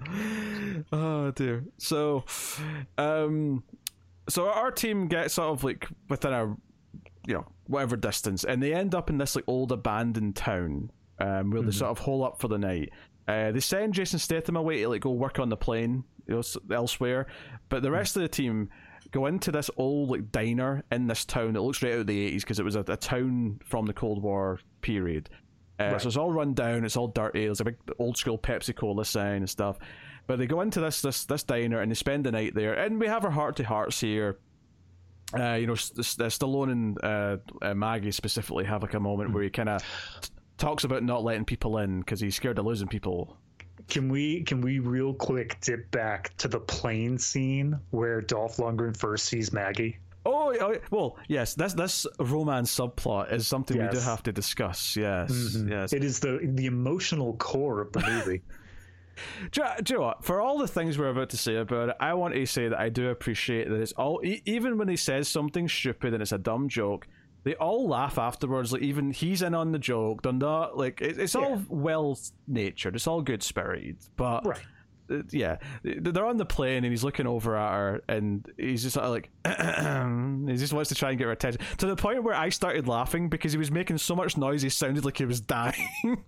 [0.93, 1.65] Oh dear.
[1.79, 2.23] So,
[2.97, 3.61] um,
[4.29, 6.55] so our team gets sort of like within a,
[7.27, 11.51] you know, whatever distance, and they end up in this like old abandoned town, um,
[11.51, 12.91] where they sort of hole up for the night.
[13.27, 16.41] Uh, they send Jason Statham away to like go work on the plane, you know,
[16.73, 17.27] elsewhere,
[17.67, 18.69] but the rest of the team
[19.11, 22.19] go into this old like diner in this town that looks right out of the
[22.19, 25.29] eighties because it was a, a town from the Cold War period.
[25.79, 26.01] Uh, Right.
[26.01, 27.45] So it's all run down, it's all dirty.
[27.45, 29.77] There's a big old school Pepsi Cola sign and stuff.
[30.25, 32.99] But they go into this this this diner and they spend the night there, and
[32.99, 34.37] we have our heart to hearts here.
[35.37, 38.99] Uh, you know, S- S- uh, Stallone and uh, uh, Maggie specifically have like a
[38.99, 39.81] moment where he kind of
[40.21, 43.37] t- talks about not letting people in because he's scared of losing people.
[43.87, 48.95] Can we can we real quick dip back to the plane scene where Dolph Lundgren
[48.97, 49.97] first sees Maggie?
[50.25, 51.53] Oh, oh, oh well, yes.
[51.55, 54.95] This this romance subplot is something we do have to discuss.
[54.97, 55.71] Yes, mm-hmm.
[55.71, 55.93] yes.
[55.93, 58.41] It is the the emotional core of the movie.
[59.51, 60.23] Do, you- do you know what?
[60.23, 62.77] For all the things we're about to say about it, I want to say that
[62.79, 66.33] I do appreciate that it's all, e- even when he says something stupid and it's
[66.33, 67.07] a dumb joke,
[67.43, 68.73] they all laugh afterwards.
[68.73, 70.21] Like even he's in on the joke.
[70.23, 71.59] They're not like it, it's all Yeah.
[71.69, 72.95] well natured.
[72.95, 73.97] It's all good spirited.
[74.15, 74.59] But Right.
[75.31, 79.05] Yeah, they're on the plane and he's looking over at her and he's just sort
[79.05, 79.29] of like
[80.49, 82.87] he just wants to try and get her attention to the point where I started
[82.87, 85.87] laughing because he was making so much noise he sounded like he was dying.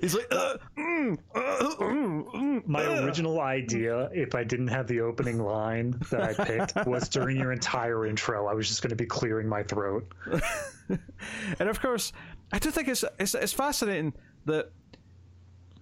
[0.00, 3.04] he's like, uh, mm, uh, mm, mm, My uh.
[3.04, 7.52] original idea, if I didn't have the opening line that I picked, was during your
[7.52, 10.06] entire intro, I was just going to be clearing my throat.
[10.88, 12.12] and of course,
[12.52, 14.12] I do think it's it's, it's fascinating
[14.46, 14.70] that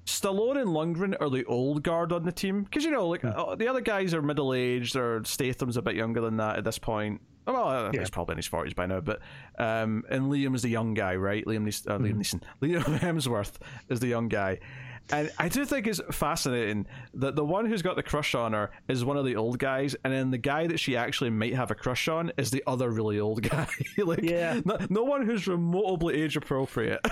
[0.06, 3.54] Stallone and Lundgren are the old guard on the team because you know, like uh,
[3.54, 6.78] the other guys are middle aged, or Statham's a bit younger than that at this
[6.78, 7.20] point.
[7.46, 8.00] Well, I Yeah.
[8.00, 9.20] he's probably in his forties by now, but
[9.58, 11.44] um, and Liam's the young guy, right?
[11.44, 13.54] Liam Neeson, uh, Liam Neeson, Liam Hemsworth
[13.88, 14.58] is the young guy.
[15.10, 18.70] And I do think it's fascinating that the one who's got the crush on her
[18.88, 21.70] is one of the old guys, and then the guy that she actually might have
[21.70, 23.66] a crush on is the other really old guy.
[23.98, 24.60] like, Yeah.
[24.64, 27.00] no, no one who's remotely age appropriate.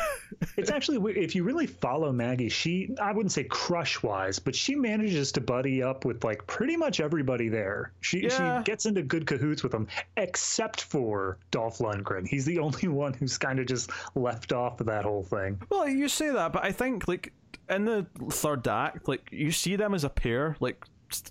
[0.57, 4.74] It's actually if you really follow Maggie, she I wouldn't say crush wise, but she
[4.74, 7.93] manages to buddy up with like pretty much everybody there.
[8.01, 8.59] She Yeah.
[8.61, 12.26] she gets into good cahoots with them, except for Dolph Lundgren.
[12.26, 15.61] He's the only one who's kind of just left off of that whole thing.
[15.68, 17.32] well, you say that, but I think like
[17.68, 20.84] in the third act, like you see them as a pair, like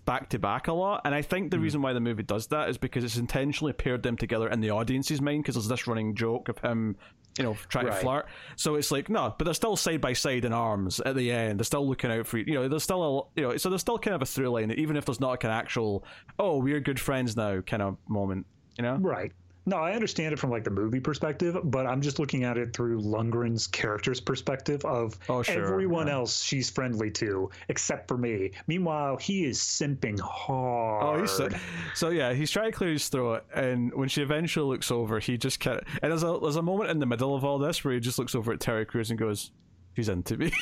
[0.06, 1.64] back to back a lot, and I think the Hmm.
[1.64, 4.72] reason why the movie does that is because it's intentionally paired them together in the
[4.72, 6.98] audience's mind because there's this running joke of him.
[7.38, 8.26] You know, trying to flirt.
[8.58, 11.58] So it's like no, but they're still side by side in arms at the end.
[11.60, 12.44] They're still looking out for you.
[12.48, 14.72] You know, there's still a you know, so there's still kind of a through line,
[14.72, 16.04] even if there's not like an actual
[16.38, 18.46] oh we're good friends now kind of moment.
[18.78, 19.32] You know, Right.
[19.70, 22.74] No, I understand it from like the movie perspective, but I'm just looking at it
[22.74, 26.14] through Lundgren's character's perspective of Oh, sure, everyone yeah.
[26.14, 28.52] else she's friendly to except for me.
[28.68, 31.04] Meanwhile, he is simping hard.
[31.04, 31.50] Oh, he's so,
[31.94, 32.34] so yeah.
[32.34, 35.80] He's trying to clear his throat, and when she eventually looks over, he just kind
[35.80, 38.00] of and there's a there's a moment in the middle of all this where he
[38.00, 39.52] just looks over at Terry Crews and goes,
[39.96, 40.52] "She's into me."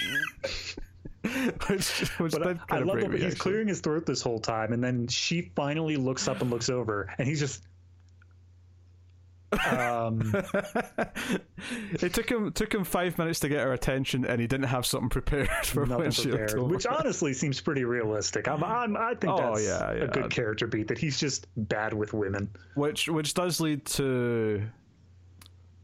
[1.68, 1.90] which,
[2.20, 3.36] which But did I love that he's actually.
[3.40, 7.14] clearing his throat this whole time, and then she finally looks up and looks over,
[7.18, 7.64] and he's just.
[9.70, 10.34] Um,
[12.02, 14.86] it took him took him five minutes to get her attention, and he didn't have
[14.86, 18.48] something prepared for when she prepared, told which honestly seems pretty realistic.
[18.48, 20.88] I'm, I'm, I think Oh, that's yeah, a good character beat.
[20.88, 22.50] That he's just bad with women.
[22.76, 24.64] which which does lead to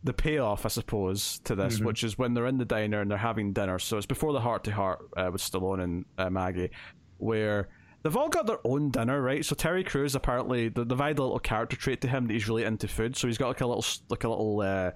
[0.04, 1.86] the payoff, I suppose, to this, Mm-hmm.
[1.86, 3.80] which is when they're in the diner and they're having dinner.
[3.80, 5.00] So it's before the heart to heart
[5.32, 6.72] with Stallone and uh, Maggie,
[7.20, 7.70] where
[8.04, 9.44] they've all got their own dinner, right?
[9.44, 12.48] So Terry Crews apparently th- they've added a little character trait to him that he's
[12.48, 13.16] really into food.
[13.16, 14.62] So he's got like a little like a little.
[14.62, 14.92] Uh,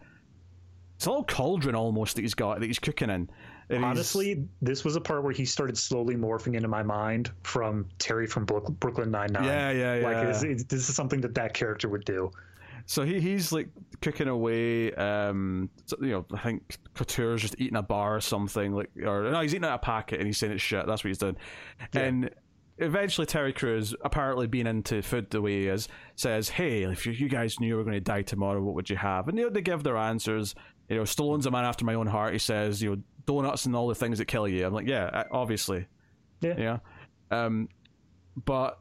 [0.95, 3.29] it's a little cauldron almost that he's got that he's cooking in.
[3.69, 8.25] Honestly, this was a part where he started slowly morphing into my mind from Terry
[8.25, 9.43] from Brooklyn Nine Nine.
[9.43, 10.29] Yeah, yeah, Like yeah.
[10.29, 12.31] it's, it's, this is something that that character would do.
[12.85, 13.67] So he, he's like
[14.01, 14.93] cooking away.
[14.93, 15.69] Um,
[16.01, 18.73] you know, I think Couture's just eating a bar or something.
[18.73, 20.87] Like, or no, he's eating out a packet and he's saying it's shit.
[20.87, 21.35] That's what he's doing.
[21.93, 22.29] And
[22.77, 27.11] eventually, Terry Crews, apparently being into food the way he is, says, "Hey, if you,
[27.11, 29.45] you guys knew you were going to die tomorrow, what would you have?" And you
[29.45, 30.55] know, they give their answers.
[30.89, 32.33] You know, Stallone's a man after my own heart.
[32.33, 35.23] He says, "You know, donuts and all the things that kill you." I'm like, "Yeah,
[35.31, 35.87] obviously."
[36.41, 36.55] Yeah.
[36.57, 36.77] Yeah.
[37.31, 37.67] Um,
[38.45, 38.79] but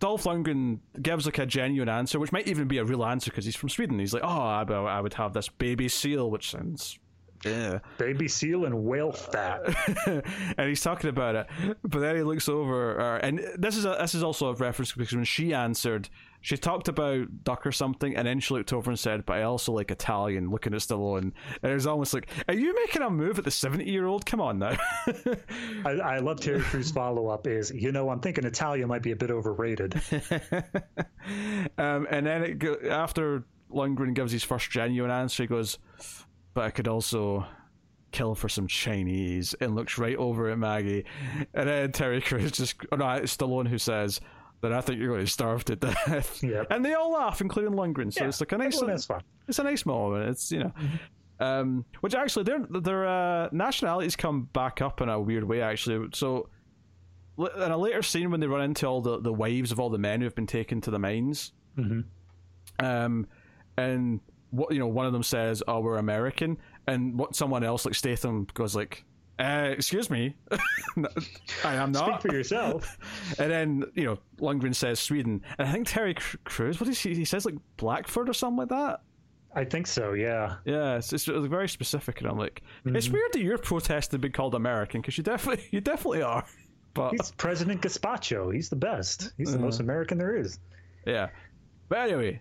[0.00, 3.44] Dolph Lundgren gives like a genuine answer, which might even be a real answer because
[3.44, 3.98] he's from Sweden.
[3.98, 6.98] He's like, "Oh, I, I would have this baby seal," which sounds,
[7.44, 7.78] yeah.
[7.98, 9.62] Baby seal and whale fat.
[10.06, 11.46] and he's talking about it,
[11.82, 14.92] but then he looks over, uh, and this is a, this is also a reference
[14.92, 16.08] because when she answered,
[16.40, 19.42] she talked about duck or something, and then she looked over and said, "But I
[19.42, 21.32] also like Italian." Looking at Stallone,
[21.62, 24.24] and it was almost like, "Are you making a move at the seventy-year-old?
[24.24, 24.76] Come on now."
[25.84, 29.10] I, I love Terry Crews' follow up is, you know, I'm thinking Italia might be
[29.10, 29.94] a bit overrated.
[31.78, 35.78] um, and then it go, after Lundgren gives his first genuine answer, he goes,
[36.58, 37.46] "But I could also."
[38.10, 41.04] Kill for some Chinese and looks right over at Maggie,
[41.52, 44.18] and then Terry Crews just oh no, it's Stallone who says
[44.62, 46.68] that I think you're going to starve to death, Yep.
[46.70, 48.10] and they all laugh, including Lundgren.
[48.10, 49.20] So Yeah, it's like a nice, fun.
[49.46, 50.30] it's a nice moment.
[50.30, 50.72] It's you know,
[51.38, 55.60] um, which actually their their uh, nationalities come back up in a weird way.
[55.60, 56.48] Actually, so
[57.38, 59.98] in a later scene when they run into all the the wives of all the
[59.98, 62.04] men who have been taken to the mines, Mhm.
[62.78, 63.26] um,
[63.76, 64.20] and
[64.50, 67.94] what you know, one of them says, "Oh, we're American," and what someone else like
[67.94, 69.04] Statham goes like.
[69.40, 70.34] Uh, excuse me,
[71.64, 72.20] I am not.
[72.20, 72.98] Speak for yourself.
[73.38, 76.80] And then you know Lundgren says Sweden, and I think Terry Cr- Crews.
[76.80, 77.14] What is he?
[77.14, 79.02] He says like Blackford or something like that.
[79.54, 80.56] I think so, yeah.
[80.66, 82.96] Yeah, it's, it's, it's very specific, and I'm like, Mm-hmm.
[82.96, 86.44] it's weird that you're protesting being called American because you definitely, you definitely are.
[86.94, 88.50] But He's President Camacho.
[88.50, 89.32] He's the best.
[89.38, 90.58] He's the most American there is.
[91.06, 91.28] yeah,
[91.88, 92.40] but anyway,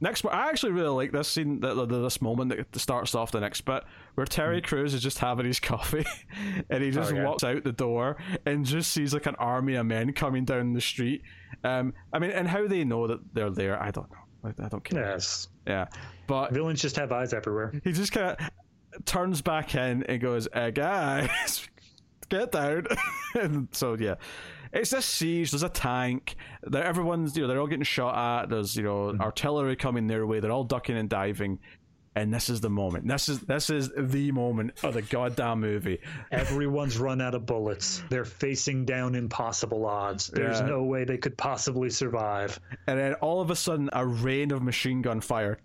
[0.00, 0.24] next.
[0.26, 3.62] I actually really like this scene, th- th- this moment that starts off the next
[3.62, 3.84] bit
[4.14, 6.06] where Terry Crews is just having his coffee,
[6.70, 7.14] and he just Mm.
[7.14, 7.24] Oh, yeah.
[7.26, 10.80] walks out the door and just sees like an army of men coming down the
[10.80, 11.22] street.
[11.64, 14.50] Um, I mean, and how they know that they're there, I don't know.
[14.58, 15.00] I, I don't care.
[15.02, 15.48] Yes.
[15.66, 15.86] Yeah,
[16.26, 17.72] but Villains just have eyes everywhere.
[17.84, 21.68] he just kind of turns back in and goes, uh, "Guys,
[22.28, 22.86] get down."
[23.34, 24.14] and so yeah,
[24.72, 25.50] it's a siege.
[25.50, 26.36] There's a tank.
[26.62, 28.50] There, everyone's you know they're all getting shot at.
[28.50, 29.20] There's you know mm-hmm.
[29.20, 30.40] artillery coming their way.
[30.40, 31.58] They're all ducking and diving.
[32.14, 33.06] And this is the moment.
[33.06, 36.00] This is this is the moment of the goddamn movie.
[36.32, 38.02] Everyone's run out of bullets.
[38.08, 40.26] They're facing down impossible odds.
[40.26, 40.66] There's Yeah.
[40.66, 42.58] no way they could possibly survive.
[42.88, 45.58] And then all of a sudden, a rain of machine gun fire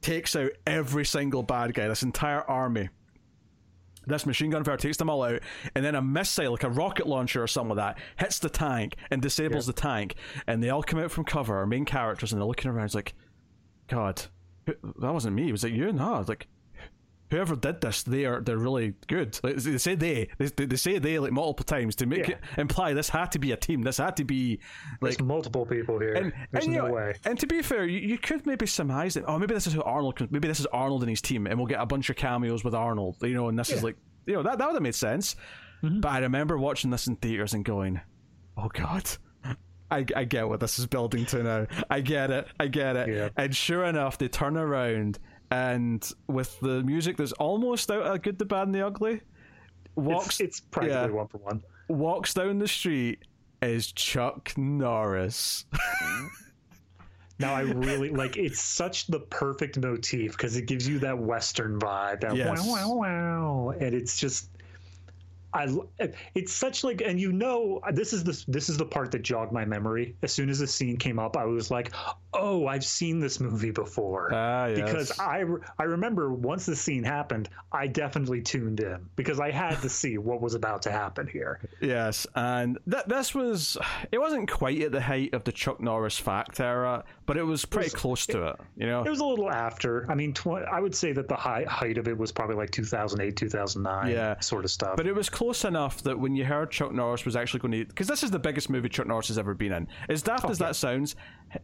[0.00, 1.88] takes out every single bad guy.
[1.88, 2.88] This entire army.
[4.06, 5.40] This machine gun fire takes them all out,
[5.74, 8.96] and then a missile, like a rocket launcher or something like that, hits the tank
[9.10, 10.14] and disables the tank.
[10.46, 12.86] And they all come out from cover, our main characters, and they're looking around.
[12.86, 13.14] It's like,
[13.88, 14.22] God,
[14.66, 15.52] that wasn't me.
[15.52, 15.92] Was it you?
[15.92, 16.48] No, it's like
[17.30, 19.38] whoever did this, they are they're really good.
[19.42, 22.34] Like, they say they, they they say they like multiple times to make Yeah.
[22.34, 23.82] it imply this had to be a team.
[23.82, 24.60] This had to be
[25.00, 26.14] like There's multiple people here.
[26.14, 27.14] and, There's and, no know, way.
[27.24, 29.24] And to be fair, you, you could maybe surmise it.
[29.26, 30.20] Oh, maybe this is who Arnold.
[30.30, 32.74] Maybe this is Arnold and his team, and we'll get a bunch of cameos with
[32.74, 33.16] Arnold.
[33.22, 35.36] You know, and this is like, you know, that that would have made sense.
[35.82, 36.00] Mm-hmm.
[36.00, 38.00] But I remember watching this in theaters and going,
[38.56, 39.08] "Oh God."
[39.92, 41.66] I, I get what this is building to now.
[41.90, 42.46] I get it.
[42.60, 43.08] I get it.
[43.08, 43.28] Yeah.
[43.36, 45.18] And sure enough, they turn around
[45.50, 49.20] and with the music that's almost out of Good, the Bad, and the Ugly,
[49.96, 51.06] walks It's, it's practically yeah.
[51.08, 51.62] one for one.
[51.88, 53.24] walks down the street
[53.62, 55.64] is Chuck Norris.
[57.38, 61.78] Now I really like it's such the perfect motif because it gives you that western
[61.80, 62.66] vibe, that Yes.
[62.66, 64.50] wow wow wow, and it's just
[65.52, 65.68] I
[66.34, 69.52] it's such like and you know this is the this is the part that jogged
[69.52, 70.14] my memory.
[70.22, 71.92] As soon as the scene came up, I was like,
[72.32, 74.80] "Oh, I've seen this movie before." Ah, yes.
[74.80, 75.44] Because I
[75.78, 80.18] I remember once the scene happened, I definitely tuned in because I had to see
[80.18, 81.60] what was about to happen here.
[81.80, 83.76] Yes, and th- this was
[84.12, 87.64] it wasn't quite at the height of the Chuck Norris fact era, but it was
[87.64, 88.56] pretty was- close to it.
[88.76, 90.06] You know, It was a little after.
[90.10, 92.70] I mean, tw- I would say that the high height of it was probably like
[92.70, 94.38] 2008, 2009 Yeah.
[94.40, 94.96] sort of stuff.
[94.96, 97.86] But it was close enough that when you heard Chuck Norris was actually going to,
[97.86, 99.88] because this is the biggest movie Chuck Norris has ever been in.
[100.10, 101.16] As daft oh, as that sounds,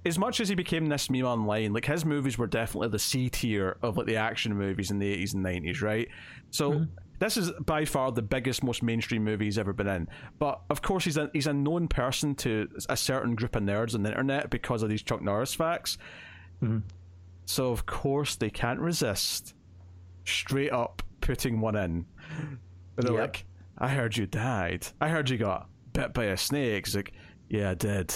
[0.07, 3.29] as much as he became this meme online, like his movies were definitely the C
[3.29, 6.09] tier of like the action movies in the eighties and nineties, right?
[6.51, 6.73] So.
[6.73, 6.85] Mm-hmm.
[7.19, 10.07] This is by far the biggest, most mainstream movie he's ever been in.
[10.39, 13.95] But of course, he's a he's a known person to a certain group of nerds
[13.95, 15.97] on the internet because of these Chuck Norris facts.
[16.63, 16.81] Mm-hmm.
[17.47, 19.55] So of course they can't resist
[20.27, 22.05] straight up putting one in.
[22.39, 22.59] And
[22.99, 23.21] they're Yep.
[23.21, 23.47] like,
[23.79, 24.87] I heard you died.
[25.01, 26.87] I heard you got bit by a snake.
[26.87, 27.13] It's like,
[27.49, 28.15] yeah, I did.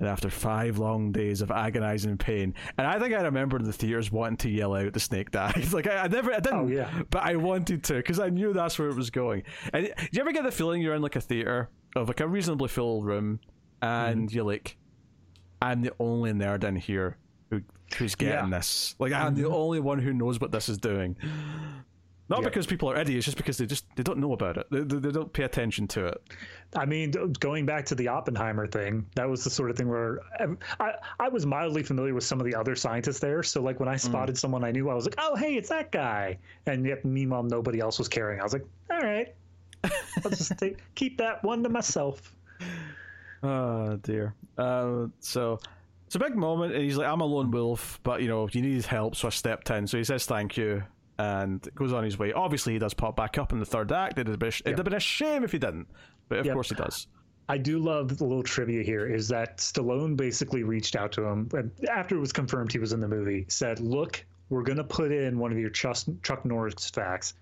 [0.00, 3.72] And after five long days of agonizing pain, and I think I remember in the
[3.72, 6.66] theaters wanting to yell out, "The snake died!" like I, I never, I didn't, Oh,
[6.66, 7.02] yeah.
[7.10, 9.44] but I wanted to because I knew that's where it was going.
[9.72, 12.26] And do you ever get the feeling you're in like a theater of like a
[12.26, 13.38] reasonably full room,
[13.82, 14.34] and Mm-hmm.
[14.36, 14.76] you're like,
[15.62, 17.16] I'm the only nerd in here
[17.50, 17.62] who
[17.96, 18.40] who's getting Yeah.
[18.42, 18.50] Mm-hmm.
[18.50, 18.96] this.
[18.98, 21.16] Like I'm the only one who knows what this is doing.
[22.28, 22.44] Not Yeah.
[22.46, 24.66] because people are idiots, just because they just they don't know about it.
[24.70, 26.22] They, they, they don't pay attention to it.
[26.74, 30.20] I mean, going back to the Oppenheimer thing, that was the sort of thing where
[30.80, 33.42] I, I was mildly familiar with some of the other scientists there.
[33.42, 35.92] So, like, when I spotted someone I knew, I was like, oh, hey, it's that
[35.92, 36.38] guy.
[36.66, 38.40] And yet, meanwhile, nobody else was caring.
[38.40, 39.34] I was like, all right,
[39.84, 42.34] I'll just take, keep that one to myself.
[43.42, 44.34] Oh dear.
[44.56, 45.58] Uh, so
[46.06, 48.62] it's a big moment, and he's like, "I'm a lone wolf, but you know, you
[48.62, 49.86] need his help." So I stepped in.
[49.86, 50.82] So he says, "Thank you,"
[51.18, 52.32] and goes on his way.
[52.32, 54.18] Obviously, he does pop back up in the third act.
[54.18, 55.88] It'd have been, it'd have been a shame if he didn't,
[56.28, 56.54] but of Yep.
[56.54, 57.06] course he does.
[57.48, 61.48] I do love the little trivia here is that Stallone basically reached out to him
[61.90, 65.12] after it was confirmed he was in the movie, said, Look, we're going to put
[65.12, 67.34] in one of your Chuck, Chuck Norris facts.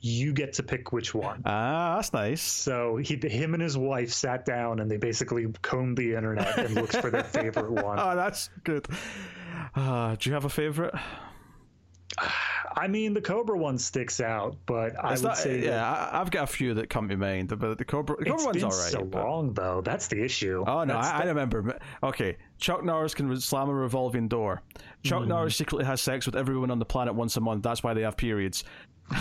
[0.00, 1.42] You get to pick which one.
[1.44, 2.40] Ah, that's nice.
[2.42, 6.74] So he, him and his wife sat down and they basically combed the internet and
[6.74, 7.98] looked for their favorite one.
[7.98, 8.86] Oh, that's good.
[9.74, 10.94] Uh, do you have a favorite?
[12.76, 16.14] I mean, the Cobra one sticks out, but I It's would not- say yeah, that
[16.14, 18.44] I, I've got a few that come to mind, but the Cobra, the Cobra it's
[18.44, 18.90] one's all right.
[18.92, 19.80] so but- long though.
[19.80, 20.64] That's the issue.
[20.66, 21.78] Oh no, I, I the- remember.
[22.02, 24.62] Okay, Chuck Norris can slam a revolving door.
[25.02, 25.28] Chuck Mm-hmm.
[25.28, 27.62] Norris secretly has sex with everyone on the planet once a month.
[27.62, 28.64] That's why they have periods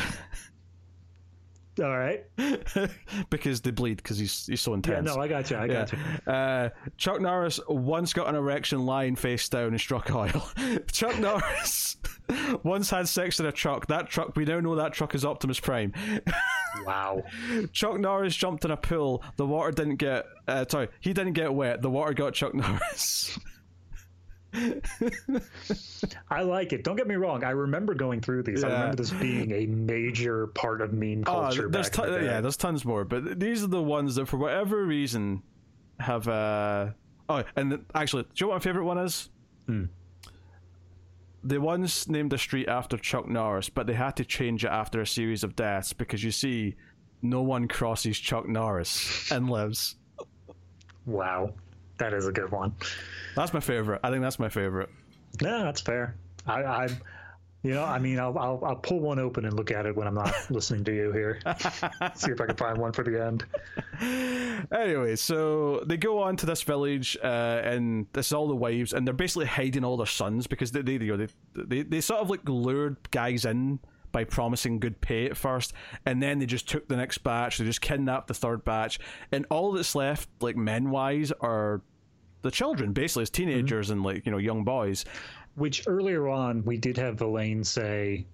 [1.80, 2.24] All right.
[3.30, 5.06] because they bleed because he's he's so Yeah, intense.
[5.16, 5.58] no, I got you.
[5.58, 5.74] I Yeah.
[5.86, 6.32] got you.
[6.32, 10.50] Uh, Chuck Norris once got an erection lying face down and struck oil.
[10.92, 11.98] Chuck Norris
[12.64, 13.88] once had sex in a truck.
[13.88, 15.94] That truck, we now know that truck is Optimus Prime.
[16.86, 17.24] Wow.
[17.74, 19.24] Chuck Norris jumped in a pool.
[19.38, 20.26] The water didn't get.
[20.48, 21.82] Uh, sorry, he didn't get wet.
[21.82, 23.38] The water got Chuck Norris.
[26.30, 26.84] I like it.
[26.84, 27.44] Don't get me wrong.
[27.44, 28.64] I remember going through these.
[28.64, 31.70] I remember this being a major part of meme Oh, culture.
[31.70, 34.38] there's back in the yeah, there's tons more, but these are the ones that, for
[34.38, 35.44] whatever reason,
[36.00, 36.28] have.
[36.28, 36.92] Uh...
[37.30, 39.30] Oh, and th- actually, do you know what my favorite one is?
[39.68, 39.86] Hmm.
[41.44, 45.02] They once named a street after Chuck Norris, but they had to change it after
[45.02, 46.76] a series of deaths because you see,
[47.22, 49.96] no one crosses Chuck Norris and lives.
[51.06, 51.54] Wow,
[51.98, 52.74] that is a good one.
[53.36, 54.02] That's my favorite.
[54.04, 54.90] I think that's my favorite.
[55.42, 56.16] Yeah, that's fair.
[56.46, 56.88] I, I
[57.64, 60.08] you know, I mean, I'll, I'll I'll pull one open and look at it when
[60.08, 61.40] I'm not listening to you here.
[62.16, 63.46] See if I can find one for the end.
[64.72, 68.94] Anyway, so they go on to this village, uh, and this is all the wives,
[68.94, 72.02] and they're basically hiding all their sons because they, they, you know, they, they, they
[72.02, 73.80] sort of like lured guys in
[74.12, 75.74] by promising good pay at first,
[76.06, 77.58] and then they just took the next batch.
[77.58, 79.00] They just kidnapped the third batch,
[79.32, 81.82] and all that's left, like men wise, are
[82.42, 83.50] the children, basically, as mm-hmm.
[83.50, 85.06] teenagers and like you know young boys.
[85.56, 88.26] Which earlier on we did have Elaine say.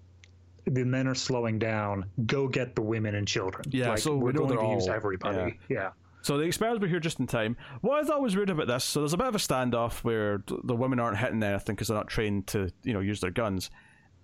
[0.66, 2.06] The men are slowing down.
[2.26, 3.66] Go get the women and children.
[3.70, 5.60] Yeah, like, so we we're know going to use everybody.
[5.68, 5.90] Yeah.
[6.22, 7.58] So the Expendables were here just in time.
[7.82, 10.42] What I thought was weird about this, so there's a bit of a standoff where
[10.64, 13.70] the women aren't hitting anything because they're not trained to, you know, use their guns.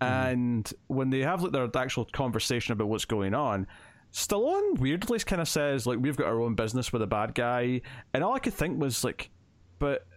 [0.01, 0.31] Mm-hmm.
[0.31, 3.67] And when they have like their actual conversation about what's going on,
[4.13, 7.81] Stallone weirdly kind of says like we've got our own business with a bad guy,
[8.13, 9.29] and all I could think was like,
[9.77, 10.07] but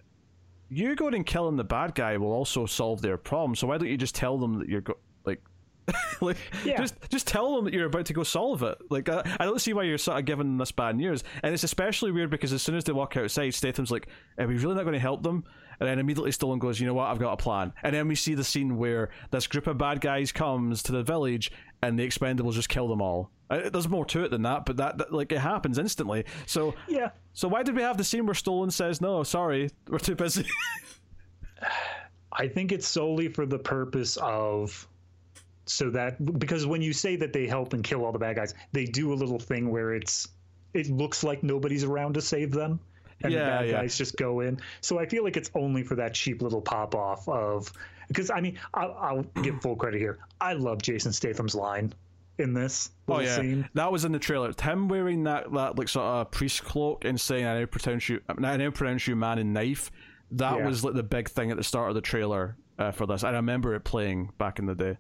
[0.69, 3.55] you going and killing the bad guy will also solve their problem.
[3.55, 5.43] So why don't you just tell them that you're go- like
[6.21, 6.77] like, Yeah.
[6.79, 8.79] just just tell them that you're about to go solve it.
[8.91, 11.25] Like, I, I don't see why you're sort of giving them this bad news.
[11.43, 14.07] And it's especially weird because as soon as they walk outside, Statham's like,
[14.39, 15.45] "Are we really not going to help them?"
[15.81, 17.09] And then immediately Stallone goes, "You know what?
[17.11, 20.01] I've got a plan." And then we see the scene where this group of bad
[20.01, 21.51] guys comes to the village,
[21.83, 23.31] and the Expendables just kill them all.
[23.51, 26.25] Uh, There's more to it than that, but that, that like it happens instantly.
[26.47, 27.11] So Yeah.
[27.33, 30.47] so why did we have the scene where Stallone says, "No, sorry, we're too busy"?
[32.33, 34.89] I think it's solely for the purpose of
[35.67, 38.55] so that because when you say that they help and kill all the bad guys,
[38.73, 40.29] they do a little thing where it's
[40.75, 42.81] it looks like nobody's around to save them.
[43.25, 43.73] And the bad yeah.
[43.73, 44.59] guys just go in.
[44.81, 47.73] So I feel like it's only for that cheap little pop off of
[48.09, 50.19] because I mean I'll, I'll give full credit here.
[50.41, 51.93] I love Jason Statham's line
[52.39, 53.69] in this Oh yeah, scene.
[53.75, 54.53] that was in the trailer.
[54.61, 58.21] Him wearing that that like sort of priest cloak and saying "I now pronounce you,
[58.29, 59.93] I now pronounce you man and knife."
[60.33, 60.67] That Yeah.
[60.67, 63.23] was like the big thing at the start of the trailer uh, for this.
[63.23, 64.97] I remember it playing back in the day.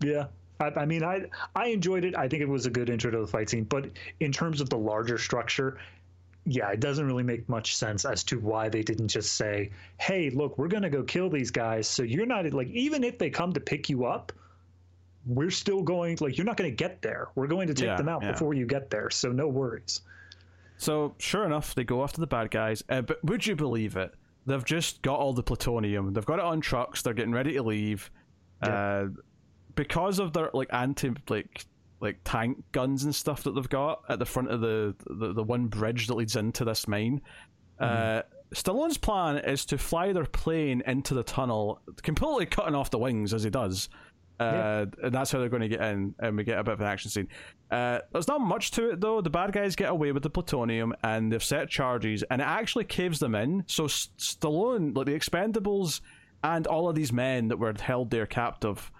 [0.00, 0.26] Yeah.
[0.60, 2.16] I, I mean, I I enjoyed it.
[2.16, 3.64] I think it was a good intro to the fight scene.
[3.64, 3.90] But
[4.20, 5.78] in terms of the larger structure,
[6.44, 10.30] yeah, it doesn't really make much sense as to why they didn't just say, "Hey,
[10.30, 13.52] look, we're gonna go kill these guys." So you're not like, even if they come
[13.52, 14.32] to pick you up,
[15.26, 16.16] we're still going.
[16.20, 17.28] Like, you're not going to get there.
[17.34, 18.30] We're going to take Yeah, them out yeah.
[18.30, 19.10] before you get there.
[19.10, 20.02] So no worries.
[20.78, 22.84] So sure enough, they go after the bad guys.
[22.88, 24.14] Uh, but would you believe it?
[24.46, 26.12] They've just got all the plutonium.
[26.12, 27.02] They've got it on trucks.
[27.02, 28.08] They're getting ready to leave.
[28.62, 29.06] Uh,
[29.76, 31.64] because of their like anti like
[32.00, 35.42] like tank guns and stuff that they've got at the front of the the, the
[35.42, 37.20] one bridge that leads into this mine.
[37.78, 38.22] Uh,
[38.54, 43.34] Stallone's plan is to fly their plane into the tunnel, completely cutting off the wings
[43.34, 43.88] as he does.
[44.38, 46.80] Uh, and that's how they're going to get in, and we get a bit of
[46.80, 47.28] an action scene.
[47.70, 49.22] Uh, there's not much to it though.
[49.22, 52.84] The bad guys get away with the plutonium, and they've set charges, and it actually
[52.84, 53.64] caves them in.
[53.66, 56.02] So Stallone, like the Expendables,
[56.44, 58.90] and all of these men that were held there captive,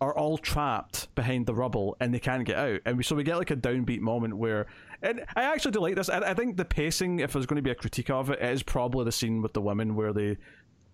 [0.00, 2.80] are all trapped behind the rubble, and they can't get out.
[2.84, 4.66] And we, so we get like a downbeat moment where,
[5.02, 6.08] and I actually do like this.
[6.08, 8.50] I, I think the pacing, if there's going to be a critique of it, it
[8.50, 10.36] is probably the scene with the women where they,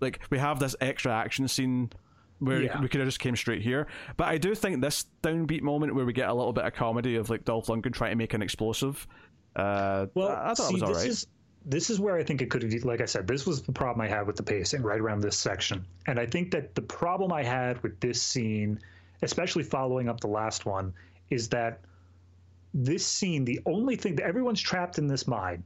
[0.00, 1.90] like, we have this extra action scene
[2.38, 2.80] where Yeah.
[2.80, 3.86] we could have just came straight here.
[4.16, 7.16] But I do think this downbeat moment where we get a little bit of comedy
[7.16, 9.06] of like Dolph Lundgren trying to make an explosive.
[9.56, 11.06] Uh, Well, I, I thought see, it was this alright.
[11.06, 11.26] is
[11.64, 12.84] this is where I think it could have.
[12.84, 15.36] Like I said, this was the problem I had with the pacing right around this
[15.36, 18.80] section, and I think that the problem I had with this scene,
[19.22, 20.92] especially following up the last one,
[21.28, 21.80] is that
[22.72, 25.62] this scene, the only thing that everyone's trapped in this mine,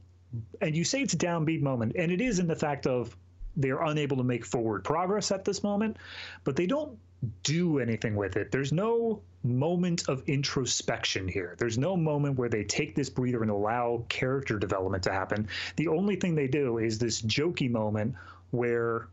[0.60, 3.16] and you say it's a downbeat moment, and it is in the fact of
[3.56, 5.96] they're unable to make forward progress at this moment,
[6.42, 6.98] but they don't
[7.42, 8.50] do anything with it.
[8.50, 11.54] There's no moment of introspection here.
[11.58, 15.48] There's no moment where they take this breather and allow character development to happen.
[15.76, 18.14] The only thing they do is this jokey moment
[18.50, 19.08] where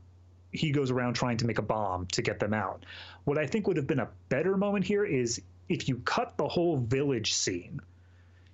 [0.51, 2.85] he goes around trying to make a bomb to get them out.
[3.23, 6.47] What I think would have been a better moment here is if you cut the
[6.47, 7.79] whole village scene,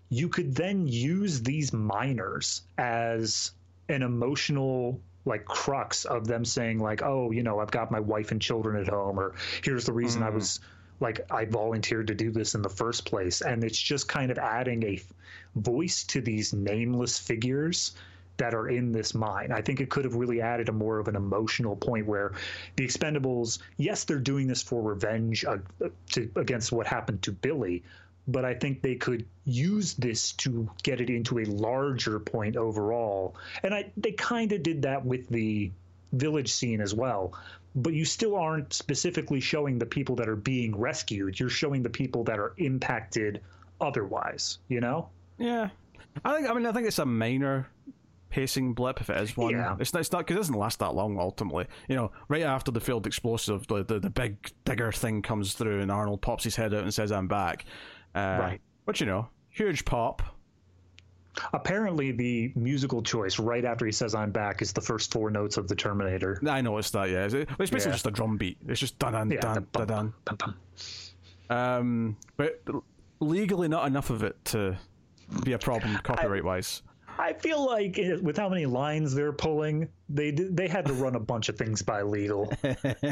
[0.10, 3.52] you could then use these miners as
[3.90, 8.32] an emotional like crux of them saying like oh you know i've got my wife
[8.32, 10.60] and children at home or here's the reason i was
[11.00, 14.38] like i volunteered to do this in the first place and it's just kind of
[14.38, 15.00] adding a
[15.56, 17.94] voice to these nameless figures
[18.38, 19.52] that are in this mine.
[19.52, 22.34] I think it could have really added a more of an emotional point where
[22.76, 25.58] the Expendables, yes, they're doing this for revenge uh,
[26.12, 27.84] to, against what happened to Billy,
[28.28, 33.36] but I think they could use this to get it into a larger point overall.
[33.64, 35.72] And I they kind of did that with the
[36.14, 37.34] village scene as well.
[37.76, 41.40] But you still aren't specifically showing the people that are being rescued.
[41.40, 43.42] You're showing the people that are impacted
[43.80, 45.10] otherwise, you know?
[45.38, 45.70] Yeah,
[46.26, 46.50] I think.
[46.50, 47.68] I mean, I think it's a minor
[48.30, 49.52] pacing blip if it is one.
[49.52, 49.78] Yeah.
[49.80, 50.00] It's not.
[50.00, 51.20] It's not because it doesn't last that long.
[51.20, 55.54] Ultimately, you know, right after the failed explosive, the, the the big digger thing comes
[55.54, 57.66] through, and Arnold pops his head out and says, "I'm back."
[58.16, 58.62] Uh, Right.
[58.86, 60.22] But you know, huge pop.
[61.54, 65.58] Apparently, the musical choice right after he says "I'm back" is the first four notes
[65.58, 66.40] of the Terminator.
[66.48, 67.10] I noticed that.
[67.12, 67.92] Yeah, it's, it's basically Yeah.
[67.92, 68.58] just a drum beat.
[68.68, 70.38] It's just dun dun Yeah, dun dun bum, bum.
[70.38, 70.56] dun.
[71.50, 72.62] Um, but
[73.20, 74.78] legally, not enough of it to
[75.44, 76.82] be a problem copyright wise.
[77.18, 81.16] I feel like eh, with how many lines they're pulling, they they had to run
[81.16, 82.54] a bunch of things by legal.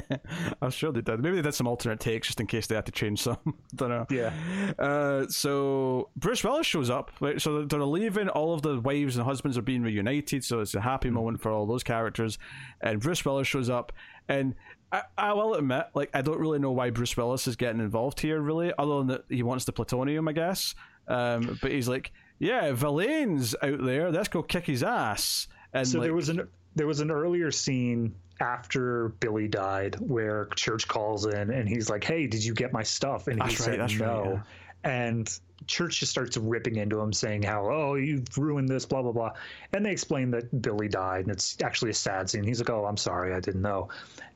[0.61, 1.19] I'm sure they did.
[1.19, 3.37] Maybe they did some alternate takes just in case they had to change some.
[3.75, 4.05] Don't know.
[4.09, 4.31] Yeah.
[4.77, 7.11] Uh, so Bruce Willis shows up.
[7.19, 7.41] Right?
[7.41, 8.29] So they're leaving.
[8.29, 10.43] All of the wives and husbands are being reunited.
[10.43, 12.37] So it's a happy moment for all those characters.
[12.81, 13.91] And Bruce Willis shows up.
[14.27, 14.55] And
[14.91, 18.19] I, I will admit, like, I don't really know why Bruce Willis is getting involved
[18.19, 20.73] here, really, other than that he wants the plutonium, I guess.
[21.07, 24.11] Um, but he's like, yeah, Vilain's out there.
[24.11, 25.47] Let's go kick his ass.
[25.73, 30.45] And So like, there was an there was an earlier scene after Billy died, where
[30.55, 33.57] Church calls in and he's like, "Hey, did you get my stuff?" And he right,
[33.57, 34.33] said that's right, no.
[34.33, 34.41] yeah.
[34.85, 35.29] And
[35.67, 39.31] Church just starts ripping into him, saying how, "Oh, you've ruined this," blah blah blah.
[39.73, 42.43] And they explain that Billy died, and it's actually a sad scene.
[42.43, 43.89] He's like, "Oh, I'm sorry, I didn't know."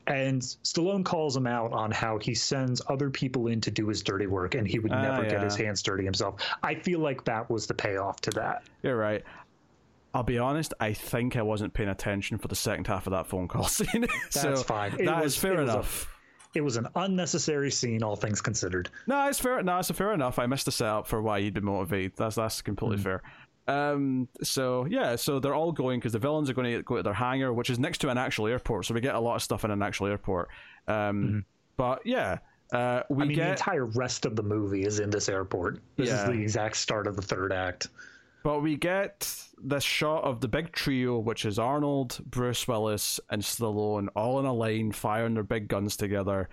[0.08, 4.02] And Stallone calls him out on how he sends other people in to do his
[4.02, 5.44] dirty work, and he would Ah, never get yeah.
[5.44, 6.42] his hands dirty himself.
[6.64, 8.64] I feel like that was the payoff to that.
[8.82, 9.22] You're right.
[10.12, 10.74] I'll be honest.
[10.80, 14.06] I think I wasn't paying attention for the second half of that phone call scene.
[14.30, 14.94] so That's fine.
[14.98, 16.16] It That is was- fair it was enough.
[16.54, 18.90] It was an unnecessary scene, all things considered.
[19.06, 19.62] No, it's fair.
[19.62, 20.38] No, it's fair enough.
[20.38, 22.12] I missed the setup for why you'd be motivated.
[22.16, 23.02] That's that's completely Hmm.
[23.04, 23.22] fair.
[23.68, 24.28] Um.
[24.42, 25.14] So yeah.
[25.16, 27.70] So they're all going because the villains are going to go to their hangar, which
[27.70, 28.86] is next to an actual airport.
[28.86, 30.48] So we get a lot of stuff in an actual airport.
[30.88, 31.44] Um.
[31.76, 32.38] But yeah.
[32.72, 33.24] Uh, we.
[33.24, 35.80] I mean, the entire rest of the movie is in this airport.
[35.96, 36.22] This Yeah.
[36.22, 37.88] is the exact start of the third act.
[38.42, 39.32] But we get
[39.62, 44.46] this shot of the big trio, which is Arnold, Bruce Willis, and Stallone, all in
[44.46, 46.48] a line, firing their big guns together.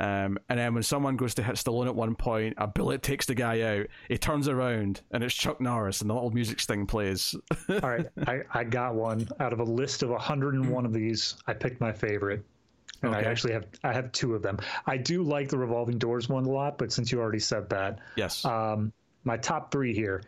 [0.00, 3.26] Um, and then when someone goes to hit Stallone at one point, a bullet takes
[3.26, 3.86] the guy out.
[4.08, 7.34] He turns around, and it's Chuck Norris, and the little music sting plays.
[7.68, 11.36] All right, I, I got one out of a list of 101 of these.
[11.48, 12.44] I picked my favorite,
[13.02, 14.58] and I actually have I have two of them.
[14.86, 17.98] I do like the revolving doors one a lot, but since you already said that,
[18.16, 18.44] yes.
[18.44, 18.92] um,
[19.24, 20.22] my top three here.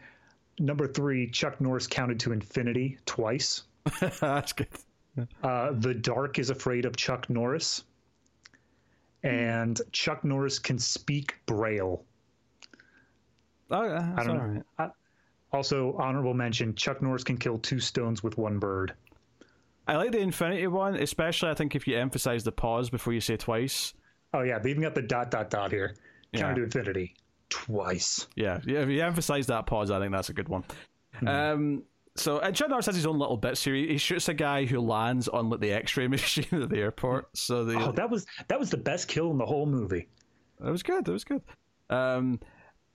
[0.60, 3.62] Number three, Chuck Norris counted to infinity twice.
[4.20, 4.68] That's good.
[5.42, 7.84] Uh, the Dark is afraid of Chuck Norris,
[9.22, 12.04] and Chuck Norris can speak Braille.
[13.70, 14.62] Oh, I don't know.
[14.78, 14.90] right.
[15.50, 18.92] Also, honorable mention: Chuck Norris can kill two stones with one bird.
[19.88, 23.20] I like the Infinity one, especially I think if you emphasize the pause before you
[23.22, 23.94] say twice.
[24.34, 25.96] Oh yeah, they even got the dot dot dot here.
[26.32, 26.52] Yeah.
[26.54, 27.14] To infinity
[27.50, 28.26] twice.
[28.34, 28.80] Yeah, yeah.
[28.80, 30.64] If you emphasize that pause, I think that's a good one.
[31.26, 31.82] Um,
[32.16, 33.74] so and Norris has his own little bits here.
[33.74, 37.36] He, he shoots a guy who lands on like the X-ray machine at the airport.
[37.36, 40.08] So the Oh, that was that was the best kill in the whole movie.
[40.60, 41.04] That was good.
[41.04, 41.42] That was good.
[41.88, 42.40] Um,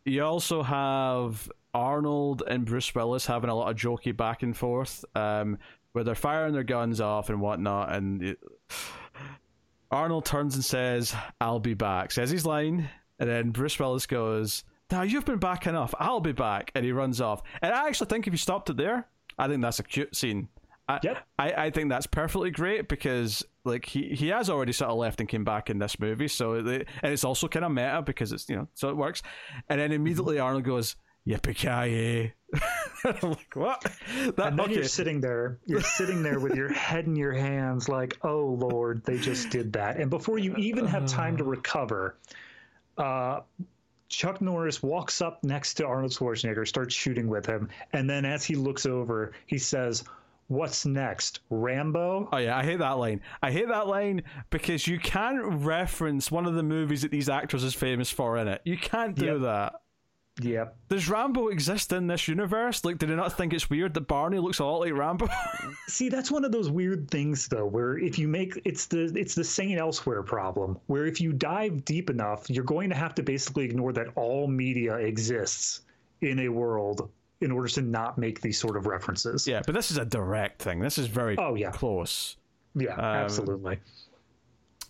[0.06, 5.03] you also have Arnold and Bruce Willis having a lot of jokey back and forth,
[5.16, 5.58] um,
[5.91, 8.39] where they're firing their guns off and whatnot, and it,
[9.91, 12.89] Arnold turns and says, "I'll be back." Says his line,
[13.20, 15.93] and then Bruce Willis goes, "Now you've been back enough.
[15.99, 17.41] I'll be back," and he runs off.
[17.61, 19.07] And I actually think if you stopped it there,
[19.38, 20.49] I think that's a cute scene.
[20.88, 21.18] I, Yep.
[21.39, 25.20] I, I think that's perfectly great because like he, he has already sort of left
[25.20, 28.32] and came back in this movie, so the, and it's also kind of meta because
[28.32, 29.24] it's you know so it works.
[29.70, 30.45] And then immediately mm-hmm.
[30.45, 30.95] Arnold goes
[31.28, 32.32] yippee
[33.03, 33.82] I'm like what?
[33.82, 34.76] That, And then okay.
[34.76, 39.03] you're sitting there, you're sitting there with your head in your hands, like, oh Lord,
[39.05, 39.97] they just did that.
[39.97, 41.51] And before you even have time to uh-huh.
[41.51, 42.18] recover,
[42.98, 43.41] uh,
[44.10, 48.46] Chuck Norris walks up next to Arnold Schwarzenegger, starts shooting with him, and then as
[48.46, 50.04] he looks over, he says,
[50.48, 53.22] "What's next, Rambo?" Oh yeah, I hate that line.
[53.41, 54.22] I hate that line
[54.52, 58.48] because you can't reference one of the movies that these actors is famous for in
[58.48, 58.62] it.
[58.64, 59.41] You can't do Yep.
[59.41, 59.74] that.
[60.42, 60.76] Yep.
[60.90, 62.84] Does Rambo exist in this universe?
[62.84, 65.28] Like, did they not think it's weird that Barney looks a lot like Rambo?
[65.88, 69.34] See, that's one of those weird things though, where if you make it's the it's
[69.34, 73.24] the Saint Elsewhere problem, where if you dive deep enough, you're going to have to
[73.24, 75.82] basically ignore that all media exists
[76.22, 77.10] in a world
[77.42, 79.48] in order to not make these sort of references.
[79.48, 80.80] yeah, but this is a direct thing.
[80.80, 81.72] This is very Oh, yeah.
[81.72, 82.38] close.
[82.76, 83.80] Yeah, um, absolutely.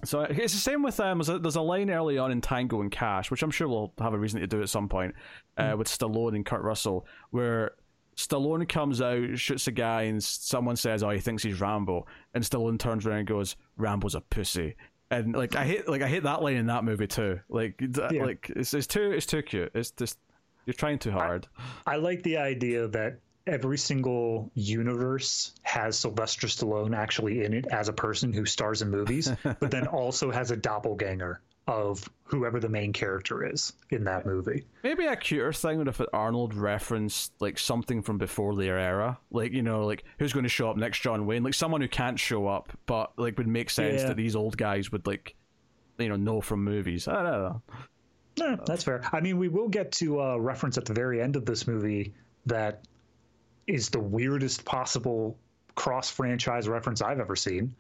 [0.06, 1.18] So it's the same with um.
[1.20, 3.94] There's a, there's a line early on in Tango and Cash, which I'm sure we'll
[4.00, 5.14] have a reason to do at some point,
[5.58, 5.80] uh, Hmm.
[5.80, 7.72] with Stallone and Kurt Russell, where
[8.16, 12.44] Stallone comes out, shoots a guy, and someone says, "Oh, he thinks he's Rambo," and
[12.44, 14.76] Stallone turns around and goes, "Rambo's a pussy."
[15.12, 17.40] And like I hate like I hate that line in that movie too.
[17.50, 17.80] Like
[18.12, 18.24] Yeah.
[18.26, 19.72] like it's, it's too it's too cute.
[19.76, 20.18] It's just
[20.66, 21.48] you're trying too hard.
[21.86, 27.88] I like the idea that every single universe has Sylvester Stallone actually in it as
[27.90, 32.70] a person who stars in movies, but then also has a doppelganger of whoever the
[32.70, 34.64] main character is in that movie.
[34.84, 39.52] Maybe a cuter thing would if Arnold referenced like something from before their era, like
[39.52, 42.20] you know, like who's going to show up next, John Wayne, like someone who can't
[42.20, 44.10] show up, but like would make sense Yeah.
[44.10, 45.36] that these old guys would like,
[45.98, 47.08] you know, know from movies.
[47.08, 47.62] I don't know.
[48.38, 49.02] No, that's fair.
[49.12, 52.14] I mean, we will get to a reference at the very end of this movie
[52.46, 52.84] that
[53.68, 55.38] is the weirdest possible
[55.76, 57.74] cross franchise reference I've ever seen.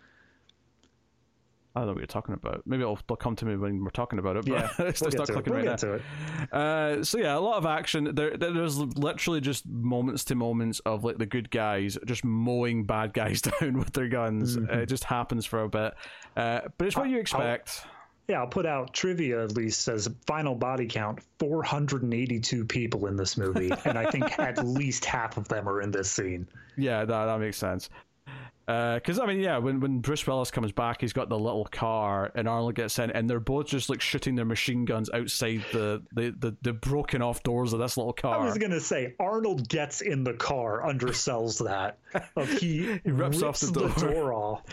[1.77, 2.61] I don't know what you're talking about.
[2.65, 4.45] Maybe it'll, it'll come to me when we're talking about it.
[4.45, 5.35] But Yeah, it's we'll not to it.
[5.35, 5.93] clicking We'll right now.
[5.93, 6.53] it.
[6.53, 8.15] Uh, so yeah, a lot of action.
[8.15, 12.85] There, there- there's literally just moments to moments of like the good guys just mowing
[12.85, 14.55] bad guys down with their guns.
[14.55, 14.73] Mm-hmm.
[14.73, 15.93] It just happens for a bit,
[16.37, 17.85] uh, but it's what you expect.
[18.27, 23.37] Yeah, I'll put out trivia at least says final body count 482 people in this
[23.37, 26.47] movie, and I think at least half of them are in this scene.
[26.75, 27.89] Yeah, that that makes sense.
[28.67, 31.65] Uh, because I mean, yeah, when when Bruce Willis comes back, he's got the little
[31.65, 35.63] car, and Arnold gets in, and they're both just like shooting their machine guns outside
[35.71, 38.39] the the the, the broken off doors of this little car.
[38.39, 41.99] I was gonna say Arnold gets in the car, undersells that.
[42.37, 43.89] Of he, He rips off the door.
[43.89, 44.63] door off.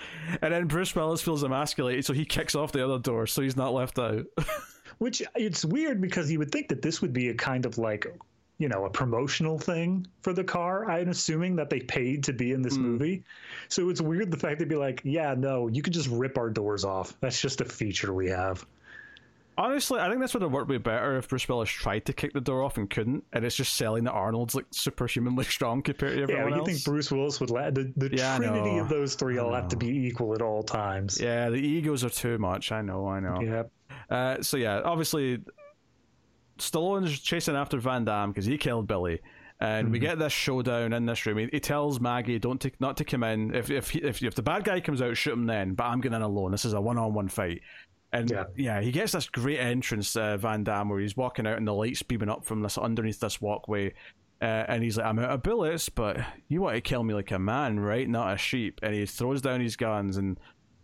[0.41, 3.57] And then Bruce Willis feels emasculated, so he kicks off the other door, so he's
[3.57, 4.27] not left out.
[4.99, 8.07] Which it's weird because you would think that this would be a kind of like,
[8.63, 10.89] you know, a promotional thing for the car.
[10.89, 13.25] I'm assuming that they paid to be in this movie.
[13.69, 16.49] So it's weird the fact they'd be like, yeah, no, you could just rip our
[16.49, 17.15] doors off.
[17.21, 18.65] That's just a feature we have.
[19.59, 22.33] Honestly, I think this would have worked way better if Bruce Willis tried to kick
[22.33, 26.17] the door off and couldn't, and it's just selling that Arnold's like superhumanly strong compared
[26.17, 26.83] to everyone Yeah, everyone you else.
[26.85, 29.77] think Bruce Willis would let the, the Yeah, trinity of those three all have to
[29.77, 31.21] be equal at all times.
[31.21, 32.73] yeah, the egos are too much.
[32.73, 33.41] I know, I know.
[33.43, 33.63] Yeah.
[34.09, 35.41] Uh, so yeah, obviously,
[36.63, 39.21] Stallone's chasing after Van Damme because he killed Billy,
[39.61, 41.39] and we get this showdown in this room.
[41.39, 43.55] He, he tells Maggie, "Don't take, not to come in.
[43.55, 45.75] If if he, if if the bad guy comes out, shoot him then.
[45.75, 46.53] But I'm going in alone.
[46.53, 47.61] This is a one-on-one fight."
[48.15, 48.81] And yeah, Yeah.
[48.83, 52.03] he gets this great entrance, uh, Van Damme, where he's walking out and the lights
[52.03, 53.95] beaming up from this underneath this walkway.
[54.43, 56.19] Uh, and he's like, I'm out of bullets, but
[56.49, 58.07] you want to kill me like a man, right?
[58.07, 58.81] Not a sheep.
[58.83, 60.39] And he throws down his guns, and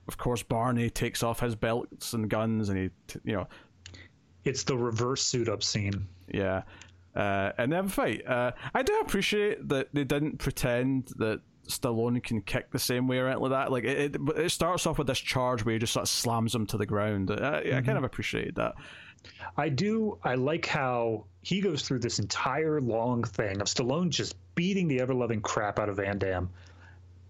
[0.07, 3.47] of course Barney takes off his belts and guns, and he, t- you know,
[4.49, 6.09] It's the reverse suit up scene.
[6.27, 6.63] yeah,
[7.15, 8.27] uh, and they have a fight.
[8.27, 13.19] Uh, I do appreciate that they didn't pretend that Stallone can kick the same way
[13.19, 13.73] or anything like that.
[13.73, 16.55] Like it, it, it starts off with this charge where he just sort of slams
[16.55, 17.31] him to the ground.
[17.31, 18.75] Uh, yeah, I kind of appreciate that.
[19.57, 20.19] I do.
[20.23, 25.01] I like how he goes through this entire long thing of Stallone just beating the
[25.01, 26.51] ever loving crap out of Van Damme.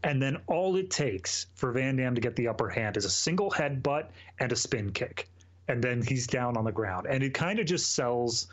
[0.05, 3.11] And then all it takes for Van Damme to get the upper hand is a
[3.11, 5.28] single headbutt and a spin kick.
[5.69, 7.07] And then he's down on the ground.
[7.09, 8.49] And it kind of just sells,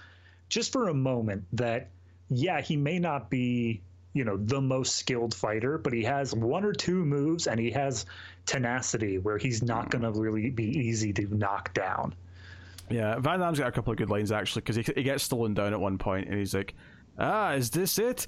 [0.50, 1.90] just for a moment, that,
[2.30, 3.82] yeah, he may not be,
[4.14, 7.72] you know, the most skilled fighter, but he has one or two moves and he
[7.72, 8.06] has
[8.46, 12.14] tenacity where he's not going to really be easy to knock down.
[12.90, 15.56] Yeah, Van Damme's got a couple of good lines actually because he, he gets Stallone
[15.56, 16.76] down at one point and he's like,
[17.18, 18.28] "Ah, is this it?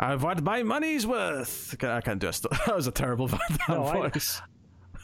[0.00, 2.40] I've had my money's worth." I can't, do it.
[2.66, 4.40] That was a terrible Van Damme No, voice.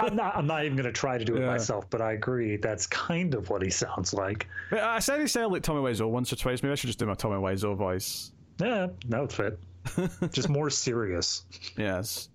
[0.00, 0.36] I'm not.
[0.36, 1.46] I'm not even going to try to do it Yeah.
[1.46, 2.56] myself, but I agree.
[2.56, 4.48] That's kind of what he sounds like.
[4.70, 6.62] But I said he sounded like Tommy Wiseau once or twice.
[6.62, 8.32] Maybe I should just do my Tommy Wiseau voice.
[8.60, 9.58] Yeah, that would fit.
[10.32, 11.44] Just more serious.
[11.76, 12.28] Yes.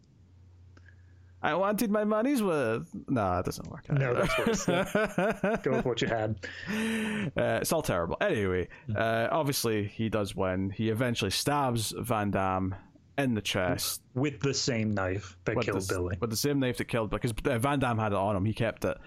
[1.41, 2.87] I wanted my money's worth.
[3.07, 3.89] Nah, it doesn't work.
[3.89, 4.67] No, that's worse.
[4.67, 6.35] Yeah, Go with what you had.
[6.69, 8.17] Uh, it's all terrible.
[8.19, 10.69] Anyway, uh, obviously he does win.
[10.69, 12.75] He eventually stabs Van Damme
[13.19, 16.17] in the chest With the same knife that with killed the, Billy.
[16.19, 18.45] with the same knife that killed because uh, Van Damme had it on him.
[18.45, 18.97] He kept it.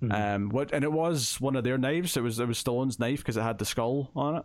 [0.00, 0.12] Hmm.
[0.12, 2.16] Um, what and it was one of their knives.
[2.16, 4.44] It was it was Stallone's knife because it had the skull on it.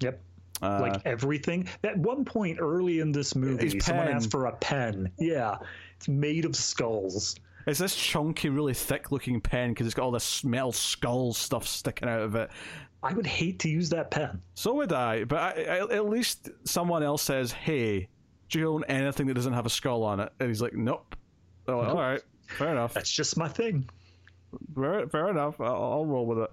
[0.00, 0.22] Yep.
[0.62, 1.68] Uh, like everything.
[1.84, 5.10] At one point early in this movie, someone asked for a pen.
[5.18, 5.56] Yeah,
[5.96, 7.36] it's made of skulls.
[7.66, 12.08] It's this chunky, really thick-looking pen because it's got all this metal skull stuff sticking
[12.08, 12.50] out of it.
[13.02, 14.42] I would hate to use that pen.
[14.54, 18.08] So would I, but I, I, at least someone else says, "Hey,
[18.50, 21.16] do you own anything that doesn't have a skull on it?" And he's like, "Nope."
[21.68, 22.94] Oh, all right, fair enough.
[22.94, 23.88] That's just my thing.
[24.74, 25.60] Fair, fair enough.
[25.60, 26.50] I'll, I'll roll with it.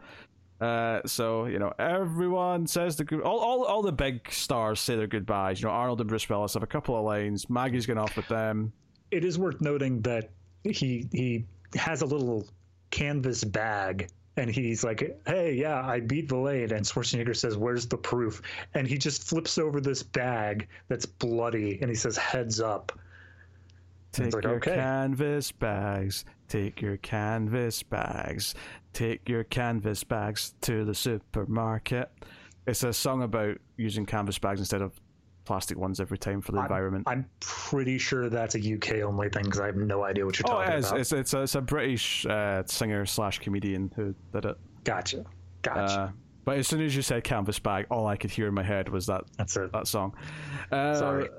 [0.59, 3.21] Uh, so you know, everyone says the good.
[3.21, 5.61] All, all, all the big stars say their goodbyes.
[5.61, 7.49] You know, Arnold and Bruce Willis have a couple of lines.
[7.49, 8.71] Maggie's going off with them.
[9.11, 10.31] it is worth noting that
[10.63, 11.45] he he
[11.75, 12.47] has a little
[12.89, 17.97] canvas bag and he's like, "Hey, yeah, I beat Valade." And Schwarzenegger says, "Where's the
[17.97, 18.41] proof?"
[18.73, 22.97] And he just flips over this bag that's bloody, and he says, "Heads up."
[24.11, 24.75] Take like, your okay.
[24.75, 26.25] canvas bags.
[26.47, 28.55] Take your canvas bags.
[28.93, 32.09] Take your canvas bags to the supermarket.
[32.65, 34.99] It's a song about using canvas bags instead of
[35.47, 37.05] plastic ones every time for the environment.
[37.07, 40.49] I'm pretty sure that's a UK only thing because I have no idea what you're
[40.49, 40.87] oh, talking it is.
[40.87, 40.99] about.
[40.99, 44.57] It's, it's, a, it's a British uh, singer slash comedian who did it.
[44.83, 45.25] Gotcha,
[45.61, 45.79] gotcha.
[45.81, 46.09] Uh,
[46.43, 48.89] but as soon as you said canvas bag, all I could hear in my head
[48.89, 49.71] was that that's it.
[49.71, 50.13] that song.
[50.71, 51.29] Uh, Sorry.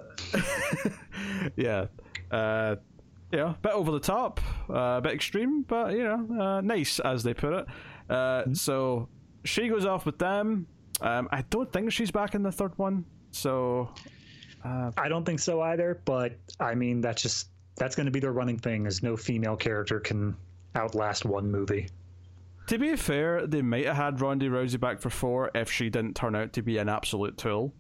[1.57, 1.87] yeah.
[2.31, 2.77] Uh,
[3.31, 4.41] you know, bit over the top,
[4.71, 7.67] uh, a bit extreme, but you know, uh, nice as they put it.
[8.11, 9.09] Uh, So
[9.45, 10.67] she goes off with them.
[11.01, 13.05] Um, I don't think she's back in the third one.
[13.31, 13.91] So
[14.65, 18.33] I don't think so either, but I mean that's just that's going to be their
[18.33, 18.87] running thing.
[18.87, 20.37] Is no female character can
[20.75, 21.89] outlast one movie.
[22.67, 26.15] to be fair, they might have had Ronda Rousey back for four if she didn't
[26.15, 27.73] turn out to be an absolute tool.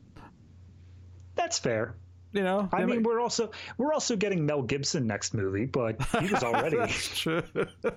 [1.34, 1.94] That's fair.
[2.32, 6.00] You know, I mean, might- we're also we're also getting Mel Gibson next movie, but
[6.20, 6.76] he was already.
[6.76, 7.42] That's true.
[7.82, 7.94] So-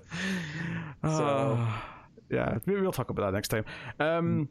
[1.04, 1.72] Uh,
[2.30, 3.66] yeah, maybe we'll talk about that next time.
[4.00, 4.48] Um,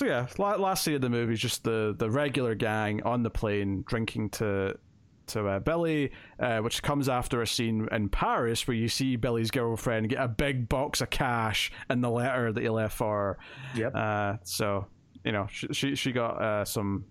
[0.00, 3.28] so yeah, last scene of the movie is just the the regular gang on the
[3.28, 4.78] plane drinking to
[5.26, 9.50] to uh, Billy, uh, which comes after a scene in Paris where you see Billy's
[9.50, 13.38] girlfriend get a big box of cash in the letter that he left for her.
[13.78, 13.94] Yep.
[13.94, 14.86] Uh, so
[15.22, 17.04] you know she she, she got uh, some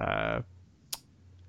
[0.00, 0.40] uh,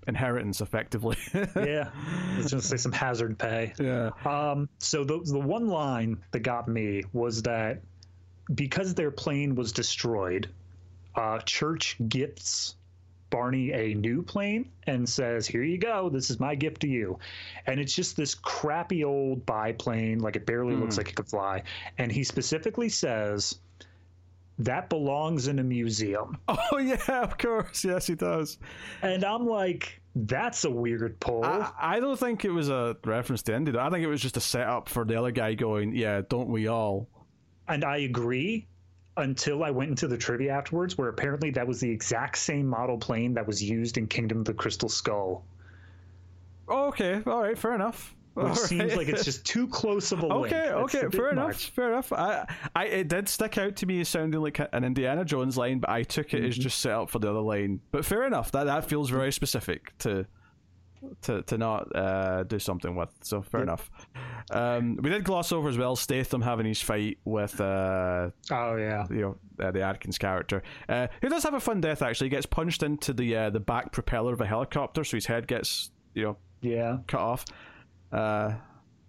[0.08, 1.18] inheritance effectively.
[1.34, 3.74] yeah, I was going to say some hazard pay.
[3.80, 4.12] yeah.
[4.24, 7.82] Um, so the the one line that got me was that
[8.54, 10.48] because their plane was destroyed,
[11.16, 12.76] uh, Church gifts
[13.30, 16.10] Barney a new plane and says, "Here you go.
[16.10, 17.20] This is my gift to you."
[17.66, 21.64] And it's just this crappy old biplane, like it barely looks like it could fly.
[21.98, 23.60] And he specifically says.
[24.58, 26.38] That belongs in a museum.
[26.48, 27.84] Oh yeah, of course.
[27.84, 28.58] Yes, he does.
[29.02, 31.44] And I'm like, that's a weird pull.
[31.44, 33.78] I, I don't think it was a reference to Indy.
[33.78, 36.68] I think it was just a setup for the other guy going, "Yeah, don't we
[36.70, 37.10] all?"
[37.68, 38.66] And I agree
[39.18, 42.98] until I went into the trivia afterwards, where apparently that was the exact same model
[42.98, 45.44] plane that was used in Kingdom of the Crystal Skull.
[46.68, 48.14] Oh, okay, all right, fair enough.
[48.36, 48.98] Which All seems right.
[48.98, 50.54] like it's just too close of a link.
[50.54, 51.70] Okay, okay, fair enough, much.
[51.70, 52.12] fair enough.
[52.12, 55.80] I, I, it did stick out to me as sounding like an Indiana Jones line,
[55.80, 56.48] but I took it Mm-hmm.
[56.48, 57.80] as just set up for the other line.
[57.92, 58.52] But fair enough.
[58.52, 60.26] That that feels very specific to,
[61.24, 63.10] to to not uh, do something with.
[63.22, 63.90] So fair enough.
[64.52, 69.06] Um, we did gloss over as well Statham having his fight with uh, Oh yeah.
[69.10, 72.02] you know uh, the Adkins character, uh, who does have a fun death.
[72.02, 75.26] Actually, he gets punched into the uh, the back propeller of a helicopter, so his
[75.26, 76.98] head gets you know Yeah.
[77.08, 77.46] cut off.
[78.12, 78.54] Uh,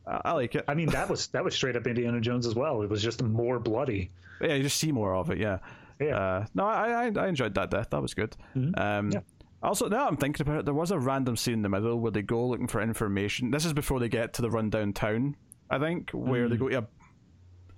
[0.06, 0.64] I, like it.
[0.68, 2.82] I mean that was that was straight up Indiana Jones as well.
[2.82, 4.10] It was just more bloody.
[4.40, 5.39] Yeah, you just see more of it.
[5.39, 5.59] Yeah.
[6.01, 6.16] Yeah.
[6.16, 7.90] Uh, no, I, I I enjoyed that death.
[7.90, 8.36] That was good.
[8.77, 9.20] Um, Yeah.
[9.66, 12.12] Also, now I'm thinking about it, there was a random scene in the middle where
[12.12, 13.51] they go looking for information.
[13.51, 15.34] This is before they get to the rundown town,
[15.68, 16.86] I think, where they go to a,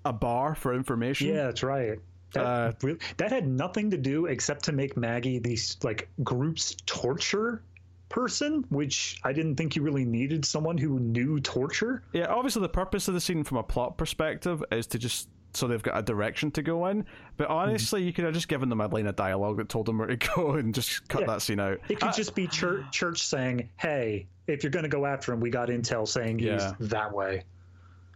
[0.05, 1.29] a bar for information.
[1.29, 1.99] Yeah, that's right.
[2.35, 6.77] That, Uh, really, that had nothing to do except to make Maggie these like groups
[6.85, 7.63] torture
[8.11, 12.03] person, which I didn't think you really needed someone who knew torture.
[12.13, 15.67] Yeah, obviously the purpose of the scene from a plot perspective is to just so
[15.67, 17.05] they've got a direction to go in.
[17.37, 17.53] But mhm.
[17.55, 20.09] honestly, you could have just given them a line of dialogue that told them where
[20.09, 21.27] to go and just cut Yeah.
[21.29, 21.79] that scene out.
[21.89, 25.33] It could I- just be church, church saying, "Hey, if you're going to go after
[25.33, 26.75] him, we got intel saying Yeah.
[26.79, 27.45] he's that way."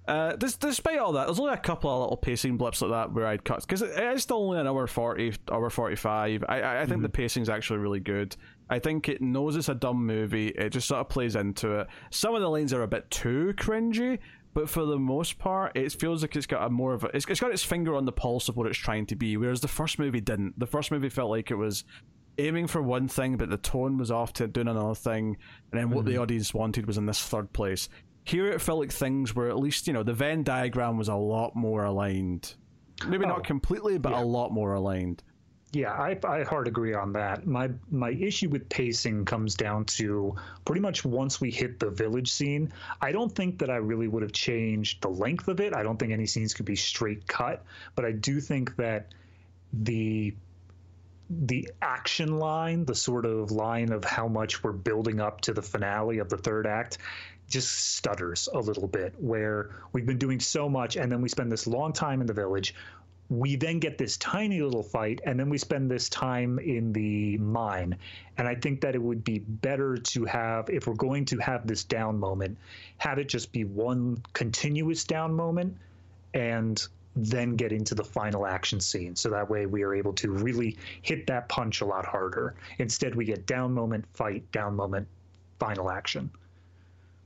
[0.09, 3.13] Uh, dis- despite all that, there's only a couple of little pacing blips like that
[3.13, 6.45] where I'd cut because it it is still only an hour forty, hour forty-five.
[6.49, 7.13] I I, I think the mhm.
[7.13, 8.37] pacing's actually really good.
[8.69, 10.49] I think it knows it's a dumb movie.
[10.49, 11.87] It just sort of plays into it.
[12.11, 14.19] Some of the lines are a bit too cringy,
[14.55, 17.17] but for the most part, it feels like it's got a more of a.
[17.17, 19.37] It's, it's got its finger on the pulse of what it's trying to be.
[19.37, 20.59] Whereas the first movie didn't.
[20.59, 21.85] The first movie felt like it was
[22.39, 25.37] aiming for one thing, but the tone was off to doing another thing,
[25.71, 26.23] and then what the mm-hmm.
[26.23, 27.89] audience wanted was in this third place.
[28.25, 31.15] Here it felt like things were at least, you know, the Venn diagram was a
[31.15, 32.55] lot more aligned.
[33.07, 35.25] Maybe Oh, not completely, but a lot more aligned.
[35.73, 37.47] Yeah, I, I hard agree on that.
[37.47, 40.37] My my issue with pacing comes down to
[40.67, 42.71] pretty much once we hit the village scene.
[43.01, 45.75] I don't think that I really would have changed the length of it.
[45.75, 49.15] I don't think any scenes could be straight cut, but I do think that
[49.73, 50.35] the
[51.31, 55.63] the action line, the sort of line of how much we're building up to the
[55.63, 56.99] finale of the third act,
[57.49, 59.15] just stutters a little bit.
[59.19, 62.35] Where we've been doing so much, and then we spend this long time in the
[62.35, 62.75] village.
[63.33, 67.39] We then get this tiny little fight, and then we spend this time in the
[67.39, 67.97] mine.
[68.37, 71.67] And I think that it would be better to have, if we're going to have
[71.67, 72.59] this down moment,
[72.99, 75.75] have it just be one continuous down moment
[76.35, 76.87] and
[77.17, 79.17] then get into the final action scene.
[79.17, 82.55] So that way we are able to really hit that punch a lot harder.
[82.79, 85.09] Instead, we get down moment, fight, down moment,
[85.59, 86.31] final action.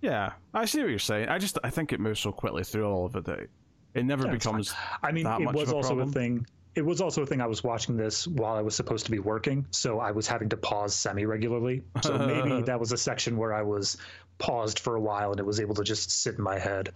[0.02, 1.30] Yeah, I see what you're saying.
[1.30, 3.48] I just I think it moves so quickly through all of it that
[3.96, 4.72] it never Yeah, becomes.
[5.02, 6.08] I mean, it was a also problem?
[6.08, 6.46] a thing.
[6.74, 7.40] It was also a thing.
[7.40, 10.50] I was watching this while I was supposed to be working, so I was having
[10.50, 11.82] to pause semi regularly.
[12.02, 13.96] So maybe that was a section where I was
[14.38, 16.92] paused for a while and it was able to just sit in my head.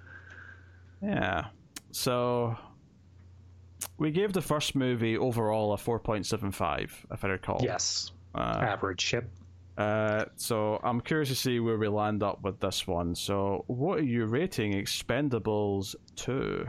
[1.02, 1.46] Yeah.
[1.92, 2.56] So
[3.96, 7.60] we gave the first movie overall a 4.75, if I recall.
[7.62, 9.30] Yes, Uh, average ship.
[9.78, 13.14] uh, so I'm curious to see where we land up with this one.
[13.14, 16.66] So, what are you rating Expendables 2?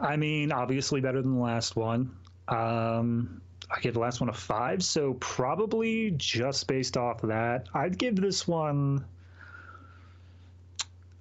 [0.00, 2.16] I mean, obviously better than the last one.
[2.48, 3.40] Um,
[3.70, 7.98] I gave the last one a five, so probably just based off of that, I'd
[7.98, 9.04] give this one.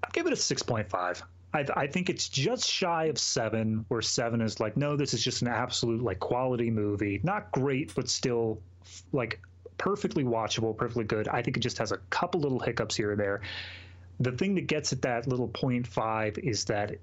[0.03, 1.21] I'd give it a six point five.
[1.53, 5.23] I, I think it's just shy of seven, where seven is like, no, this is
[5.23, 7.19] just an absolute like quality movie.
[7.23, 8.61] Not great, but still
[9.11, 9.41] like
[9.77, 11.27] perfectly watchable, perfectly good.
[11.27, 13.41] I think it just has a couple little hiccups here and there.
[14.19, 16.97] The thing that gets at that little point five is that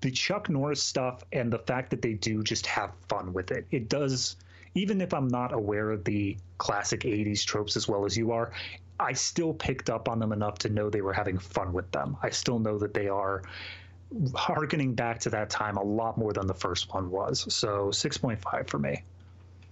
[0.00, 3.66] the Chuck Norris stuff and the fact that they do just have fun with it.
[3.70, 4.36] It does,
[4.74, 8.52] even if I'm not aware of the classic 80s tropes as well as you are,
[8.98, 12.16] I still picked up on them enough to know they were having fun with them.
[12.22, 13.42] I still know that they are
[14.34, 17.52] harkening back to that time a lot more than the first one was.
[17.52, 19.02] So 6.5 for me.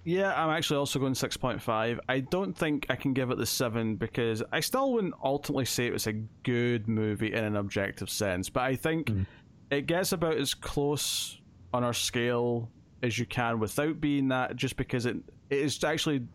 [0.05, 1.99] Yeah, I'm actually also going 6.5.
[2.09, 5.87] I don't think I can give it the 7 because I still wouldn't ultimately say
[5.87, 9.27] it was a good movie in an objective sense, but I think mm.
[9.71, 11.41] It gets about as close
[11.73, 12.71] on our scale
[13.03, 15.17] as you can without being that just because it
[15.51, 16.27] it is actually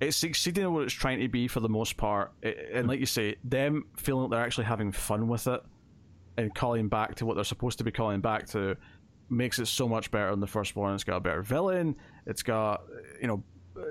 [0.00, 2.32] it's succeeding at what it's trying to be for the most part.
[2.42, 5.62] It, and like you say, them feeling like they're actually having fun with it
[6.38, 8.76] and calling back to what they're supposed to be calling back to
[9.28, 10.94] makes it so much better than the first one.
[10.94, 11.96] It's got a better villain.
[12.26, 12.84] It's got
[13.20, 13.42] you know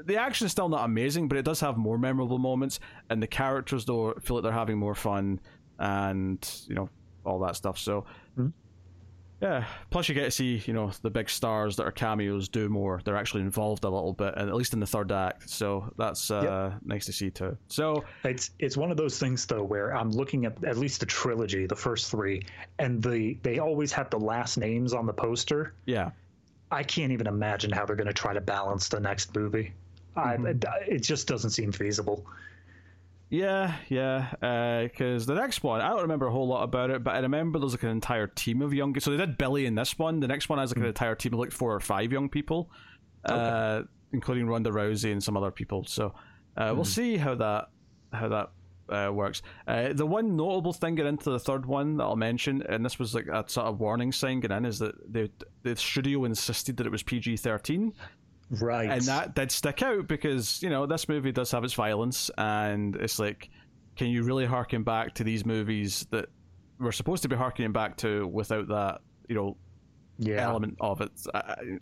[0.06, 2.80] the action is still not amazing, but it does have more memorable moments,
[3.10, 5.40] and the characters though feel like they're having more fun,
[5.78, 6.90] and you know
[7.26, 7.78] all that stuff.
[7.78, 8.06] So
[8.38, 8.48] mm-hmm.
[9.42, 9.66] Yeah.
[9.90, 13.02] Plus, you get to see you know the big stars that are cameos do more.
[13.04, 15.50] They're actually involved a little bit, and at least in the third act.
[15.50, 16.82] So that's uh, yep.
[16.84, 17.58] nice to see too.
[17.68, 21.06] So it's it's one of those things though where I'm looking at at least the
[21.06, 22.44] trilogy, the first three,
[22.80, 25.74] and the they always have the last names on the poster.
[25.86, 26.12] Yeah.
[26.72, 29.74] I can't even imagine how they're going to try to balance the next movie.
[30.16, 30.46] Mm-hmm.
[30.46, 32.26] I, it, it just doesn't seem feasible.
[33.30, 34.82] Yeah, yeah.
[34.84, 37.20] Because uh, the next one, I don't remember a whole lot about it, but I
[37.20, 39.00] remember there's like an entire team of young.
[39.00, 40.20] So they did Billy in this one.
[40.20, 40.90] The next one has like an hmm.
[40.90, 42.72] entire team of like four or five young people,
[43.30, 43.36] okay.
[43.36, 43.84] uh,
[44.14, 45.86] including Ronda Rousey and some other people.
[45.86, 46.14] So
[46.58, 46.76] uh, mm.
[46.76, 46.90] we'll hmm.
[46.90, 47.70] see how that
[48.12, 48.50] how that
[48.90, 49.44] uh, works.
[49.68, 52.98] Uh, the one notable thing getting into the third one that I'll mention, and this
[52.98, 55.30] was like a sort of warning sign getting in, is that the
[55.64, 57.94] the studio insisted that it was PG thirteen.
[58.50, 58.90] Right.
[58.90, 62.96] And that did stick out because, you know, this movie does have its violence and
[62.96, 63.50] it's like
[63.96, 66.30] can you really harken back to these movies that
[66.80, 69.58] we're supposed to be harkening back to without that, you know,
[70.18, 70.44] yeah.
[70.44, 71.12] element of it.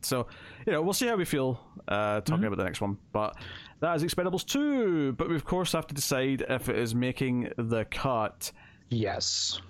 [0.02, 0.27] So,
[0.65, 2.45] you know, we'll see how we feel uh, talking mm-hmm.
[2.45, 2.98] about the next one.
[3.11, 3.35] But
[3.81, 5.14] that is Expendables 2.
[5.14, 8.52] But we, of course, have to decide if it is making the cut.
[8.89, 9.61] Yes.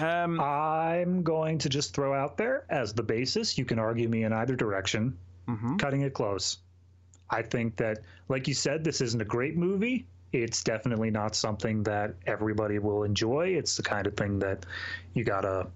[0.00, 3.58] Um, I'm going to just throw out there as the basis.
[3.58, 5.18] You can argue me in either direction
[5.56, 5.76] mm-hmm.
[5.76, 6.58] cutting it close.
[7.30, 7.98] I think that,
[8.28, 10.06] like you said, this isn't a great movie.
[10.32, 13.48] It's definitely not something that everybody will enjoy.
[13.48, 14.66] It's the kind of thing that
[15.14, 15.68] you gotta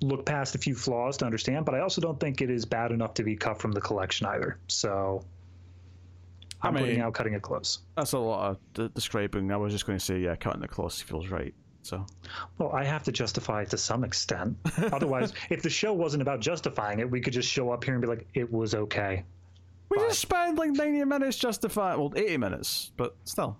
[0.00, 1.64] look past a few flaws to understand.
[1.64, 4.26] But I also don't think it is bad enough to be cut from the collection
[4.26, 4.58] either.
[4.68, 5.24] So
[6.62, 7.80] I'm I mean, putting out cutting it close.
[7.96, 9.50] That's a lot of d- describing.
[9.52, 11.54] I was just going to say, yeah, cutting it close feels right.
[11.86, 12.04] So,
[12.58, 14.56] well, I have to justify it to some extent.
[14.92, 18.00] Otherwise, if the show wasn't about justifying it, we could just show up here and
[18.00, 19.24] be like, "It was okay."
[19.88, 20.08] We Bye.
[20.08, 23.56] just spent like ninety minutes justifying, well, eighty minutes, but still.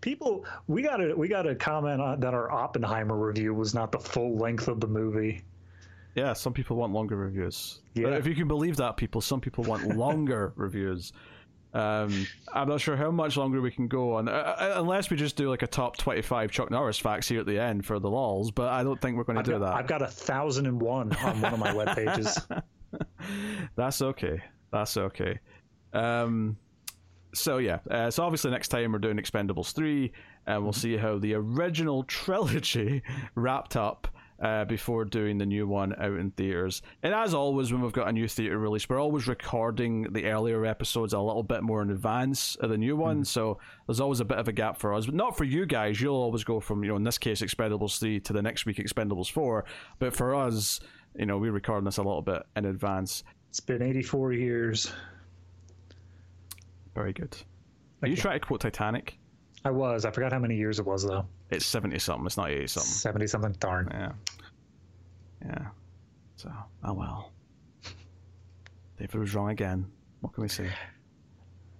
[0.00, 3.92] People, we got a we got a comment on that our Oppenheimer review was not
[3.92, 5.42] the full length of the movie.
[6.14, 7.80] Yeah, some people want longer reviews.
[7.94, 8.08] Yeah.
[8.10, 11.12] If you can believe that, people, some people want longer reviews.
[11.74, 15.16] Um, I'm not sure how much longer we can go on, uh, uh, unless we
[15.16, 18.08] just do like a top 25 Chuck Norris facts here at the end for the
[18.08, 18.52] lols.
[18.52, 19.74] But I don't think we're going to do got, that.
[19.74, 22.38] I've got a thousand and one on one of my web pages.
[23.76, 24.40] That's okay.
[24.72, 25.38] That's okay.
[25.92, 26.56] Um,
[27.34, 30.12] so yeah, uh, so obviously next time we're doing Expendables three,
[30.46, 30.80] and we'll mm-hmm.
[30.80, 33.02] see how the original trilogy
[33.34, 34.08] wrapped up
[34.40, 36.82] uh, before doing the new one out in theaters.
[37.02, 40.64] And as always, when we've got a new theater release, we're always recording the earlier
[40.66, 43.22] episodes a little bit more in advance of the new one.
[43.22, 43.26] Mm.
[43.26, 46.00] So there's always a bit of a gap for us, but not for you guys.
[46.00, 48.78] You'll always go from you know in this case Expendables three to the next week
[48.78, 49.64] Expendables four.
[49.98, 50.80] But for us,
[51.16, 53.22] you know, we're recording this a little bit in advance.
[53.50, 54.92] It's been 84 years.
[56.94, 57.36] Very good.
[58.02, 59.18] Are you trying to quote Titanic?
[59.64, 60.04] I was.
[60.04, 61.26] I forgot how many years it was though.
[61.50, 62.26] It's seventy something.
[62.26, 62.90] It's not eighty something.
[62.90, 63.52] Seventy something.
[63.58, 63.88] Darn.
[63.90, 64.12] Yeah.
[65.44, 65.66] Yeah.
[66.36, 66.52] So,
[66.84, 67.32] oh well.
[68.98, 69.86] David was wrong again.
[70.20, 70.70] What can we say?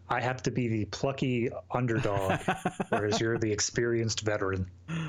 [0.09, 2.41] I have to be the plucky underdog,
[2.89, 4.71] whereas you're the experienced veteran.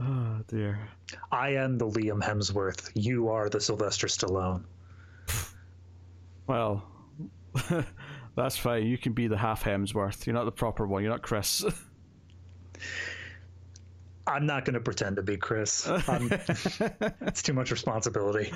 [0.00, 0.80] Oh dear.
[1.30, 2.90] I am the Liam Hemsworth.
[2.94, 4.64] You are the Sylvester Stallone.
[6.48, 6.82] Well,
[8.36, 8.86] that's fine.
[8.86, 10.26] You can be the half Hemsworth.
[10.26, 11.02] You're not the proper one.
[11.02, 11.64] You're not Chris.
[14.26, 15.86] I'm not going to pretend to be Chris.
[15.90, 18.52] it's too much responsibility.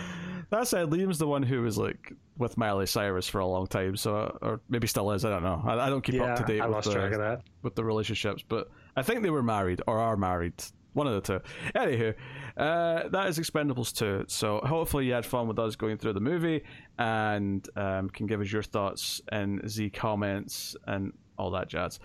[0.51, 3.97] That said, Liam's the one who was like with Miley Cyrus for a long time,
[3.97, 5.25] so or maybe still is.
[5.25, 5.61] I don't know.
[5.65, 8.45] I, I don't keep yeah, up to date I lost with the, with the relationships,
[8.49, 10.55] but I think they were married or are married.
[10.93, 11.45] One of the two.
[11.75, 12.15] Anywho,
[12.57, 14.25] uh, that is Expendables 2.
[14.29, 16.63] So hopefully you had fun with us going through the movie
[16.99, 22.01] and um, can give us your thoughts and Z comments and all that jazz.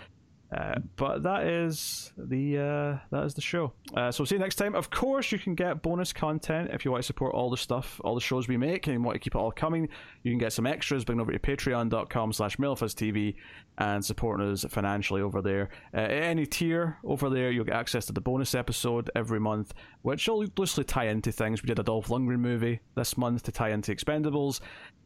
[0.52, 3.72] Uh, but that is the uh, that is the show.
[3.96, 4.76] Uh, so see you next time.
[4.76, 8.02] Of course, you can get bonus content if you want to support all the stuff,
[8.04, 9.88] all the shows we make, and want to keep it all coming.
[10.24, 11.06] You can get some extras.
[11.06, 13.36] by going over to Patreon.com/slash TV
[13.78, 15.70] and supporting us financially over there.
[15.94, 20.28] Uh, any tier over there, you'll get access to the bonus episode every month, which
[20.28, 21.64] will loosely tie into things.
[21.64, 24.60] We did a Dolph Lundgren movie this month to tie into Expendables,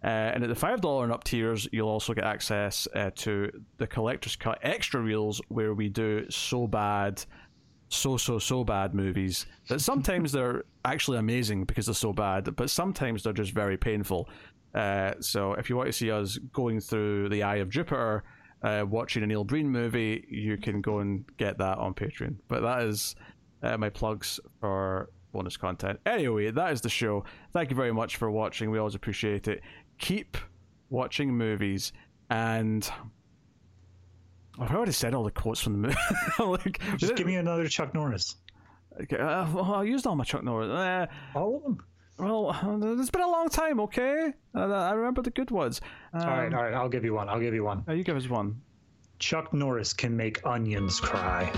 [0.04, 3.88] uh, and at the five dollar and up tiers, you'll also get access to the
[3.88, 7.24] collector's cut extra reels where we do so bad
[7.90, 12.70] so so so bad movies that sometimes they're actually amazing because they're so bad but
[12.70, 14.30] sometimes they're just very painful.
[14.74, 18.24] Uh, so if you want to see us going through the eye of jupiter
[18.64, 22.36] uh, watching a neil breen movie you can go and get that on patreon.
[22.48, 23.16] But that is
[23.64, 26.00] uh, my plugs for bonus content.
[26.06, 27.24] Anyway that is the show.
[27.54, 28.72] Thank you very much for watching.
[28.72, 29.62] We always appreciate it.
[30.00, 30.38] Keep
[30.90, 31.94] watching movies
[32.30, 32.90] and
[34.60, 35.98] I've already said all the quotes from the movie.
[36.40, 38.36] like, Just give me another Chuck Norris.
[39.02, 40.70] Okay, uh, well, I used all my Chuck Norris.
[40.70, 41.84] Uh, all of them.
[42.18, 42.56] Well,
[43.00, 43.82] it's been a long time.
[43.82, 45.82] Okay, uh, I remember the good ones.
[46.14, 46.74] Um, all right, all right.
[46.74, 47.28] I'll give you one.
[47.28, 47.84] I'll give you one.
[47.90, 48.62] you give us one.
[49.20, 51.52] Chuck Norris can make onions cry.